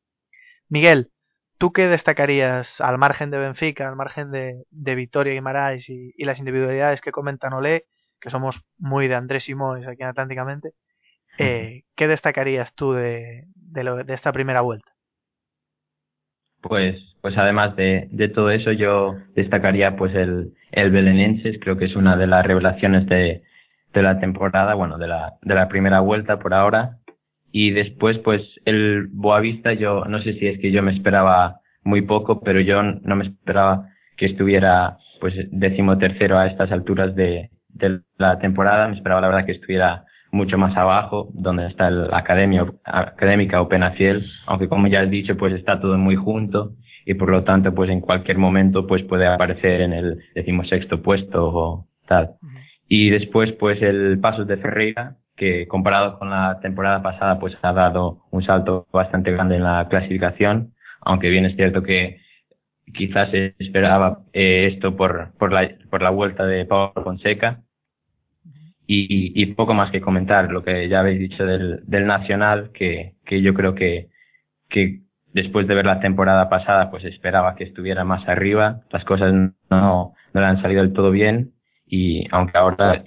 Miguel, 0.68 1.12
¿Tú 1.60 1.74
qué 1.74 1.88
destacarías 1.88 2.80
al 2.80 2.96
margen 2.96 3.30
de 3.30 3.36
Benfica, 3.36 3.86
al 3.86 3.94
margen 3.94 4.30
de, 4.30 4.64
de 4.70 4.94
Vitoria 4.94 5.34
Guimaraes 5.34 5.90
y, 5.90 6.14
y, 6.16 6.24
las 6.24 6.38
individualidades 6.38 7.02
que 7.02 7.12
comentan 7.12 7.52
Olé, 7.52 7.84
que 8.18 8.30
somos 8.30 8.62
muy 8.78 9.08
de 9.08 9.16
Andrés 9.16 9.44
Simóes 9.44 9.86
aquí 9.86 10.00
en 10.02 10.08
Atlánticamente? 10.08 10.72
Eh, 11.40 11.82
¿Qué 11.96 12.06
destacarías 12.06 12.72
tú 12.74 12.92
de, 12.92 13.44
de, 13.54 13.84
lo, 13.84 13.96
de, 13.96 14.14
esta 14.14 14.32
primera 14.32 14.60
vuelta? 14.60 14.90
Pues, 16.60 16.96
pues 17.22 17.36
además 17.38 17.76
de, 17.76 18.08
de 18.10 18.28
todo 18.28 18.50
eso, 18.50 18.72
yo 18.72 19.16
destacaría 19.34 19.96
pues 19.96 20.14
el, 20.14 20.52
el 20.72 20.90
Belenenses, 20.90 21.58
creo 21.60 21.76
que 21.76 21.86
es 21.86 21.96
una 21.96 22.16
de 22.16 22.26
las 22.26 22.44
revelaciones 22.44 23.06
de, 23.06 23.42
de 23.92 24.02
la 24.02 24.20
temporada, 24.20 24.74
bueno, 24.74 24.98
de 24.98 25.08
la, 25.08 25.34
de 25.42 25.54
la 25.54 25.68
primera 25.68 26.00
vuelta 26.00 26.38
por 26.38 26.54
ahora, 26.54 26.98
y 27.52 27.72
después, 27.72 28.18
pues, 28.18 28.42
el 28.64 29.08
Boavista, 29.10 29.72
yo 29.72 30.04
no 30.04 30.22
sé 30.22 30.34
si 30.34 30.46
es 30.46 30.60
que 30.60 30.70
yo 30.70 30.82
me 30.82 30.92
esperaba 30.94 31.60
muy 31.82 32.02
poco, 32.02 32.40
pero 32.42 32.60
yo 32.60 32.82
no 32.82 33.16
me 33.16 33.26
esperaba 33.26 33.88
que 34.16 34.26
estuviera, 34.26 34.98
pues, 35.20 35.34
décimo 35.50 35.98
tercero 35.98 36.38
a 36.38 36.46
estas 36.46 36.70
alturas 36.70 37.14
de, 37.16 37.50
de 37.68 38.00
la 38.18 38.38
temporada. 38.38 38.86
Me 38.86 38.96
esperaba, 38.96 39.20
la 39.20 39.28
verdad, 39.28 39.46
que 39.46 39.52
estuviera 39.52 40.04
mucho 40.32 40.58
más 40.58 40.76
abajo, 40.76 41.28
donde 41.32 41.66
está 41.66 41.90
la 41.90 42.18
academia 42.18 42.64
académica 42.84 43.60
o 43.60 43.68
Penafiel, 43.68 44.24
aunque 44.46 44.68
como 44.68 44.86
ya 44.86 45.00
has 45.00 45.10
dicho, 45.10 45.36
pues 45.36 45.54
está 45.54 45.80
todo 45.80 45.98
muy 45.98 46.16
junto 46.16 46.72
y 47.04 47.14
por 47.14 47.30
lo 47.30 47.44
tanto, 47.44 47.74
pues 47.74 47.90
en 47.90 48.00
cualquier 48.00 48.38
momento, 48.38 48.86
pues 48.86 49.02
puede 49.04 49.26
aparecer 49.26 49.80
en 49.80 49.92
el 49.92 50.18
decimosexto 50.34 51.02
puesto 51.02 51.48
o 51.48 51.86
tal. 52.06 52.36
Y 52.88 53.10
después, 53.10 53.52
pues 53.58 53.80
el 53.82 54.18
paso 54.20 54.44
de 54.44 54.56
Ferreira, 54.58 55.16
que 55.36 55.66
comparado 55.66 56.18
con 56.18 56.30
la 56.30 56.60
temporada 56.60 57.02
pasada, 57.02 57.38
pues 57.38 57.56
ha 57.62 57.72
dado 57.72 58.24
un 58.30 58.44
salto 58.44 58.86
bastante 58.92 59.32
grande 59.32 59.56
en 59.56 59.64
la 59.64 59.88
clasificación, 59.88 60.74
aunque 61.00 61.30
bien 61.30 61.46
es 61.46 61.56
cierto 61.56 61.82
que 61.82 62.20
quizás 62.92 63.30
se 63.30 63.54
esperaba 63.58 64.20
eh, 64.32 64.70
esto 64.72 64.96
por, 64.96 65.32
por, 65.38 65.52
la, 65.52 65.68
por 65.90 66.02
la 66.02 66.10
vuelta 66.10 66.44
de 66.46 66.64
Pablo 66.64 67.02
Fonseca. 67.02 67.62
Y, 68.92 69.40
y, 69.40 69.46
poco 69.54 69.72
más 69.72 69.92
que 69.92 70.00
comentar, 70.00 70.50
lo 70.50 70.64
que 70.64 70.88
ya 70.88 70.98
habéis 70.98 71.20
dicho 71.20 71.46
del, 71.46 71.84
Nacional, 71.86 72.70
que, 72.74 73.12
que 73.24 73.40
yo 73.40 73.54
creo 73.54 73.76
que, 73.76 74.08
que 74.68 75.02
después 75.32 75.68
de 75.68 75.76
ver 75.76 75.86
la 75.86 76.00
temporada 76.00 76.48
pasada, 76.48 76.90
pues 76.90 77.04
esperaba 77.04 77.54
que 77.54 77.62
estuviera 77.62 78.02
más 78.02 78.28
arriba. 78.28 78.80
Las 78.90 79.04
cosas 79.04 79.32
no, 79.32 79.54
no 79.70 80.40
le 80.40 80.44
han 80.44 80.60
salido 80.60 80.82
del 80.82 80.92
todo 80.92 81.12
bien 81.12 81.52
y 81.86 82.26
aunque 82.32 82.58
ahora 82.58 83.04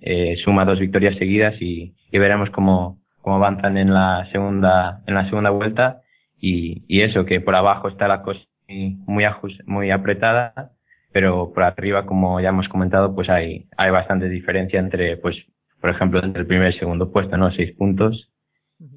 eh, 0.00 0.36
suma 0.44 0.64
dos 0.64 0.78
victorias 0.78 1.18
seguidas 1.18 1.60
y, 1.60 1.94
y 2.10 2.18
veremos 2.18 2.48
cómo, 2.48 2.98
cómo 3.20 3.36
avanzan 3.36 3.76
en 3.76 3.92
la 3.92 4.26
segunda, 4.32 5.02
en 5.06 5.14
la 5.14 5.28
segunda 5.28 5.50
vuelta 5.50 6.00
y, 6.40 6.84
y 6.88 7.02
eso, 7.02 7.26
que 7.26 7.42
por 7.42 7.54
abajo 7.54 7.88
está 7.88 8.08
la 8.08 8.22
cosa 8.22 8.40
muy, 8.68 9.24
muy 9.66 9.90
apretada, 9.90 10.72
pero 11.18 11.52
por 11.52 11.64
arriba, 11.64 12.06
como 12.06 12.40
ya 12.40 12.50
hemos 12.50 12.68
comentado, 12.68 13.12
pues 13.12 13.28
hay, 13.28 13.68
hay 13.76 13.90
bastante 13.90 14.28
diferencia 14.28 14.78
entre, 14.78 15.16
pues, 15.16 15.34
por 15.80 15.90
ejemplo, 15.90 16.22
entre 16.22 16.42
el 16.42 16.46
primer 16.46 16.72
y 16.72 16.78
segundo 16.78 17.10
puesto, 17.10 17.36
¿no? 17.36 17.50
Seis 17.50 17.74
puntos 17.76 18.30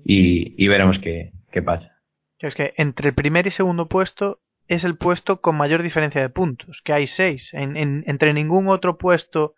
y, 0.05 0.53
y 0.63 0.67
veremos 0.67 0.99
qué, 1.01 1.31
qué 1.51 1.63
pasa. 1.63 1.97
Es 2.37 2.53
que 2.53 2.75
entre 2.77 3.09
el 3.09 3.15
primer 3.15 3.47
y 3.47 3.49
segundo 3.49 3.87
puesto 3.87 4.37
es 4.67 4.83
el 4.83 4.97
puesto 4.97 5.41
con 5.41 5.55
mayor 5.55 5.81
diferencia 5.81 6.21
de 6.21 6.29
puntos, 6.29 6.83
que 6.85 6.93
hay 6.93 7.07
seis. 7.07 7.51
En, 7.55 7.75
en, 7.75 8.03
entre 8.05 8.35
ningún 8.35 8.67
otro 8.67 8.99
puesto 8.99 9.55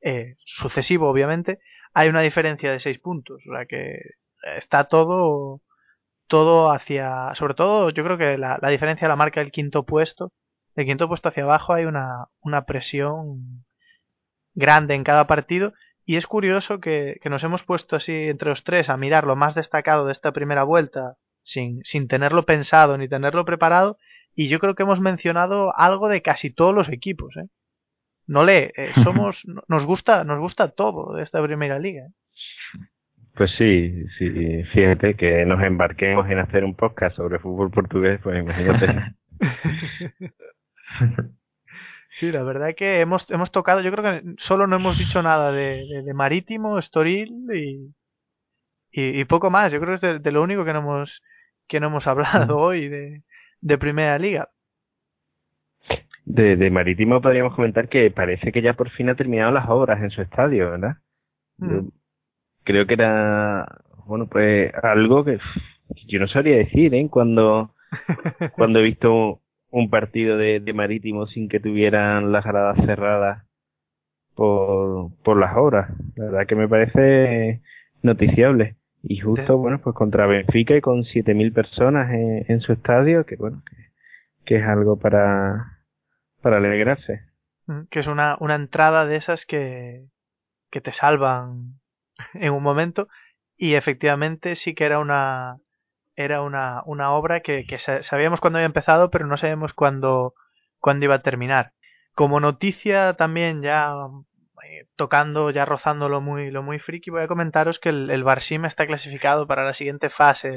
eh, 0.00 0.36
sucesivo, 0.46 1.10
obviamente, 1.10 1.58
hay 1.92 2.08
una 2.08 2.22
diferencia 2.22 2.72
de 2.72 2.78
seis 2.78 2.98
puntos. 2.98 3.42
O 3.46 3.54
sea 3.54 3.66
que 3.66 3.98
está 4.56 4.84
todo, 4.84 5.60
todo 6.26 6.72
hacia, 6.72 7.34
sobre 7.34 7.52
todo, 7.52 7.90
yo 7.90 8.02
creo 8.02 8.16
que 8.16 8.38
la, 8.38 8.58
la 8.62 8.70
diferencia 8.70 9.08
la 9.08 9.16
marca 9.16 9.42
el 9.42 9.50
quinto 9.50 9.82
puesto. 9.82 10.32
Del 10.78 10.86
quinto 10.86 11.08
puesto 11.08 11.28
hacia 11.28 11.42
abajo 11.42 11.72
hay 11.72 11.86
una, 11.86 12.26
una 12.40 12.64
presión 12.64 13.64
grande 14.54 14.94
en 14.94 15.02
cada 15.02 15.26
partido. 15.26 15.72
Y 16.04 16.14
es 16.14 16.28
curioso 16.28 16.78
que, 16.78 17.18
que 17.20 17.28
nos 17.30 17.42
hemos 17.42 17.64
puesto 17.64 17.96
así 17.96 18.12
entre 18.12 18.50
los 18.50 18.62
tres 18.62 18.88
a 18.88 18.96
mirar 18.96 19.26
lo 19.26 19.34
más 19.34 19.56
destacado 19.56 20.06
de 20.06 20.12
esta 20.12 20.30
primera 20.30 20.62
vuelta 20.62 21.16
sin, 21.42 21.82
sin 21.82 22.06
tenerlo 22.06 22.44
pensado 22.44 22.96
ni 22.96 23.08
tenerlo 23.08 23.44
preparado 23.44 23.98
y 24.36 24.46
yo 24.46 24.60
creo 24.60 24.76
que 24.76 24.84
hemos 24.84 25.00
mencionado 25.00 25.76
algo 25.76 26.08
de 26.08 26.22
casi 26.22 26.50
todos 26.54 26.72
los 26.72 26.88
equipos, 26.90 27.36
¿eh? 27.36 27.48
No 28.28 28.44
le, 28.44 28.72
eh, 28.76 28.92
somos, 29.02 29.42
nos 29.66 29.84
gusta, 29.84 30.22
nos 30.22 30.38
gusta 30.38 30.68
todo 30.68 31.16
de 31.16 31.24
esta 31.24 31.42
primera 31.42 31.80
liga. 31.80 32.04
¿eh? 32.04 32.12
Pues 33.34 33.50
sí, 33.58 34.04
sí, 34.16 34.62
fíjate 34.72 35.16
que 35.16 35.44
nos 35.44 35.60
embarquemos 35.60 36.30
en 36.30 36.38
hacer 36.38 36.62
un 36.62 36.76
podcast 36.76 37.16
sobre 37.16 37.40
fútbol 37.40 37.72
portugués, 37.72 38.20
pues 38.22 38.38
imagínate. 38.38 39.16
sí, 42.18 42.30
la 42.32 42.42
verdad 42.42 42.74
que 42.76 43.00
hemos, 43.00 43.28
hemos 43.30 43.50
tocado, 43.50 43.80
yo 43.80 43.92
creo 43.92 44.04
que 44.04 44.34
solo 44.38 44.66
no 44.66 44.76
hemos 44.76 44.98
dicho 44.98 45.22
nada 45.22 45.52
de, 45.52 45.86
de, 45.86 46.02
de 46.02 46.14
Marítimo, 46.14 46.78
Estoril 46.78 47.46
y, 47.54 47.94
y, 48.92 49.20
y, 49.20 49.24
poco 49.24 49.50
más. 49.50 49.72
Yo 49.72 49.80
creo 49.80 49.90
que 49.98 50.06
es 50.06 50.12
de, 50.14 50.18
de, 50.18 50.32
lo 50.32 50.42
único 50.42 50.64
que 50.64 50.72
no 50.72 50.80
hemos, 50.80 51.22
que 51.66 51.80
no 51.80 51.88
hemos 51.88 52.06
hablado 52.06 52.58
hoy 52.58 52.88
de, 52.88 53.22
de 53.60 53.78
Primera 53.78 54.18
Liga. 54.18 54.48
De, 56.24 56.56
de 56.56 56.70
Marítimo 56.70 57.22
podríamos 57.22 57.54
comentar 57.54 57.88
que 57.88 58.10
parece 58.10 58.52
que 58.52 58.60
ya 58.60 58.74
por 58.74 58.90
fin 58.90 59.08
ha 59.08 59.14
terminado 59.14 59.50
las 59.50 59.68
obras 59.68 60.02
en 60.02 60.10
su 60.10 60.20
estadio, 60.20 60.70
¿verdad? 60.70 60.96
Mm. 61.56 61.88
Creo 62.64 62.86
que 62.86 62.94
era, 62.94 63.66
bueno, 64.04 64.26
pues 64.26 64.72
algo 64.82 65.24
que 65.24 65.38
yo 66.06 66.20
no 66.20 66.28
sabría 66.28 66.56
decir, 66.56 66.94
¿eh? 66.94 67.08
Cuando, 67.10 67.74
cuando 68.56 68.80
he 68.80 68.82
visto 68.82 69.40
un 69.70 69.90
partido 69.90 70.36
de, 70.36 70.60
de 70.60 70.72
Marítimo 70.72 71.26
sin 71.26 71.48
que 71.48 71.60
tuvieran 71.60 72.32
las 72.32 72.44
gradas 72.44 72.76
cerradas 72.84 73.44
por, 74.34 75.10
por 75.22 75.38
las 75.38 75.56
obras. 75.56 75.90
La 76.16 76.26
verdad 76.26 76.46
que 76.46 76.56
me 76.56 76.68
parece 76.68 77.62
noticiable. 78.02 78.76
Y 79.02 79.20
justo, 79.20 79.58
bueno, 79.58 79.80
pues 79.80 79.94
contra 79.94 80.26
Benfica 80.26 80.76
y 80.76 80.80
con 80.80 81.04
7.000 81.04 81.52
personas 81.52 82.10
en, 82.12 82.44
en, 82.48 82.60
su 82.60 82.72
estadio, 82.72 83.24
que 83.24 83.36
bueno, 83.36 83.62
que, 83.64 83.76
que 84.44 84.56
es 84.56 84.64
algo 84.64 84.98
para, 84.98 85.78
para 86.42 86.56
alegrarse. 86.56 87.22
Mm, 87.66 87.82
que 87.90 88.00
es 88.00 88.06
una, 88.06 88.36
una 88.40 88.56
entrada 88.56 89.06
de 89.06 89.16
esas 89.16 89.46
que, 89.46 90.06
que 90.70 90.80
te 90.80 90.92
salvan 90.92 91.78
en 92.34 92.52
un 92.52 92.62
momento 92.62 93.08
y 93.56 93.74
efectivamente 93.74 94.56
sí 94.56 94.74
que 94.74 94.84
era 94.84 94.98
una 94.98 95.58
era 96.18 96.42
una, 96.42 96.82
una 96.84 97.12
obra 97.12 97.40
que, 97.40 97.64
que 97.64 97.78
sabíamos 97.78 98.40
cuándo 98.40 98.58
había 98.58 98.66
empezado 98.66 99.08
pero 99.08 99.26
no 99.28 99.36
sabíamos 99.36 99.72
cuándo, 99.72 100.34
cuándo 100.80 101.04
iba 101.04 101.14
a 101.14 101.22
terminar. 101.22 101.72
Como 102.12 102.40
noticia 102.40 103.14
también 103.14 103.62
ya 103.62 103.94
eh, 104.64 104.88
tocando, 104.96 105.50
ya 105.50 105.64
rozando 105.64 106.08
lo 106.08 106.20
muy, 106.20 106.50
lo 106.50 106.64
muy 106.64 106.80
friki, 106.80 107.10
voy 107.10 107.22
a 107.22 107.28
comentaros 107.28 107.78
que 107.78 107.90
el, 107.90 108.10
el 108.10 108.24
está 108.66 108.86
clasificado 108.86 109.46
para 109.46 109.64
la 109.64 109.74
siguiente 109.74 110.10
fase 110.10 110.50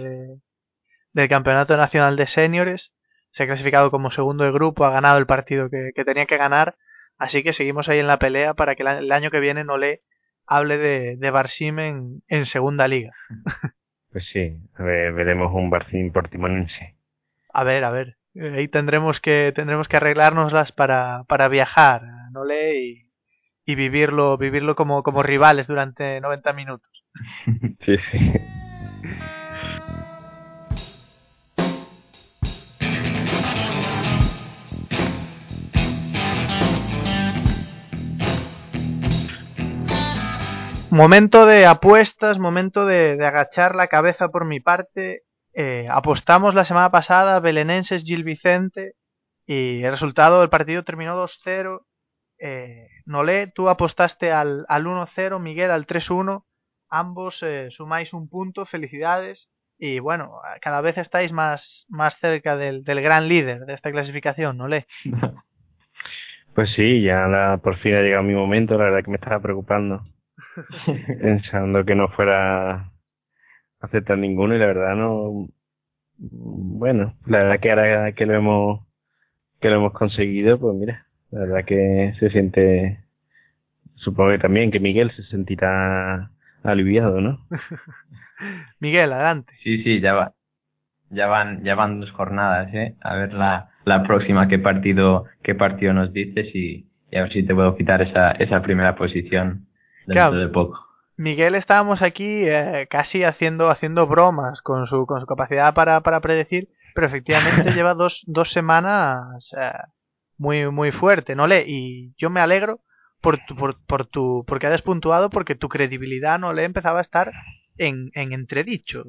del 1.14 1.30
Campeonato 1.30 1.78
Nacional 1.78 2.16
de 2.16 2.26
Seniores. 2.26 2.92
Se 3.30 3.44
ha 3.44 3.46
clasificado 3.46 3.92
como 3.92 4.10
segundo 4.10 4.44
de 4.44 4.52
grupo, 4.52 4.86
ha 4.86 4.90
ganado 4.90 5.20
el 5.20 5.28
partido 5.28 5.70
que, 5.70 6.04
tenía 6.04 6.26
que 6.26 6.38
ganar, 6.38 6.76
así 7.20 7.44
que 7.44 7.54
seguimos 7.54 7.88
ahí 7.88 8.00
en 8.00 8.08
la 8.08 8.18
pelea 8.18 8.56
para 8.56 8.76
que 8.76 8.82
el 8.82 9.12
año 9.12 9.30
que 9.30 9.40
viene 9.40 9.64
no 9.64 9.78
le 9.78 10.02
hable 10.48 10.80
de, 10.80 11.18
de 11.18 11.30
Barsim 11.30 11.78
en 11.80 12.46
segunda 12.48 12.88
liga. 12.88 13.12
Pues 14.12 14.26
sí, 14.34 14.58
a 14.76 14.84
ver, 14.84 15.14
veremos 15.14 15.54
un 15.54 15.70
Barsim 15.70 16.12
portimonense. 16.12 16.96
A 17.54 17.64
ver, 17.64 17.84
a 17.84 17.92
ver. 17.92 18.18
Ahí 18.36 18.68
tendremos 18.68 19.20
que 19.20 19.52
tendremos 19.56 19.88
que 19.88 19.98
arreglárnoslas 19.98 20.72
para, 20.72 21.24
para 21.28 21.48
viajar, 21.48 22.02
¿no 22.32 22.46
le? 22.46 22.82
Y, 22.82 23.12
y 23.66 23.76
vivirlo, 23.76 24.38
vivirlo 24.38 24.76
como, 24.76 25.04
como 25.04 25.24
rivales 25.24 25.68
durante 25.68 26.20
90 26.22 26.54
minutos. 26.54 26.92
Sí, 27.86 27.98
sí. 28.12 28.20
Momento 41.02 41.48
de 41.48 41.66
apuestas, 41.66 42.38
momento 42.38 42.86
de, 42.86 43.18
agachar 43.26 43.74
la 43.74 43.88
cabeza 43.88 44.28
por 44.28 44.46
mi 44.46 44.60
parte. 44.60 45.24
Eh, 45.52 45.88
apostamos 45.90 46.54
la 46.54 46.64
semana 46.64 46.92
pasada 46.92 47.40
Belenenses 47.40 48.04
Gil 48.04 48.24
Vicente 48.24 48.94
y 49.48 49.82
el 49.82 49.90
resultado 49.90 50.42
del 50.42 50.52
partido 50.52 50.84
terminó 50.84 51.20
2-0 51.20 51.82
eh, 52.38 52.88
Nolé, 53.08 53.48
tú 53.48 53.70
apostaste 53.70 54.32
al, 54.32 54.64
al 54.70 54.86
1-0, 54.86 55.40
Miguel 55.40 55.72
al 55.72 55.88
3-1, 55.88 56.44
ambos 56.88 57.42
eh, 57.42 57.70
sumáis 57.72 58.14
un 58.14 58.30
punto, 58.30 58.68
felicidades. 58.68 59.50
Y 59.80 59.98
bueno, 59.98 60.34
cada 60.62 60.82
vez 60.82 61.00
estáis 61.00 61.32
más, 61.32 61.88
más 61.90 62.16
cerca 62.20 62.58
del, 62.58 62.84
del 62.84 63.02
gran 63.02 63.28
líder 63.28 63.62
de 63.62 63.74
esta 63.74 63.92
clasificación, 63.92 64.56
Nolé. 64.56 64.86
Pues 66.54 66.70
sí, 66.76 67.02
ya 67.02 67.28
la, 67.28 67.60
por 67.64 67.78
fin 67.78 67.96
ha 67.96 68.02
llegado 68.02 68.24
mi 68.24 68.34
momento, 68.34 68.78
la 68.78 68.84
verdad 68.84 69.06
que 69.06 69.10
me 69.10 69.16
estaba 69.16 69.40
preocupando. 69.40 70.04
pensando 71.22 71.86
que 71.86 71.96
no 71.96 72.10
fuera 72.10 72.72
a 72.74 72.92
aceptar 73.82 74.18
ninguno 74.18 74.56
y 74.56 74.60
la 74.60 74.68
verdad 74.68 74.96
no 74.96 75.48
bueno 76.18 77.16
la 77.26 77.40
verdad 77.40 77.60
que 77.60 77.70
ahora 77.72 78.12
que 78.14 78.26
lo 78.26 78.36
hemos 78.36 78.88
que 79.60 79.70
lo 79.70 79.78
hemos 79.78 79.94
conseguido 79.94 80.60
pues 80.60 80.76
mira 80.76 81.08
la 81.32 81.40
verdad 81.40 81.66
que 81.66 82.14
se 82.20 82.30
siente, 82.30 83.06
supongo 83.96 84.32
que 84.32 84.40
también 84.40 84.70
que 84.70 84.80
Miguel 84.82 85.12
se 85.16 85.24
sentirá 85.24 86.30
aliviado, 86.64 87.22
¿no? 87.22 87.40
Miguel, 88.80 89.14
adelante. 89.14 89.54
Sí, 89.64 89.82
sí, 89.84 90.02
ya 90.02 90.14
va. 90.14 90.34
Ya 91.10 91.28
van, 91.28 91.64
ya 91.64 91.76
van 91.76 92.02
dos 92.02 92.12
jornadas, 92.12 92.74
¿eh? 92.74 92.96
A 93.02 93.16
ver 93.16 93.34
la, 93.34 93.70
la 93.86 94.04
próxima 94.04 94.48
qué 94.50 94.60
partido, 94.60 95.26
qué 95.44 95.56
partido 95.56 95.94
nos 95.94 96.14
dices 96.14 96.54
y, 96.54 96.88
y 97.12 97.18
a 97.18 97.24
ver 97.24 97.34
si 97.34 97.44
te 97.44 97.56
puedo 97.56 97.76
quitar 97.78 98.02
esa, 98.02 98.32
esa 98.32 98.62
primera 98.62 98.96
posición 98.96 99.68
claro. 100.12 100.38
de 100.38 100.48
poco. 100.50 100.88
Miguel 101.18 101.56
estábamos 101.56 102.02
aquí 102.02 102.46
eh, 102.48 102.88
casi 102.90 103.24
haciendo 103.24 103.70
haciendo 103.70 104.08
bromas 104.08 104.62
con 104.62 104.88
su 104.88 105.06
con 105.06 105.20
su 105.20 105.28
capacidad 105.28 105.74
para, 105.74 106.02
para 106.02 106.20
predecir, 106.20 106.70
pero 106.96 107.08
efectivamente 107.08 107.72
lleva 107.76 107.94
dos, 107.94 108.24
dos 108.26 108.52
semanas 108.52 109.54
eh, 109.60 109.72
muy, 110.38 110.70
muy 110.72 110.92
fuerte, 110.92 111.36
¿no? 111.36 111.48
le 111.48 111.64
Y 111.68 112.14
yo 112.18 112.30
me 112.30 112.42
alegro 112.42 112.80
por 113.22 113.38
tu, 113.46 113.56
por, 113.56 113.78
por 113.86 114.08
tu, 114.08 114.44
porque 114.48 114.68
ha 114.68 114.72
despuntuado 114.72 115.30
porque 115.30 115.56
tu 115.56 115.70
credibilidad 115.70 116.40
no 116.40 116.54
le 116.54 116.64
empezaba 116.64 117.00
a 117.00 117.04
estar 117.04 117.32
en, 117.78 118.10
en 118.16 118.34
entredicho. 118.34 119.04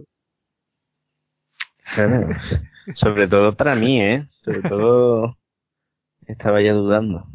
Sobre 2.95 3.29
todo 3.29 3.57
para 3.57 3.75
mí, 3.75 4.01
¿eh? 4.01 4.27
Sobre 4.29 4.63
todo 4.63 5.39
estaba 6.27 6.61
ya 6.61 6.73
dudando. 6.73 7.27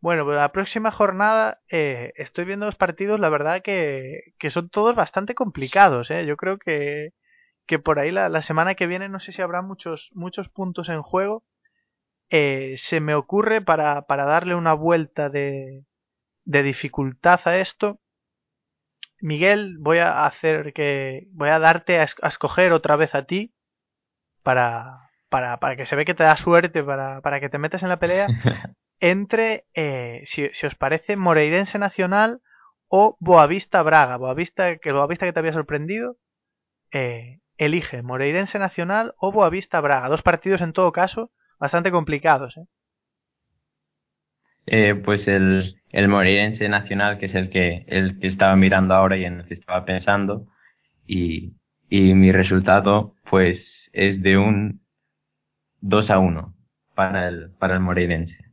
Bueno, 0.00 0.24
pues 0.24 0.36
la 0.36 0.52
próxima 0.52 0.92
jornada 0.92 1.60
eh, 1.70 2.12
estoy 2.16 2.44
viendo 2.44 2.66
los 2.66 2.76
partidos, 2.76 3.18
la 3.18 3.28
verdad 3.28 3.62
que, 3.62 4.32
que 4.38 4.50
son 4.50 4.68
todos 4.70 4.94
bastante 4.94 5.34
complicados, 5.34 6.10
¿eh? 6.10 6.24
Yo 6.24 6.36
creo 6.36 6.58
que, 6.58 7.12
que 7.66 7.78
por 7.80 7.98
ahí 7.98 8.12
la, 8.12 8.28
la 8.28 8.42
semana 8.42 8.74
que 8.74 8.86
viene 8.86 9.08
no 9.08 9.20
sé 9.20 9.32
si 9.32 9.42
habrá 9.42 9.62
muchos, 9.62 10.10
muchos 10.14 10.48
puntos 10.48 10.88
en 10.88 11.02
juego. 11.02 11.44
Eh, 12.30 12.76
se 12.78 13.00
me 13.00 13.14
ocurre 13.14 13.60
para, 13.62 14.02
para 14.02 14.24
darle 14.24 14.54
una 14.54 14.74
vuelta 14.74 15.30
de, 15.30 15.84
de 16.44 16.62
dificultad 16.62 17.40
a 17.46 17.58
esto. 17.58 18.00
Miguel, 19.20 19.78
voy 19.80 19.98
a 19.98 20.26
hacer 20.26 20.72
que. 20.72 21.26
Voy 21.32 21.48
a 21.50 21.58
darte 21.58 22.00
a, 22.00 22.04
escoger 22.04 22.72
otra 22.72 22.96
vez 22.96 23.14
a 23.14 23.24
ti. 23.24 23.52
Para, 24.42 25.10
para, 25.28 25.58
para 25.58 25.76
que 25.76 25.86
se 25.86 25.96
ve 25.96 26.04
que 26.04 26.14
te 26.14 26.24
da 26.24 26.36
suerte, 26.36 26.82
para, 26.84 27.20
para 27.20 27.40
que 27.40 27.48
te 27.48 27.58
metas 27.58 27.82
en 27.82 27.88
la 27.90 27.98
pelea. 27.98 28.28
Entre, 29.00 29.64
eh, 29.74 30.22
si, 30.26 30.48
si, 30.52 30.66
os 30.66 30.74
parece, 30.74 31.16
Moreirense 31.16 31.78
Nacional 31.78 32.40
o 32.88 33.16
Boavista 33.20 33.82
Braga. 33.82 34.16
Boavista, 34.16 34.76
que 34.78 34.92
Boavista 34.92 35.26
que 35.26 35.32
te 35.32 35.38
había 35.38 35.52
sorprendido. 35.52 36.16
Eh, 36.92 37.38
elige 37.56 38.02
Moreirense 38.02 38.58
Nacional 38.58 39.14
o 39.18 39.32
Boavista 39.32 39.80
Braga. 39.80 40.08
Dos 40.08 40.22
partidos 40.22 40.60
en 40.60 40.72
todo 40.72 40.92
caso 40.92 41.30
bastante 41.58 41.90
complicados. 41.90 42.56
¿eh? 42.56 42.64
Eh, 44.66 44.94
pues 44.94 45.28
el, 45.28 45.76
el 45.90 46.08
Moreirense 46.08 46.68
Nacional, 46.68 47.18
que 47.18 47.26
es 47.26 47.34
el 47.34 47.50
que, 47.50 47.84
el 47.88 48.18
que 48.18 48.28
estaba 48.28 48.56
mirando 48.56 48.94
ahora 48.94 49.16
y 49.16 49.24
en 49.24 49.40
el 49.40 49.46
que 49.46 49.54
estaba 49.54 49.84
pensando, 49.84 50.46
y, 51.06 51.54
y 51.88 52.14
mi 52.14 52.32
resultado 52.32 53.14
pues 53.30 53.90
es 53.92 54.22
de 54.22 54.38
un 54.38 54.80
2 55.80 56.10
a 56.10 56.18
1 56.18 56.54
para 56.94 57.28
el, 57.28 57.50
para 57.58 57.74
el 57.74 57.80
Moreirense. 57.80 58.47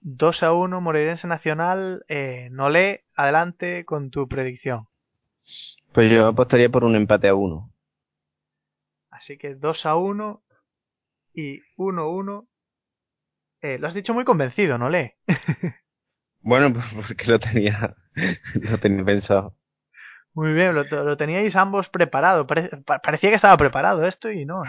2 0.00 0.42
a 0.42 0.52
1 0.52 0.80
Moreirense 0.80 1.26
Nacional, 1.26 2.04
eh, 2.08 2.48
Nolé, 2.50 3.04
adelante 3.14 3.84
con 3.84 4.10
tu 4.10 4.28
predicción. 4.28 4.86
Pues 5.92 6.10
yo 6.10 6.26
apostaría 6.26 6.68
por 6.68 6.84
un 6.84 6.96
empate 6.96 7.28
a 7.28 7.34
1. 7.34 7.70
Así 9.10 9.36
que 9.36 9.54
2 9.54 9.86
a 9.86 9.96
1 9.96 10.42
y 11.34 11.60
1 11.76 12.08
1 12.08 12.48
eh, 13.62 13.78
lo 13.78 13.88
has 13.88 13.94
dicho 13.94 14.14
muy 14.14 14.24
convencido, 14.24 14.78
¿no 14.78 14.88
le? 14.88 15.16
bueno, 16.40 16.72
pues 16.72 16.86
porque 16.94 17.26
lo 17.26 17.38
tenía, 17.38 17.94
lo 18.54 18.78
tenía 18.78 19.04
pensado. 19.04 19.54
Muy 20.32 20.52
bien, 20.52 20.74
lo, 20.74 20.84
lo 20.84 21.16
teníais 21.16 21.54
ambos 21.56 21.88
preparado. 21.88 22.46
Pare, 22.46 22.70
parecía 23.02 23.30
que 23.30 23.36
estaba 23.36 23.56
preparado 23.56 24.06
esto 24.06 24.30
y 24.30 24.46
no. 24.46 24.62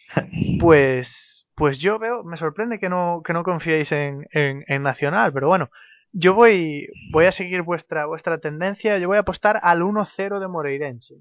pues, 0.60 1.33
pues 1.54 1.78
yo 1.78 1.98
veo, 1.98 2.24
me 2.24 2.36
sorprende 2.36 2.78
que 2.78 2.88
no, 2.88 3.22
que 3.24 3.32
no 3.32 3.44
confiéis 3.44 3.92
en, 3.92 4.26
en, 4.32 4.64
en 4.66 4.82
Nacional, 4.82 5.32
pero 5.32 5.48
bueno, 5.48 5.70
yo 6.12 6.34
voy, 6.34 6.88
voy 7.12 7.26
a 7.26 7.32
seguir 7.32 7.62
vuestra, 7.62 8.06
vuestra 8.06 8.38
tendencia. 8.38 8.98
Yo 8.98 9.08
voy 9.08 9.16
a 9.16 9.20
apostar 9.20 9.60
al 9.62 9.82
1-0 9.82 10.38
de 10.38 10.48
Moreirense 10.48 11.14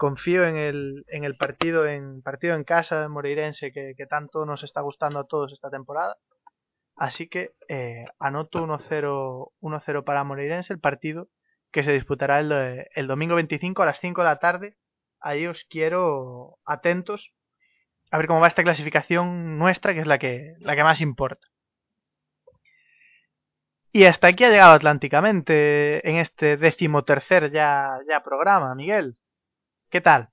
confío 0.00 0.46
en 0.46 0.56
el, 0.56 1.04
en 1.08 1.24
el 1.24 1.36
partido 1.36 1.86
en 1.86 2.22
partido 2.22 2.54
en 2.54 2.64
casa 2.64 3.02
de 3.02 3.08
Moreirense 3.08 3.70
que, 3.70 3.92
que 3.94 4.06
tanto 4.06 4.46
nos 4.46 4.64
está 4.64 4.80
gustando 4.80 5.18
a 5.18 5.26
todos 5.26 5.52
esta 5.52 5.68
temporada. 5.68 6.16
Así 6.96 7.28
que 7.28 7.50
eh, 7.68 8.06
anoto 8.18 8.66
1-0 8.66 9.52
1-0 9.60 10.04
para 10.04 10.24
Moreirense, 10.24 10.72
el 10.72 10.80
partido 10.80 11.28
que 11.70 11.82
se 11.84 11.92
disputará 11.92 12.40
el, 12.40 12.86
el, 12.94 13.06
domingo 13.08 13.34
25 13.34 13.82
a 13.82 13.86
las 13.86 14.00
5 14.00 14.22
de 14.22 14.24
la 14.26 14.38
tarde. 14.38 14.76
Ahí 15.20 15.46
os 15.46 15.66
quiero 15.68 16.56
atentos 16.64 17.34
a 18.10 18.18
ver 18.18 18.26
cómo 18.26 18.40
va 18.40 18.48
esta 18.48 18.64
clasificación 18.64 19.58
nuestra, 19.58 19.94
que 19.94 20.00
es 20.00 20.06
la 20.06 20.18
que, 20.18 20.54
la 20.60 20.74
que 20.74 20.82
más 20.82 21.00
importa. 21.00 21.46
Y 23.92 24.04
hasta 24.04 24.28
aquí 24.28 24.44
ha 24.44 24.50
llegado 24.50 24.72
Atlánticamente 24.72 26.08
en 26.08 26.16
este 26.16 26.56
decimotercer 26.56 27.50
ya, 27.50 27.98
ya 28.08 28.22
programa, 28.22 28.74
Miguel. 28.74 29.16
¿Qué 29.90 30.00
tal? 30.00 30.28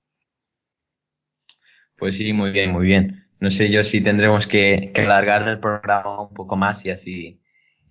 Pues 1.96 2.16
sí, 2.16 2.32
muy 2.32 2.52
bien, 2.52 2.70
muy 2.70 2.86
bien. 2.86 3.24
No 3.40 3.50
sé 3.50 3.70
yo 3.70 3.82
si 3.82 4.00
tendremos 4.00 4.46
que, 4.46 4.92
alargar 4.94 5.48
el 5.48 5.58
programa 5.58 6.22
un 6.22 6.34
poco 6.34 6.56
más 6.56 6.84
y 6.84 6.90
así 6.90 7.40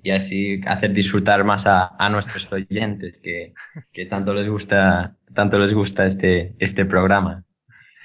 y 0.03 0.11
así 0.11 0.61
hacer 0.65 0.93
disfrutar 0.93 1.43
más 1.43 1.65
a, 1.65 1.95
a 1.97 2.09
nuestros 2.09 2.49
oyentes 2.51 3.17
que, 3.21 3.53
que, 3.91 4.05
tanto 4.05 4.33
les 4.33 4.47
gusta 4.47 5.15
tanto 5.33 5.57
les 5.59 5.73
gusta 5.73 6.07
este 6.07 6.55
este 6.59 6.85
programa. 6.85 7.43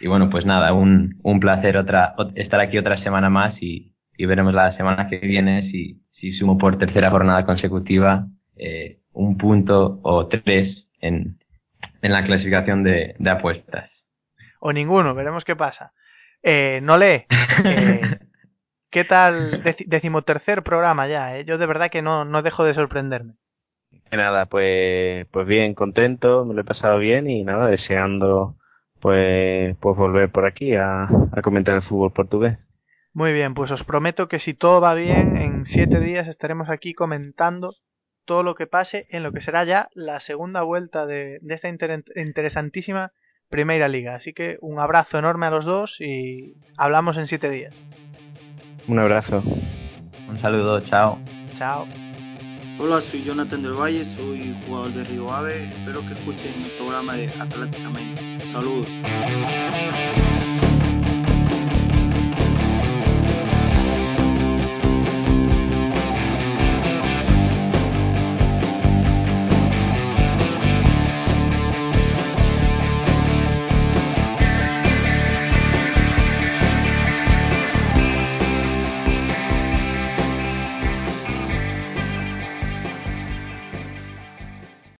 Y 0.03 0.09
bueno, 0.09 0.31
pues 0.31 0.45
nada, 0.45 0.73
un, 0.73 1.21
un 1.23 1.39
placer 1.39 1.77
otra 1.77 2.17
estar 2.35 2.59
aquí 2.59 2.77
otra 2.77 2.97
semana 2.97 3.31
más 3.31 3.63
y, 3.63 3.95
y 4.17 4.27
veremos 4.27 4.53
la 4.53 4.73
semana 4.73 5.07
que 5.09 5.19
viene 5.19 5.63
si, 5.63 6.03
si 6.11 6.33
sumo 6.33 6.59
por 6.59 6.77
tercera 6.77 7.09
jornada 7.09 7.47
consecutiva 7.47 8.27
eh, 8.57 8.99
un 9.13 9.39
punto 9.39 10.01
o 10.03 10.27
tres 10.27 10.89
en, 11.01 11.39
en 12.03 12.13
la 12.13 12.25
clasificación 12.25 12.83
de, 12.83 13.15
de 13.17 13.31
apuestas. 13.31 13.93
O 14.59 14.73
ninguno, 14.73 15.15
veremos 15.15 15.45
qué 15.45 15.55
pasa. 15.55 15.93
Eh, 16.43 16.81
no 16.83 16.99
lee. 16.99 17.25
Eh, 17.65 18.19
¿Qué 18.91 19.05
tal 19.05 19.63
decimotercer 19.87 20.65
programa 20.65 21.07
ya? 21.07 21.39
Eh? 21.39 21.45
Yo 21.45 21.59
de 21.59 21.67
verdad 21.67 21.93
que 21.93 22.03
no, 22.03 22.25
no 22.25 22.43
dejo 22.43 22.65
de 22.65 22.75
sorprenderme. 22.75 23.35
Nada, 24.11 24.47
pues, 24.47 25.29
pues 25.31 25.47
bien, 25.47 25.75
contento, 25.75 26.45
me 26.45 26.55
lo 26.55 26.63
he 26.63 26.65
pasado 26.65 26.99
bien 26.99 27.31
y 27.31 27.45
nada, 27.45 27.69
deseando 27.69 28.57
pues, 29.03 29.77
pues 29.81 29.97
volver 29.97 30.31
por 30.31 30.47
aquí 30.47 30.77
a, 30.77 31.03
a 31.05 31.43
comentar 31.43 31.75
el 31.75 31.83
fútbol 31.83 32.13
portugués. 32.13 32.57
Muy 33.13 33.33
bien, 33.33 33.53
pues 33.53 33.71
os 33.73 33.85
prometo 33.85 34.29
que 34.29 34.39
si 34.39 34.55
todo 34.55 34.81
va 34.81 34.95
bien, 34.95 35.37
en 35.37 35.67
siete 35.67 36.01
días 36.01 36.29
estaremos 36.29 36.71
aquí 36.71 36.95
comentando 36.95 37.75
todo 38.25 38.45
lo 38.45 38.55
que 38.55 38.69
pase 38.69 39.07
en 39.11 39.25
lo 39.25 39.33
que 39.33 39.41
será 39.41 39.65
ya 39.65 39.89
la 39.95 40.21
segunda 40.21 40.63
vuelta 40.63 41.05
de, 41.05 41.39
de 41.43 41.55
esta 41.55 41.69
inter 41.69 42.05
interesantísima 42.15 43.11
Primera 43.51 43.89
Liga. 43.89 44.15
Así 44.15 44.33
que 44.33 44.57
un 44.61 44.79
abrazo 44.79 45.19
enorme 45.19 45.47
a 45.47 45.51
los 45.51 45.65
dos 45.65 46.01
y 46.01 46.55
hablamos 46.79 47.19
en 47.19 47.27
siete 47.27 47.51
días. 47.51 47.75
Un 48.87 49.01
abrazo. 49.01 49.43
Un 50.29 50.39
saludo, 50.39 50.81
chao. 50.83 51.19
Chao. 51.59 51.87
Hola, 52.79 53.01
soy 53.01 53.25
Jonathan 53.25 53.63
del 53.63 53.75
Valle, 53.75 54.05
soy 54.17 54.57
jugador 54.65 54.93
de 54.93 55.05
Río 55.05 55.31
Ave. 55.31 55.65
Espero 55.65 56.01
que 56.01 56.15
escuchen 56.15 56.63
el 56.63 56.71
programa 56.79 57.15
de 57.15 57.29
Atlánticamente. 57.29 58.32
Saludos. 58.53 58.87